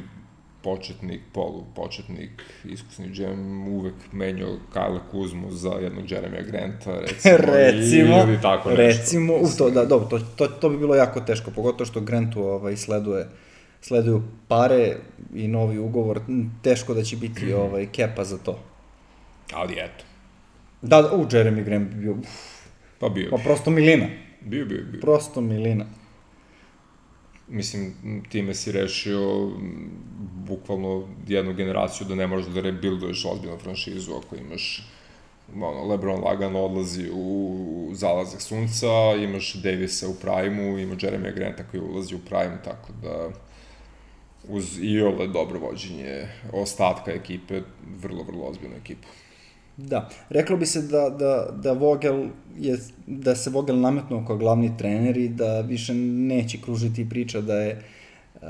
početnik, 0.63 1.21
polu 1.33 1.65
početnik, 1.77 2.43
iskusni 2.65 3.09
GM 3.09 3.69
uvek 3.69 3.95
menjao 4.13 4.57
Kyle 4.75 5.01
Kuzmu 5.11 5.51
za 5.51 5.71
jednog 5.71 6.11
Jeremya 6.11 6.43
Granta, 6.51 7.01
recimo, 7.01 7.37
recimo, 7.57 8.17
ili 8.17 8.39
tako 8.43 8.69
nešto. 8.69 8.83
recimo, 8.83 9.35
uf, 9.37 9.57
to, 9.59 9.71
da, 9.71 9.85
dobro, 9.85 10.09
to, 10.09 10.19
to, 10.37 10.47
to 10.47 10.69
bi 10.69 10.79
bilo 10.79 10.95
jako 10.95 11.21
teško, 11.21 11.51
pogotovo 11.51 11.87
što 11.87 12.01
Grantu 12.01 12.43
ovaj, 12.43 12.77
sleduje, 12.77 13.27
sleduju 13.81 14.23
pare 14.49 14.97
i 15.35 15.49
novi 15.49 15.79
ugovor, 15.79 16.21
teško 16.63 16.95
da 16.95 17.03
će 17.03 17.17
biti 17.17 17.53
ovaj, 17.53 17.87
kepa 17.87 18.25
za 18.25 18.39
to. 18.39 18.59
Ali 19.53 19.75
eto, 19.75 20.05
Da, 20.83 21.03
da, 21.03 21.17
u, 21.17 21.25
Jeremy 21.25 21.65
Grant 21.65 21.89
bi 21.91 22.01
bio, 22.01 22.13
uf, 22.13 22.29
pa 22.99 23.09
bio 23.09 23.31
pa 23.31 23.37
bi. 23.37 23.43
prosto 23.43 23.71
milina, 23.71 24.07
Bio, 24.41 24.65
bio, 24.67 24.85
bio. 24.85 25.01
prosto 25.01 25.41
milina. 25.41 25.85
mislim, 27.49 27.95
time 28.29 28.55
si 28.55 28.73
rešio 28.73 29.51
bukvalno 30.47 31.09
jednu 31.29 31.55
generaciju 31.55 32.07
da 32.07 32.15
ne 32.15 32.27
možeš 32.27 32.53
da 32.53 32.61
rebuilduješ 32.61 33.25
ozbiljnu 33.25 33.59
franšizu 33.59 34.13
ako 34.15 34.37
imaš 34.37 34.87
ono, 35.55 35.85
Lebron 35.85 36.21
lagano 36.25 36.61
odlazi 36.61 37.11
u 37.13 37.57
zalazak 37.93 38.41
sunca, 38.43 38.87
imaš 39.19 39.55
Davisa 39.55 40.09
u 40.09 40.15
prime-u, 40.15 40.79
ima 40.79 40.95
Jeremy 40.95 41.35
Granta 41.35 41.65
koji 41.65 41.81
ulazi 41.81 42.15
u 42.15 42.19
prime, 42.19 42.59
tako 42.65 42.93
da 43.03 43.29
uz 44.51 44.79
i 44.83 45.01
ole 45.01 45.27
dobro 45.27 45.59
vođenje 45.59 46.27
ostatka 46.53 47.13
ekipe, 47.13 47.61
vrlo, 48.03 48.23
vrlo 48.23 48.45
ozbiljnu 48.45 48.77
ekipu. 48.77 49.09
Da, 49.77 50.09
reklo 50.31 50.57
bi 50.57 50.67
se 50.67 50.83
da, 50.83 51.11
da, 51.11 51.49
da 51.63 51.73
Vogel 51.73 52.27
je, 52.59 52.79
da 53.07 53.35
se 53.35 53.51
Vogel 53.51 53.81
nametnuo 53.81 54.25
kao 54.27 54.37
glavni 54.37 54.77
trener 54.79 55.17
i 55.17 55.29
da 55.29 55.61
više 55.61 55.95
neće 55.95 56.59
kružiti 56.61 57.09
priča 57.09 57.41
da 57.41 57.55
je 57.55 57.83
uh, 58.35 58.41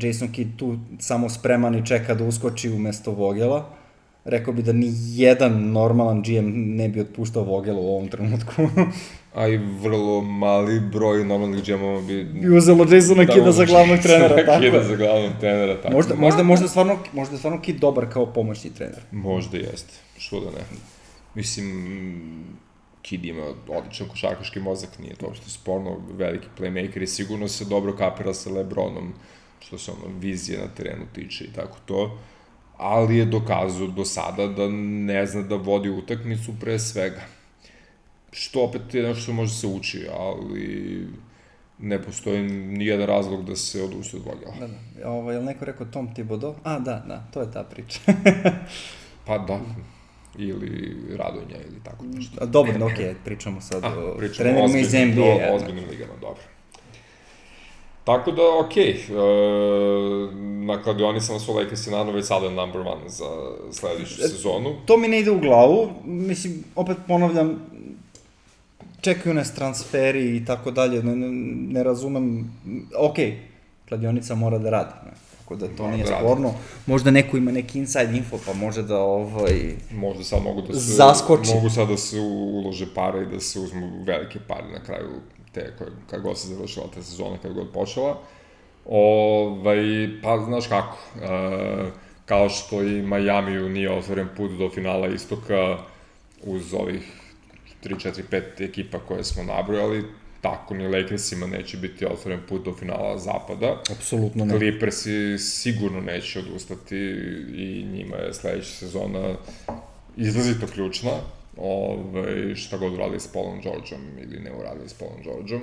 Jason 0.00 0.32
Kidd 0.32 0.56
tu 0.56 0.78
samo 0.98 1.28
spreman 1.28 1.74
i 1.74 1.86
čeka 1.86 2.14
da 2.14 2.24
uskoči 2.24 2.70
umesto 2.70 3.12
Vogela. 3.12 3.81
Rekao 4.24 4.54
bi 4.54 4.62
da 4.62 4.72
ni 4.72 4.92
jedan 5.06 5.72
normalan 5.72 6.22
GM 6.22 6.76
ne 6.76 6.88
bi 6.88 7.00
otpuštao 7.00 7.44
Vogela 7.44 7.80
u 7.80 7.88
ovom 7.88 8.08
trenutku. 8.08 8.52
A 9.34 9.48
i 9.48 9.56
vrlo 9.56 10.20
mali 10.20 10.80
broj 10.80 11.24
normalnih 11.24 11.64
džemova 11.64 12.00
bi... 12.00 12.26
I 12.42 12.48
uzelo 12.48 12.86
Jasona 12.90 13.24
Da, 13.24 13.32
Kida 13.32 13.52
za 13.52 13.64
glavnog 13.64 13.98
trenera, 13.98 14.46
tako 14.46 14.60
Kida 14.60 14.82
za 14.82 14.96
glavnog 14.96 15.32
trenera, 15.40 15.80
tako. 15.82 15.94
Možda, 15.94 16.14
možda, 16.14 16.42
možda, 16.42 16.68
stvarno, 16.68 16.98
možda 17.12 17.36
stvarno 17.36 17.60
Kid 17.60 17.76
dobar 17.76 18.12
kao 18.12 18.26
pomoćni 18.26 18.70
trener. 18.70 19.00
Možda 19.12 19.56
jeste, 19.56 19.94
što 20.18 20.40
da 20.40 20.46
ne. 20.46 20.64
Mislim, 21.34 22.44
Kid 23.02 23.24
ima 23.24 23.46
odličan 23.68 24.08
košarkaški 24.08 24.60
mozak, 24.60 24.98
nije 24.98 25.14
to 25.14 25.26
uopšte 25.26 25.50
sporno, 25.50 25.96
veliki 26.18 26.46
playmaker 26.58 27.02
i 27.02 27.06
sigurno 27.06 27.48
se 27.48 27.64
dobro 27.64 27.96
kapira 27.96 28.34
sa 28.34 28.50
Lebronom, 28.50 29.12
što 29.60 29.78
se 29.78 29.90
ono 29.90 30.18
vizije 30.18 30.58
na 30.58 30.68
terenu 30.76 31.04
tiče 31.12 31.44
i 31.44 31.52
tako 31.52 31.78
to, 31.86 32.18
ali 32.82 33.16
je 33.16 33.24
dokazao 33.24 33.86
do 33.86 34.04
sada 34.04 34.46
da 34.46 34.68
ne 34.68 35.26
zna 35.26 35.42
da 35.42 35.56
vodi 35.56 35.90
utakmicu 35.90 36.52
pre 36.60 36.78
svega. 36.78 37.20
Što 38.30 38.62
opet 38.62 38.94
je 38.94 39.02
nešto 39.02 39.22
što 39.22 39.32
može 39.32 39.54
se 39.54 39.66
uči, 39.66 40.06
ali 40.18 41.08
ne 41.78 42.02
postoji 42.02 42.42
nijedan 42.48 43.06
razlog 43.06 43.44
da 43.44 43.56
se 43.56 43.82
odustaje 43.82 44.22
od 44.22 44.26
Vogela. 44.26 44.54
Da, 44.60 44.66
da. 44.66 45.10
Ovo, 45.10 45.32
je 45.32 45.38
li 45.38 45.44
neko 45.44 45.64
rekao 45.64 45.86
Tom 45.86 46.14
Thibodeau? 46.14 46.54
A, 46.62 46.78
da, 46.78 47.04
da, 47.08 47.24
to 47.32 47.40
je 47.40 47.52
ta 47.52 47.62
priča. 47.62 48.00
pa 49.26 49.38
da, 49.38 49.60
ili 50.38 50.96
Radonja 51.16 51.56
ili 51.70 51.80
tako 51.84 52.04
nešto. 52.04 52.38
A, 52.40 52.46
dobro, 52.46 52.78
da, 52.78 52.86
okej, 52.86 53.06
okay, 53.06 53.14
pričamo 53.24 53.60
sad 53.60 53.84
A, 53.84 53.88
o 53.88 54.16
pričamo 54.18 54.50
trenerima 54.50 54.78
iz 54.78 54.92
NBA. 54.94 55.52
O 55.52 55.56
ozbiljnim 55.56 55.84
ligama, 55.90 56.12
dobro. 56.20 56.42
Tako 58.04 58.32
da, 58.32 58.42
okej, 58.64 58.96
okay, 59.08 60.30
e, 60.30 60.34
na 60.66 60.82
kladionicama 60.82 61.38
su 61.38 61.54
Lakersi 61.54 61.90
naravno 61.90 62.12
već 62.12 62.26
sada 62.26 62.50
number 62.50 62.80
one 62.80 63.08
za 63.08 63.24
sledeću 63.72 64.14
e, 64.24 64.28
sezonu. 64.28 64.74
To 64.86 64.96
mi 64.96 65.08
ne 65.08 65.20
ide 65.20 65.30
u 65.30 65.40
glavu, 65.40 65.88
mislim, 66.04 66.64
opet 66.76 66.96
ponavljam, 67.08 67.66
čekaju 69.00 69.34
nas 69.34 69.54
transferi 69.54 70.36
i 70.36 70.44
tako 70.44 70.70
dalje, 70.70 71.02
ne, 71.02 71.16
ne, 71.16 71.28
ne 71.72 71.82
razumem, 71.82 72.52
okej, 72.98 73.30
okay, 73.30 73.36
kladionica 73.88 74.34
mora 74.34 74.58
da 74.58 74.70
radi, 74.70 74.94
ne, 75.04 75.12
tako 75.38 75.56
da 75.56 75.66
to 75.76 75.82
mora 75.82 75.94
nije 75.94 76.04
da 76.06 76.18
sporno. 76.18 76.48
Radi. 76.48 76.58
Možda 76.86 77.10
neko 77.10 77.36
ima 77.36 77.52
neki 77.52 77.78
inside 77.78 78.16
info, 78.16 78.38
pa 78.46 78.52
može 78.52 78.82
da 78.82 78.98
ovaj... 78.98 79.74
Možda 79.90 80.24
sad 80.24 80.42
mogu 80.42 80.62
da 80.62 80.74
se... 80.74 80.80
Zaskoči. 80.80 81.54
Mogu 81.54 81.70
sad 81.70 81.88
da 81.88 81.96
se 81.96 82.20
ulože 82.20 82.86
pare 82.94 83.22
i 83.22 83.26
da 83.26 83.40
se 83.40 83.60
uzmu 83.60 84.04
velike 84.04 84.38
pare 84.48 84.68
na 84.72 84.84
kraju 84.84 85.10
te, 85.52 85.72
koje, 85.78 85.90
kad 86.10 86.22
god 86.22 86.38
se 86.38 86.48
završila 86.48 86.86
ta 86.94 87.02
sezona, 87.02 87.36
kad 87.42 87.52
god 87.52 87.72
počela. 87.72 88.18
Ovaj, 88.86 90.08
pa, 90.22 90.44
znaš 90.44 90.66
kako, 90.66 90.96
uh, 91.14 91.88
kao 92.26 92.48
što 92.48 92.82
i 92.82 93.02
Miami 93.02 93.68
nije 93.68 93.92
otvoren 93.92 94.28
put 94.36 94.50
do 94.50 94.70
finala 94.70 95.08
istoka 95.08 95.78
uz 96.44 96.74
ovih 96.74 97.22
3, 97.84 97.94
4, 97.94 98.22
5 98.30 98.42
ekipa 98.64 98.98
koje 98.98 99.24
smo 99.24 99.42
nabrojali, 99.42 100.04
tako 100.40 100.74
ni 100.74 100.88
Lakersima 100.88 101.46
neće 101.46 101.76
biti 101.76 102.06
otvoren 102.06 102.40
put 102.48 102.64
do 102.64 102.74
finala 102.78 103.18
zapada. 103.18 103.82
Apsolutno 103.90 104.44
ne. 104.44 104.58
Clippersi 104.58 105.38
sigurno 105.38 106.00
neće 106.00 106.38
odustati 106.38 106.96
i 107.56 107.86
njima 107.92 108.16
je 108.16 108.34
sledeća 108.34 108.70
sezona 108.70 109.34
izrazito 110.16 110.66
ključna. 110.66 111.10
Ove, 111.56 112.56
šta 112.56 112.76
god 112.76 112.92
uradili 112.92 113.20
s 113.20 113.32
Paulom 113.32 113.60
Georgeom 113.60 114.02
ili 114.18 114.40
ne 114.40 114.52
uradili 114.52 114.88
s 114.88 114.94
Paulom 114.94 115.22
Georgeom. 115.22 115.62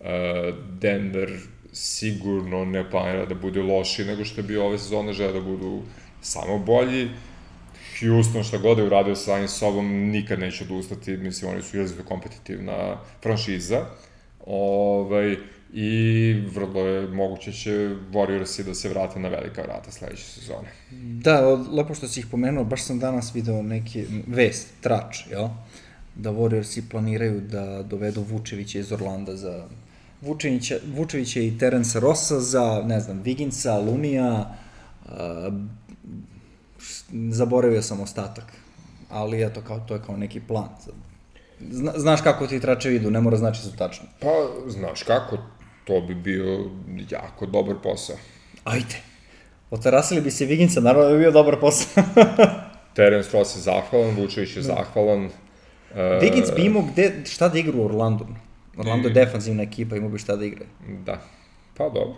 E, 0.00 0.52
Denver 0.80 1.30
sigurno 1.72 2.64
ne 2.64 2.90
planira 2.90 3.26
da 3.26 3.34
bude 3.34 3.62
loši 3.62 4.04
nego 4.04 4.24
što 4.24 4.40
je 4.40 4.46
bio 4.46 4.66
ove 4.66 4.78
sezone, 4.78 5.12
žele 5.12 5.32
da 5.32 5.40
budu 5.40 5.82
samo 6.20 6.58
bolji. 6.58 7.08
Houston 8.00 8.42
šta 8.42 8.58
god 8.58 8.78
je 8.78 8.84
uradio 8.84 9.14
sa 9.14 9.24
samim 9.24 9.48
sobom 9.48 9.86
nikad 9.86 10.38
neće 10.38 10.64
odustati, 10.64 11.16
mislim 11.16 11.50
oni 11.50 11.62
su 11.62 11.76
izrazito 11.76 12.08
kompetitivna 12.08 12.96
franšiza. 13.22 13.86
Ovaj, 14.46 15.36
i 15.72 16.32
vrlo 16.54 16.86
je 16.86 17.08
moguće 17.08 17.52
će 17.52 17.70
Warriorsi 18.12 18.62
da 18.62 18.74
se 18.74 18.88
vrate 18.88 19.20
na 19.20 19.28
velika 19.28 19.62
vrata 19.62 19.90
sledeće 19.90 20.24
sezone. 20.24 20.68
Da, 21.22 21.40
lepo 21.72 21.94
što 21.94 22.08
si 22.08 22.20
ih 22.20 22.26
pomenuo, 22.30 22.64
baš 22.64 22.84
sam 22.84 22.98
danas 22.98 23.34
video 23.34 23.62
neki 23.62 24.04
vest, 24.26 24.68
trač, 24.80 25.26
jel? 25.30 25.48
Da 26.14 26.30
Warriorsi 26.30 26.82
planiraju 26.90 27.40
da 27.40 27.82
dovedu 27.82 28.22
Vučevića 28.22 28.78
iz 28.78 28.92
Orlanda 28.92 29.36
za 29.36 29.64
Vučevića, 30.20 30.78
Vučevića 30.96 31.40
i 31.40 31.58
Terence 31.58 32.00
Rossa 32.00 32.40
za, 32.40 32.82
ne 32.86 33.00
znam, 33.00 33.22
Viginsa, 33.22 33.78
Lunija, 33.78 34.56
uh, 35.04 35.10
zaboravio 37.30 37.82
sam 37.82 38.00
ostatak, 38.00 38.44
ali 39.10 39.44
eto, 39.44 39.60
kao, 39.60 39.80
to 39.80 39.94
je 39.94 40.02
kao 40.06 40.16
neki 40.16 40.40
plan. 40.40 40.68
Zna, 41.70 41.92
znaš 41.96 42.20
kako 42.20 42.46
ti 42.46 42.60
tračevi 42.60 42.96
idu, 42.96 43.10
ne 43.10 43.20
mora 43.20 43.36
znači 43.36 43.62
su 43.62 43.76
tačno. 43.76 44.06
Pa, 44.20 44.28
znaš 44.68 45.02
kako, 45.02 45.38
to 45.84 46.00
bi 46.00 46.14
bio 46.14 46.70
jako 47.10 47.46
dobar 47.46 47.74
posao. 47.82 48.16
Ajde. 48.64 48.96
Otarasili 49.70 50.20
bi 50.20 50.30
se 50.30 50.44
Viginca, 50.44 50.80
naravno 50.80 51.08
da 51.08 51.14
bi 51.14 51.18
bio 51.18 51.30
dobar 51.30 51.60
posao. 51.60 52.04
Terence 52.96 53.38
Ross 53.38 53.56
je 53.56 53.60
zahvalan, 53.60 54.14
Vučević 54.16 54.56
je 54.56 54.62
da. 54.62 54.62
zahvalan. 54.62 55.24
Uh, 55.24 55.32
Viginc 56.20 56.46
bi 56.56 56.62
imao 56.62 56.82
gde, 56.82 57.12
šta 57.24 57.48
da 57.48 57.58
igra 57.58 57.78
u 57.78 57.84
Orlandu. 57.84 58.26
Orlando 58.76 59.08
je 59.08 59.14
defanzivna 59.14 59.62
ekipa, 59.62 59.96
imao 59.96 60.08
bi 60.10 60.18
šta 60.18 60.36
da 60.36 60.44
igra. 60.44 60.64
Da, 61.04 61.22
pa 61.76 61.84
dobro. 61.84 62.16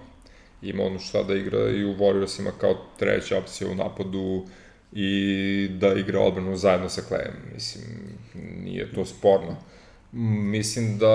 Ima 0.63 0.83
ono 0.83 0.99
šta 0.99 1.23
da 1.23 1.35
igra 1.35 1.71
i 1.71 1.85
u 1.85 1.95
Warriorsima 1.95 2.51
kao 2.61 2.75
treća 2.99 3.39
opcija 3.39 3.71
u 3.71 3.75
napadu 3.75 4.47
i 4.93 5.69
da 5.81 5.95
igra 5.95 6.21
odbranu 6.21 6.57
zajedno 6.57 6.89
sa 6.89 7.03
Klejem. 7.09 7.35
Mislim, 7.55 7.85
nije 8.65 8.93
to 8.93 9.05
sporno. 9.05 9.57
Mislim 10.13 10.99
da 10.99 11.15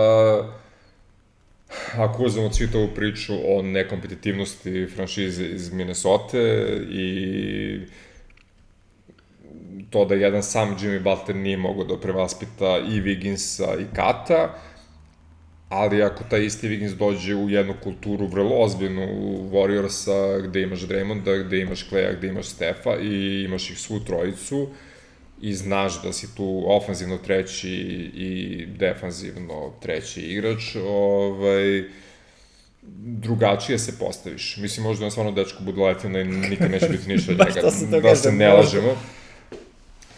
ako 1.97 2.23
uzmemo 2.23 2.49
cvitovu 2.49 2.87
priču 2.95 3.33
o 3.45 3.61
nekompetitivnosti 3.61 4.87
franšize 4.95 5.45
iz 5.45 5.73
Minnesota 5.73 6.37
i 6.91 7.79
to 9.89 10.05
da 10.05 10.15
jedan 10.15 10.43
sam 10.43 10.77
Jimmy 10.77 11.03
Butler 11.03 11.35
nije 11.35 11.57
mogao 11.57 11.83
da 11.83 11.99
prevaspita 11.99 12.79
i 12.89 13.01
Wigginsa 13.01 13.81
i 13.81 13.95
Kata, 13.95 14.53
ali 15.69 16.03
ako 16.03 16.23
taj 16.29 16.45
isti 16.45 16.69
Wiggins 16.69 16.95
dođe 16.95 17.35
u 17.35 17.49
jednu 17.49 17.73
kulturu 17.83 18.27
vrlo 18.27 18.55
ozbiljnu 18.55 19.07
u 19.11 19.49
Warriorsa, 19.51 20.47
gde 20.47 20.61
imaš 20.61 20.79
Draymonda, 20.79 21.45
gde 21.47 21.59
imaš 21.59 21.83
Kleja, 21.83 22.13
gde 22.13 22.27
imaš 22.27 22.45
Stefa 22.45 22.97
i 23.01 23.43
imaš 23.43 23.69
ih 23.69 23.79
svu 23.79 23.99
trojicu 23.99 24.67
i 25.41 25.53
znaš 25.53 26.01
da 26.01 26.13
si 26.13 26.35
tu 26.35 26.63
ofanzivno 26.67 27.17
treći 27.17 27.69
i 28.13 28.65
defanzivno 28.65 29.73
treći 29.81 30.21
igrač, 30.21 30.75
ovaj, 30.75 31.83
drugačije 32.97 33.79
se 33.79 33.99
postaviš. 33.99 34.57
Mislim, 34.57 34.83
možda 34.83 35.05
on 35.05 35.11
stvarno 35.11 35.31
dečko 35.31 35.63
bude 35.63 35.81
letina 35.81 36.19
i 36.19 36.23
nikad 36.23 36.71
neće 36.71 36.89
biti 36.89 37.07
ništa 37.09 37.31
od 37.37 37.37
njega, 37.91 38.09
da 38.09 38.15
se 38.15 38.31
ne 38.31 38.53
lažemo 38.53 38.97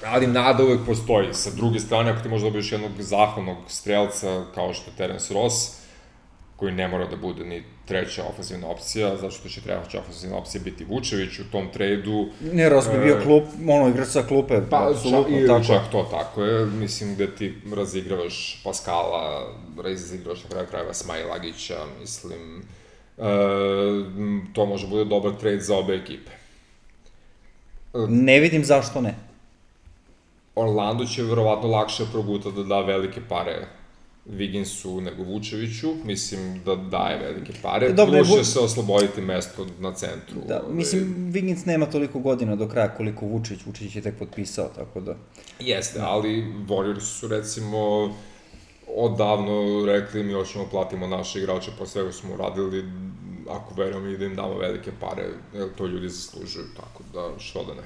ali 0.05 0.27
nada 0.27 0.63
uvek 0.63 0.79
postoji. 0.85 1.33
Sa 1.33 1.49
druge 1.55 1.79
strane, 1.79 2.11
ako 2.11 2.23
ti 2.23 2.29
možda 2.29 2.45
dobiješ 2.45 2.71
jednog 2.71 2.91
zahvalnog 2.99 3.57
strelca 3.67 4.45
kao 4.55 4.73
što 4.73 4.91
je 4.91 4.97
Terence 4.97 5.33
Ross, 5.33 5.78
koji 6.59 6.71
ne 6.71 6.87
mora 6.87 7.05
da 7.05 7.15
bude 7.15 7.45
ni 7.45 7.63
treća 7.85 8.23
ofenzivna 8.29 8.67
opcija, 8.67 9.15
zato 9.15 9.31
što 9.31 9.49
će 9.49 9.61
treća 9.61 9.99
ofenzivna 9.99 10.37
opcija 10.37 10.61
biti 10.63 10.85
Vučević 10.85 11.39
u 11.39 11.51
tom 11.51 11.67
trejdu. 11.73 12.27
Ne, 12.53 12.69
Ross 12.69 12.87
bi 12.91 12.99
bio 13.03 13.17
e, 13.17 13.23
klup, 13.23 13.43
ono, 13.69 13.89
igrač 13.89 14.07
sa 14.07 14.23
klupe, 14.23 14.61
pa, 14.69 14.89
apsolutno 14.89 15.37
čak, 15.37 15.47
tako. 15.47 15.63
Čak 15.63 15.91
to 15.91 16.07
tako 16.11 16.43
je, 16.43 16.65
mislim 16.65 17.15
da 17.15 17.27
ti 17.27 17.53
razigravaš 17.75 18.61
Paskala, 18.63 19.53
razigravaš 19.83 20.43
na 20.43 20.49
kraju 20.49 20.67
krajeva 20.67 20.93
Smajlagića, 20.93 21.77
mislim, 21.99 22.61
e, 23.17 23.23
to 24.53 24.65
može 24.65 24.87
bude 24.87 25.05
dobar 25.05 25.31
trade 25.39 25.59
za 25.59 25.77
obe 25.77 25.95
ekipe. 25.95 26.31
Ne 28.07 28.39
vidim 28.39 28.65
zašto 28.65 29.01
ne. 29.01 29.15
Orlando 30.55 31.05
će 31.05 31.23
verovatno 31.23 31.69
lakše 31.69 32.03
proguta 32.11 32.51
da 32.51 32.63
da 32.63 32.79
velike 32.79 33.21
pare 33.29 33.78
Viginsu 34.31 35.01
nego 35.01 35.23
Vučeviću, 35.23 35.93
mislim 36.03 36.61
da 36.65 36.75
daje 36.75 37.19
velike 37.19 37.53
pare, 37.61 37.93
Dobre, 37.93 38.23
plus 38.23 38.37
će 38.37 38.43
se 38.43 38.59
osloboditi 38.59 39.21
mesto 39.21 39.67
na 39.79 39.93
centru. 39.93 40.41
Da, 40.47 40.61
ovaj. 40.63 40.75
mislim, 40.75 41.29
Vigins 41.31 41.65
nema 41.65 41.85
toliko 41.85 42.19
godina 42.19 42.55
do 42.55 42.67
kraja 42.67 42.95
koliko 42.95 43.25
Vučević, 43.25 43.65
Vučević 43.65 43.95
je 43.95 44.01
tek 44.01 44.17
potpisao, 44.19 44.69
tako 44.75 44.99
da... 44.99 45.15
Jeste, 45.59 45.99
ali 46.01 46.45
Warriors 46.67 47.19
su 47.19 47.27
recimo 47.27 48.13
odavno 48.95 49.85
rekli 49.85 50.23
mi 50.23 50.33
hoćemo 50.33 50.65
platimo 50.71 51.07
naše 51.07 51.39
igrače 51.39 51.71
po 51.79 51.85
svega 51.85 52.11
smo 52.11 52.33
uradili, 52.33 52.85
ako 53.49 53.73
verujemo 53.73 54.07
i 54.07 54.17
da 54.17 54.25
im 54.25 54.35
damo 54.35 54.57
velike 54.57 54.91
pare, 54.99 55.23
jer 55.53 55.67
to 55.77 55.87
ljudi 55.87 56.09
zaslužuju, 56.09 56.65
tako 56.75 57.03
da 57.13 57.39
što 57.39 57.63
da 57.63 57.73
ne. 57.73 57.81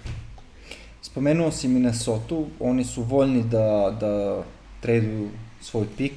Spomenuo 1.02 1.52
si 1.52 1.68
Minnesota, 1.68 2.36
oni 2.60 2.84
su 2.84 3.02
voljni 3.02 3.44
da, 3.44 3.98
da 4.00 4.44
traduju 4.82 5.30
svoj 5.64 5.86
pik 5.98 6.14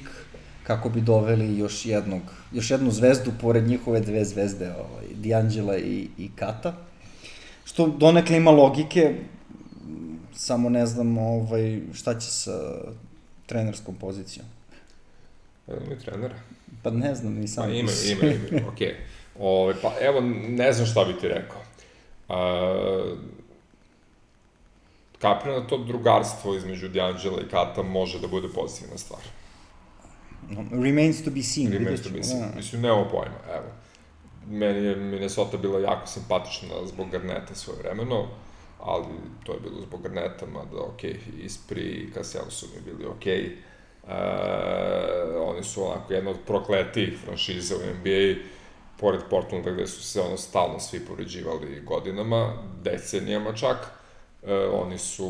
kako 0.63 0.89
bi 0.89 1.01
doveli 1.01 1.57
još 1.57 1.85
jednog, 1.85 2.21
još 2.51 2.71
jednu 2.71 2.91
zvezdu 2.91 3.31
pored 3.41 3.67
njihove 3.67 3.99
dve 3.99 4.25
zvezde, 4.25 4.69
ovaj, 4.71 5.05
D'Angela 5.15 5.77
i, 5.77 6.07
i 6.17 6.29
Kata. 6.35 6.73
Što 7.65 7.87
donekle 7.87 8.37
ima 8.37 8.51
logike, 8.51 9.15
samo 10.35 10.69
ne 10.69 10.85
znam 10.85 11.17
ovaj, 11.17 11.81
šta 11.93 12.19
će 12.19 12.27
sa 12.27 12.59
trenerskom 13.45 13.95
pozicijom. 13.95 14.45
Ima 15.67 15.95
trenera? 16.05 16.35
Pa 16.83 16.91
ne 16.91 17.15
znam, 17.15 17.33
nisam. 17.33 17.63
Pa 17.63 17.69
ima, 17.69 17.91
ima, 18.11 18.33
ima, 18.51 18.67
okej. 18.67 18.87
Okay. 18.87 18.93
Ove, 19.39 19.73
pa 19.81 19.93
evo, 20.01 20.21
ne 20.49 20.73
znam 20.73 20.87
šta 20.87 21.03
bi 21.03 21.19
ti 21.19 21.27
rekao. 21.27 21.61
Uh, 22.29 23.17
kapiram 25.19 25.61
da 25.61 25.67
to 25.67 25.77
drugarstvo 25.77 26.55
između 26.55 26.89
D'Angela 26.89 27.41
i 27.45 27.49
Kata 27.49 27.83
može 27.83 28.19
da 28.19 28.27
bude 28.27 28.47
pozitivna 28.55 28.97
stvar. 28.97 29.21
Remains 30.71 31.23
to 31.23 31.31
be 31.31 31.43
seen. 31.43 31.71
Remains 31.71 32.03
to 32.03 32.09
be 32.09 32.23
seen. 32.23 32.41
Da. 32.41 32.55
Mislim, 32.55 32.81
nema 32.81 33.05
pojma, 33.09 33.39
evo. 33.55 33.65
Meni 34.49 34.85
je 34.85 34.95
Minnesota 34.95 35.57
bila 35.57 35.79
jako 35.79 36.07
simpatična 36.07 36.69
zbog 36.85 37.09
Garneta 37.09 37.55
svoje 37.55 37.79
vremeno, 37.79 38.27
ali 38.79 39.05
to 39.43 39.53
je 39.53 39.59
bilo 39.59 39.81
zbog 39.81 40.01
Garneta, 40.01 40.45
mada 40.45 40.81
ok, 40.81 41.03
Ispri 41.43 41.81
i 41.81 42.11
Cassell 42.13 42.49
su 42.49 42.67
mi 42.75 42.81
bili 42.91 43.05
ok, 43.05 43.25
oni 45.49 45.63
su 45.63 45.85
onako 45.85 46.13
jedna 46.13 46.31
od 46.31 46.37
prokletijih 46.45 47.19
franšiza 47.25 47.75
u 47.75 47.79
NBA, 47.79 48.43
pored 48.99 49.21
Portlanda 49.29 49.71
gde 49.71 49.87
su 49.87 50.03
se 50.03 50.21
ono 50.21 50.37
stalno 50.37 50.79
svi 50.79 50.99
poređivali 50.99 51.81
godinama, 51.85 52.53
decenijama 52.83 53.53
čak, 53.53 53.77
e, 54.43 54.53
oni 54.53 54.97
su 54.97 55.29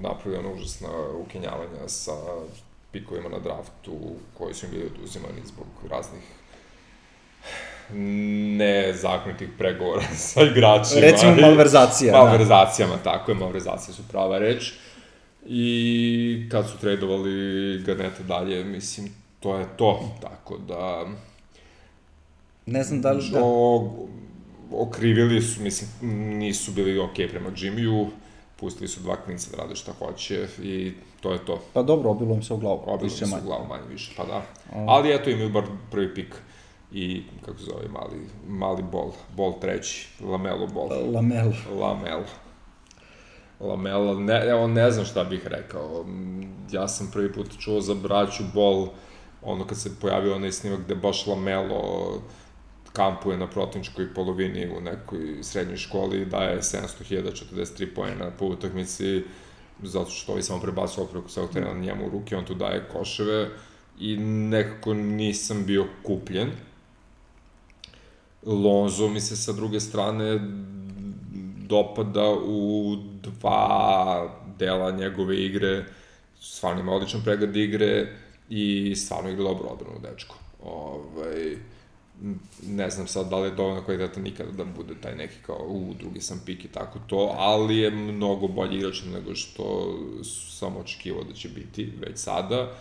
napravili 0.00 0.38
ono 0.38 0.54
užasna 0.54 0.88
ukenjavanja 1.26 1.88
sa 1.88 2.12
pikovima 2.92 3.28
na 3.28 3.38
draftu 3.38 3.92
koji 4.38 4.54
su 4.54 4.66
im 4.66 4.72
bili 4.72 4.90
oduzimani 4.94 5.40
zbog 5.46 5.66
raznih 5.90 6.22
nezakonitih 8.56 9.48
pregovora 9.58 10.02
sa 10.28 10.42
igračima. 10.42 11.00
Recimo 11.00 11.36
malverzacija. 11.40 12.12
Malverzacijama, 12.22 12.96
da. 12.96 13.02
tako 13.02 13.30
je, 13.30 13.34
malverzacije 13.34 13.94
su 13.94 14.02
prava 14.08 14.38
reč. 14.38 14.72
I 15.46 16.48
kad 16.50 16.68
su 16.68 16.78
tradovali 16.78 17.78
Garneta 17.86 18.22
dalje, 18.22 18.64
mislim, 18.64 19.08
to 19.40 19.58
je 19.58 19.66
to. 19.76 20.16
Tako 20.20 20.58
da... 20.58 21.06
Ne 22.66 22.82
znam 22.82 23.02
da 23.02 23.12
li... 23.12 23.30
Da. 23.32 23.40
O, 23.42 23.90
okrivili 24.72 25.42
su, 25.42 25.62
mislim, 25.62 25.90
nisu 26.38 26.72
bili 26.72 26.98
okej 26.98 27.26
okay 27.26 27.30
prema 27.30 27.50
Jimmyu, 27.50 28.06
pustili 28.60 28.88
su 28.88 29.00
dva 29.00 29.16
klinca 29.16 29.50
da 29.50 29.62
rade 29.62 29.74
šta 29.74 29.92
hoće 29.98 30.48
i 30.62 30.92
to 31.20 31.32
je 31.32 31.44
to. 31.44 31.60
Pa 31.72 31.82
dobro, 31.82 32.10
obilo 32.10 32.34
im 32.34 32.42
se 32.42 32.54
u 32.54 32.56
glavu. 32.56 32.82
Obilo 32.86 33.04
im 33.04 33.10
se 33.10 33.24
u 33.24 33.46
glavu 33.46 33.66
manje 33.68 33.88
više, 33.88 34.12
pa 34.16 34.24
da. 34.24 34.42
Ali 34.86 35.14
eto 35.14 35.30
imaju 35.30 35.50
bar 35.50 35.64
prvi 35.90 36.14
pik 36.14 36.34
i, 36.92 37.22
kako 37.44 37.58
se 37.58 37.64
zove, 37.64 37.88
mali, 37.88 38.26
mali 38.48 38.82
bol, 38.82 39.12
bol 39.36 39.60
treći, 39.60 40.08
lamelo 40.20 40.66
bol. 40.66 40.88
Lamelo. 41.14 41.52
Lamelo. 41.80 42.24
Lamelo, 43.60 44.20
ne, 44.20 44.44
evo 44.46 44.66
ne 44.66 44.90
znam 44.90 45.04
šta 45.04 45.24
bih 45.24 45.46
rekao. 45.46 46.04
Ja 46.70 46.88
sam 46.88 47.10
prvi 47.12 47.32
put 47.32 47.58
čuo 47.58 47.80
za 47.80 47.94
braću 47.94 48.42
bol, 48.54 48.88
ono 49.42 49.66
kad 49.66 49.78
se 49.78 50.00
pojavio 50.00 50.36
onaj 50.36 50.52
snimak 50.52 50.80
gde 50.80 50.94
baš 50.94 51.26
Lamelo 51.26 52.12
kampuje 52.92 53.38
na 53.38 53.46
protivničkoj 53.46 54.14
polovini 54.14 54.68
u 54.76 54.80
nekoj 54.80 55.38
srednjoj 55.42 55.76
školi 55.76 56.20
i 56.20 56.24
daje 56.24 56.58
700.043 56.58 57.94
pojena 57.94 58.30
po 58.38 58.46
utakmici 58.46 59.22
zato 59.82 60.10
što 60.10 60.32
ovi 60.32 60.42
samo 60.42 60.60
prebacu 60.60 61.02
opreko 61.02 61.28
svog 61.28 61.50
terena 61.52 61.80
njemu 61.80 62.06
u 62.06 62.10
ruke, 62.10 62.36
on 62.36 62.44
tu 62.44 62.54
daje 62.54 62.88
koševe 62.92 63.48
i 64.00 64.16
nekako 64.16 64.94
nisam 64.94 65.64
bio 65.66 65.86
kupljen. 66.02 66.50
Lonzo 68.46 69.08
mi 69.08 69.20
se 69.20 69.36
sa 69.36 69.52
druge 69.52 69.80
strane 69.80 70.40
dopada 71.68 72.30
u 72.44 72.96
dva 73.22 74.28
dela 74.58 74.90
njegove 74.90 75.36
igre, 75.36 75.84
stvarno 76.40 76.80
ima 76.80 76.92
odličan 76.92 77.22
pregled 77.24 77.56
igre 77.56 78.06
i 78.50 78.94
stvarno 78.96 79.30
igra 79.30 79.44
dobro 79.44 79.68
odbranu 79.68 80.00
dečko. 80.02 80.36
Ovaj, 80.64 81.56
ne 82.66 82.90
znam 82.90 83.06
sad 83.06 83.30
da 83.30 83.38
li 83.38 83.48
je 83.48 83.54
dovoljno 83.54 83.84
kvalitetan 83.84 84.22
nikada 84.22 84.50
da 84.50 84.64
bude 84.64 84.94
taj 85.00 85.16
neki 85.16 85.34
kao 85.46 85.66
u 85.68 85.94
drugi 85.98 86.20
sam 86.20 86.42
pik 86.46 86.64
i 86.64 86.68
tako 86.68 86.98
to, 87.06 87.34
ali 87.36 87.76
je 87.76 87.90
mnogo 87.90 88.48
bolji 88.48 88.76
igrač 88.76 89.02
nego 89.12 89.34
što 89.34 89.94
sam 90.50 90.76
očekivao 90.76 91.24
da 91.24 91.34
će 91.34 91.48
biti 91.48 91.92
već 92.00 92.18
sada 92.18 92.72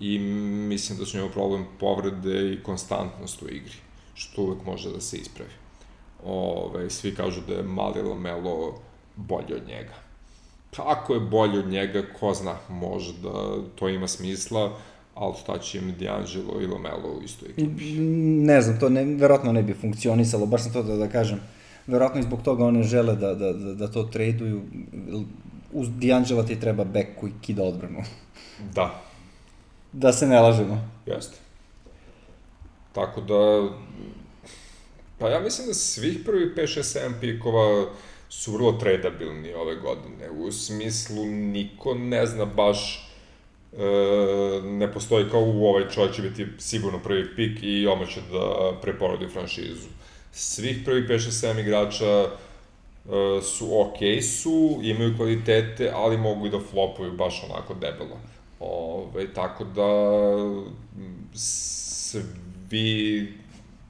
i 0.00 0.18
mislim 0.18 0.98
da 0.98 1.06
su 1.06 1.16
njemu 1.16 1.30
problem 1.30 1.66
povrede 1.80 2.52
i 2.52 2.62
konstantnost 2.62 3.42
u 3.42 3.48
igri, 3.48 3.76
što 4.14 4.42
uvek 4.42 4.64
može 4.64 4.90
da 4.90 5.00
se 5.00 5.16
ispravi. 5.16 5.50
Ove, 6.24 6.90
svi 6.90 7.14
kažu 7.14 7.40
da 7.48 7.54
je 7.54 7.62
mali 7.62 8.02
Lamelo 8.02 8.78
bolji 9.16 9.54
od 9.54 9.68
njega. 9.68 9.94
Kako 10.76 11.14
je 11.14 11.20
bolji 11.20 11.58
od 11.58 11.68
njega, 11.68 12.02
ko 12.20 12.34
zna, 12.34 12.56
možda 12.68 13.56
to 13.74 13.88
ima 13.88 14.08
smisla, 14.08 14.78
ali 15.18 15.34
šta 15.40 15.58
će 15.58 15.78
im 15.78 15.94
D'Angelo 16.00 16.62
i 16.62 16.66
Lamelo 16.66 17.18
u 17.20 17.22
istoj 17.22 17.48
ekipi? 17.50 17.84
Ne 18.44 18.62
znam, 18.62 18.80
to 18.80 18.88
ne, 18.88 19.04
verovatno 19.04 19.52
ne 19.52 19.62
bi 19.62 19.74
funkcionisalo, 19.74 20.46
baš 20.46 20.62
sam 20.62 20.72
to 20.72 20.82
da, 20.82 20.96
da 20.96 21.08
kažem. 21.08 21.40
Verovatno 21.86 22.20
i 22.20 22.22
zbog 22.22 22.42
toga 22.42 22.64
one 22.64 22.82
žele 22.82 23.16
da, 23.16 23.34
da, 23.34 23.52
da, 23.52 23.74
da 23.74 23.88
to 23.88 24.02
traduju. 24.02 24.62
Uz 25.72 25.88
D'Angela 25.88 26.46
ti 26.46 26.60
treba 26.60 26.84
back 26.84 27.08
koji 27.20 27.32
kida 27.40 27.62
odbranu. 27.62 28.02
Da. 28.74 29.02
Da 29.92 30.12
se 30.12 30.26
ne 30.26 30.40
lažemo. 30.40 30.90
Jeste. 31.06 31.36
Tako 32.92 33.20
da, 33.20 33.68
pa 35.18 35.28
ja 35.28 35.40
mislim 35.40 35.66
da 35.66 35.74
svih 35.74 36.18
prvi 36.24 36.54
5, 36.56 36.78
6, 36.78 36.98
7 36.98 37.20
pikova 37.20 37.86
su 38.28 38.52
vrlo 38.52 38.72
tradabilni 38.72 39.54
ove 39.54 39.76
godine. 39.76 40.30
U 40.30 40.52
smislu, 40.52 41.26
niko 41.26 41.94
ne 41.94 42.26
zna 42.26 42.44
baš 42.44 43.07
e, 43.72 44.62
ne 44.62 44.92
postoji 44.92 45.30
kao 45.30 45.40
u 45.40 45.66
ovaj 45.66 45.88
čovjek 45.88 46.14
će 46.14 46.22
biti 46.22 46.46
sigurno 46.58 46.98
prvi 46.98 47.36
pik 47.36 47.58
i 47.62 47.86
oma 47.86 48.06
će 48.06 48.20
da 48.32 48.72
preporodi 48.82 49.28
franšizu. 49.28 49.88
Svih 50.32 50.82
prvi 50.84 51.08
5-6-7 51.08 51.60
igrača 51.60 52.06
e, 52.06 52.28
su 53.42 53.80
ok 53.80 54.22
su, 54.22 54.80
imaju 54.82 55.16
kvalitete, 55.16 55.90
ali 55.94 56.16
mogu 56.16 56.46
i 56.46 56.50
da 56.50 56.60
flopuju 56.70 57.12
baš 57.12 57.44
onako 57.50 57.74
debelo. 57.74 58.20
Ove, 58.60 59.32
tako 59.34 59.64
da 59.64 59.88
svi 61.34 63.32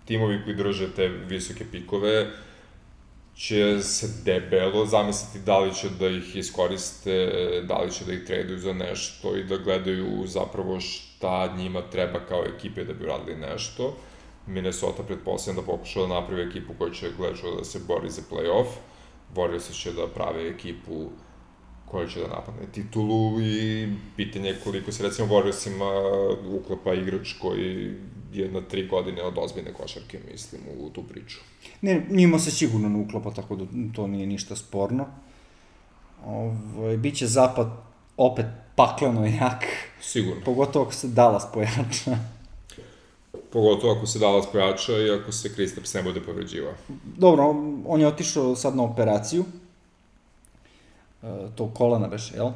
timovi 0.04 0.40
koji 0.44 0.56
drže 0.56 0.94
te 0.94 1.08
visoke 1.08 1.64
pikove 1.72 2.26
će 3.38 3.80
se 3.82 4.08
debelo 4.24 4.86
zamisliti 4.86 5.46
da 5.46 5.58
li 5.58 5.74
će 5.74 5.88
da 6.00 6.08
ih 6.08 6.36
iskoriste, 6.36 7.30
da 7.68 7.78
li 7.78 7.92
će 7.92 8.04
da 8.04 8.12
ih 8.12 8.24
traduju 8.26 8.58
za 8.58 8.72
nešto 8.72 9.36
i 9.36 9.44
da 9.44 9.56
gledaju 9.56 10.26
zapravo 10.26 10.80
šta 10.80 11.54
njima 11.56 11.82
treba 11.82 12.20
kao 12.20 12.44
ekipe 12.56 12.84
da 12.84 12.92
bi 12.92 13.04
uradili 13.04 13.36
nešto. 13.36 13.96
Minnesota 14.46 15.02
pretpostavljam 15.02 15.64
da 15.64 15.72
pokušao 15.72 16.06
da 16.06 16.14
napravi 16.14 16.42
ekipu 16.42 16.72
koja 16.78 16.92
će 16.92 17.10
gledati 17.18 17.42
da 17.58 17.64
se 17.64 17.78
bori 17.88 18.10
za 18.10 18.22
playoff. 18.30 18.68
Warriors 19.34 19.82
će 19.82 19.92
da 19.92 20.06
prave 20.06 20.48
ekipu 20.48 21.10
koja 21.90 22.08
će 22.08 22.20
da 22.20 22.28
napadne 22.28 22.72
titulu 22.72 23.40
i 23.40 23.88
pitanje 24.16 24.48
je 24.48 24.60
koliko 24.64 24.92
se 24.92 25.02
recimo 25.02 25.28
Warriorsima 25.34 25.90
uklapa 26.60 26.94
igrač 26.94 27.32
koji 27.32 27.94
je 28.32 28.50
na 28.50 28.60
tri 28.60 28.86
godine 28.86 29.22
od 29.22 29.34
ozbiljne 29.38 29.72
košarke, 29.72 30.18
mislim, 30.32 30.62
u 30.78 30.90
tu 30.90 31.02
priču. 31.02 31.38
Ne, 31.80 32.06
njima 32.10 32.38
se 32.38 32.50
sigurno 32.50 32.88
ne 32.88 32.98
uklapa, 32.98 33.30
tako 33.30 33.56
da 33.56 33.64
to 33.94 34.06
nije 34.06 34.26
ništa 34.26 34.56
sporno. 34.56 35.06
Ovo, 36.26 36.56
ovaj, 36.78 36.96
biće 36.96 37.26
zapad 37.26 37.66
opet 38.16 38.46
pakleno 38.76 39.26
jak. 39.26 39.64
Sigurno. 40.00 40.44
Pogotovo 40.44 40.84
ako 40.84 40.94
se 40.94 41.08
Dallas 41.08 41.46
pojača. 41.54 42.18
Pogotovo 43.52 43.92
ako 43.92 44.06
se 44.06 44.18
Dallas 44.18 44.46
pojača 44.52 44.92
i 44.92 45.10
ako 45.10 45.32
se 45.32 45.54
Kristaps 45.54 45.94
ne 45.94 46.02
bude 46.02 46.20
povređiva. 46.20 46.72
Dobro, 47.16 47.54
on 47.86 48.00
je 48.00 48.06
otišao 48.06 48.56
sad 48.56 48.76
na 48.76 48.82
operaciju. 48.82 49.44
E, 51.22 51.26
to 51.56 51.70
kolana 51.74 52.08
beš, 52.08 52.32
jel? 52.34 52.46
E, 52.46 52.52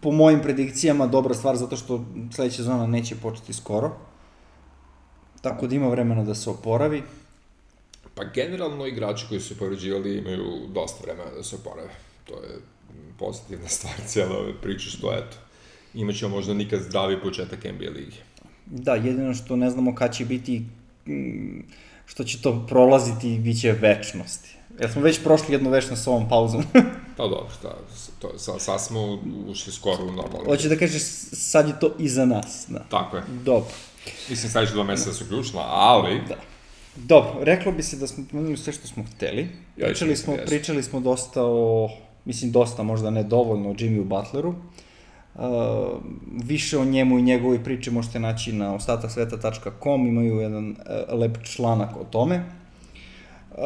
po 0.00 0.10
mojim 0.10 0.42
predikcijama 0.42 1.06
dobra 1.06 1.34
stvar 1.34 1.56
zato 1.56 1.76
što 1.76 2.04
sledeća 2.34 2.56
sezona 2.56 2.86
neće 2.86 3.16
početi 3.16 3.52
skoro. 3.52 3.92
Tako 5.40 5.66
da 5.66 5.74
ima 5.74 5.88
vremena 5.88 6.24
da 6.24 6.34
se 6.34 6.50
oporavi. 6.50 7.02
Pa 8.14 8.24
generalno 8.24 8.86
igrači 8.86 9.26
koji 9.28 9.40
su 9.40 9.58
povređivali 9.58 10.18
imaju 10.18 10.44
dosta 10.74 11.04
vremena 11.04 11.30
da 11.30 11.42
se 11.42 11.56
oporave. 11.56 11.90
To 12.24 12.34
je 12.34 12.58
pozitivna 13.18 13.68
stvar 13.68 13.94
cijela 14.06 14.38
ove 14.38 14.52
priče 14.62 14.90
što 14.90 15.12
eto. 15.12 15.36
Imaće 15.94 16.28
možda 16.28 16.54
nikad 16.54 16.80
zdravi 16.80 17.20
početak 17.22 17.64
NBA 17.64 17.90
ligi. 17.90 18.16
Da, 18.66 18.94
jedino 18.94 19.34
što 19.34 19.56
ne 19.56 19.70
znamo 19.70 19.94
kad 19.94 20.14
će 20.14 20.24
biti 20.24 20.62
mm, 21.06 21.60
što 22.06 22.24
će 22.24 22.42
to 22.42 22.66
prolaziti 22.68 23.34
i 23.34 23.38
bit 23.38 23.60
će 23.60 23.72
večnosti. 23.72 24.56
Jer 24.80 24.90
smo 24.90 25.02
već 25.02 25.22
prošli 25.22 25.54
jednu 25.54 25.70
večnost 25.70 26.04
s 26.04 26.06
ovom 26.06 26.28
pauzom. 26.28 26.64
pa 27.16 27.22
dobro, 27.22 27.48
šta, 27.58 27.76
to, 28.18 28.38
sad, 28.38 28.60
sad 28.60 28.80
smo 28.80 29.18
ušli 29.48 29.72
skoro 29.72 30.04
u 30.04 30.12
normalno. 30.12 30.44
Hoće 30.46 30.68
da 30.68 30.76
kažeš, 30.76 31.02
sad 31.32 31.68
je 31.68 31.80
to 31.80 31.94
iza 31.98 32.24
nas. 32.24 32.66
Da. 32.68 32.78
Tako 32.78 33.16
je. 33.16 33.22
Dobro. 33.44 33.70
Mislim, 34.30 34.50
sledeće 34.50 34.72
dva 34.72 34.84
meseca 34.84 35.12
su 35.12 35.24
ključna, 35.28 35.60
ali... 35.64 36.20
Da. 36.28 36.36
Dobro, 36.96 37.32
reklo 37.40 37.72
bi 37.72 37.82
se 37.82 37.96
da 37.96 38.06
smo 38.06 38.24
pomenuli 38.30 38.56
sve 38.56 38.72
što 38.72 38.86
smo 38.86 39.04
hteli. 39.04 39.48
Ja, 39.76 39.86
pričali, 39.86 40.16
smo, 40.16 40.32
jesno. 40.32 40.46
pričali 40.46 40.82
smo 40.82 41.00
dosta 41.00 41.42
o, 41.44 41.90
mislim 42.24 42.52
dosta, 42.52 42.82
možda 42.82 43.10
ne 43.10 43.22
dovoljno 43.22 43.70
o 43.70 43.74
Jimmyu 43.74 44.04
Butleru. 44.04 44.54
Uh, 45.34 45.42
više 46.44 46.78
o 46.78 46.84
njemu 46.84 47.18
i 47.18 47.22
njegovoj 47.22 47.64
priči 47.64 47.90
možete 47.90 48.20
naći 48.20 48.52
na 48.52 48.74
ostataksveta.com, 48.74 50.06
imaju 50.06 50.40
jedan 50.40 50.70
uh, 50.70 51.18
lep 51.20 51.38
članak 51.44 51.96
o 51.96 52.04
tome. 52.04 52.61
Uh, 53.56 53.64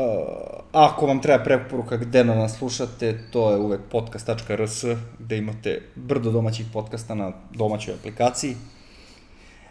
ako 0.73 1.07
vam 1.07 1.23
treba 1.23 1.45
preporuka 1.45 1.97
gde 1.97 2.25
na 2.25 2.35
nas 2.35 2.59
slušate, 2.59 3.19
to 3.31 3.51
je 3.51 3.57
uvek 3.59 3.81
podcast.rs, 3.91 4.85
gde 5.19 5.39
imate 5.39 5.83
brdo 5.95 6.31
domaćih 6.31 6.67
podcasta 6.73 7.15
na 7.15 7.33
domaćoj 7.55 7.95
aplikaciji. 7.95 8.55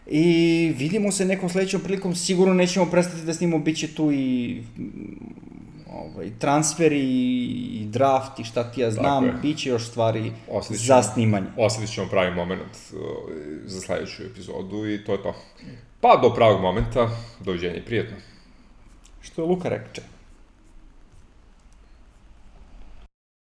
I 0.08 0.24
vidimo 0.78 1.12
se 1.12 1.26
nekom 1.26 1.50
sledećom 1.50 1.82
prilikom, 1.82 2.16
sigurno 2.16 2.54
nećemo 2.54 2.86
prestati 2.86 3.26
da 3.26 3.34
snimamo, 3.34 3.64
bit 3.64 3.78
će 3.78 3.96
tu 3.96 4.12
i 4.12 4.64
ovaj, 5.94 6.32
transferi 6.40 7.02
i 7.82 7.86
draft 7.86 8.40
i 8.40 8.44
šta 8.44 8.72
ti 8.72 8.82
ja 8.82 8.92
znam, 8.92 9.40
bit 9.42 9.58
će 9.58 9.70
još 9.70 9.88
stvari 9.90 10.32
Osjetit 10.52 10.86
ćemo- 10.86 11.02
za 11.02 11.04
snimanje. 11.04 11.48
Osjetit 11.58 11.94
ćemo 11.94 12.08
pravi 12.10 12.36
moment 12.36 12.62
uh, 12.94 13.00
za 13.66 13.82
sledeću 13.82 14.24
epizodu 14.24 14.90
i 14.90 15.04
to 15.06 15.12
je 15.12 15.24
to. 15.24 15.36
Pa 16.02 16.20
do 16.22 16.34
pravog 16.34 16.62
momenta, 16.62 17.10
doviđenja 17.40 17.76
i 17.76 17.86
prijetno. 17.86 18.16
Što 19.26 19.42
je 19.42 19.48
Luka 19.48 19.70
reče. 19.70 20.15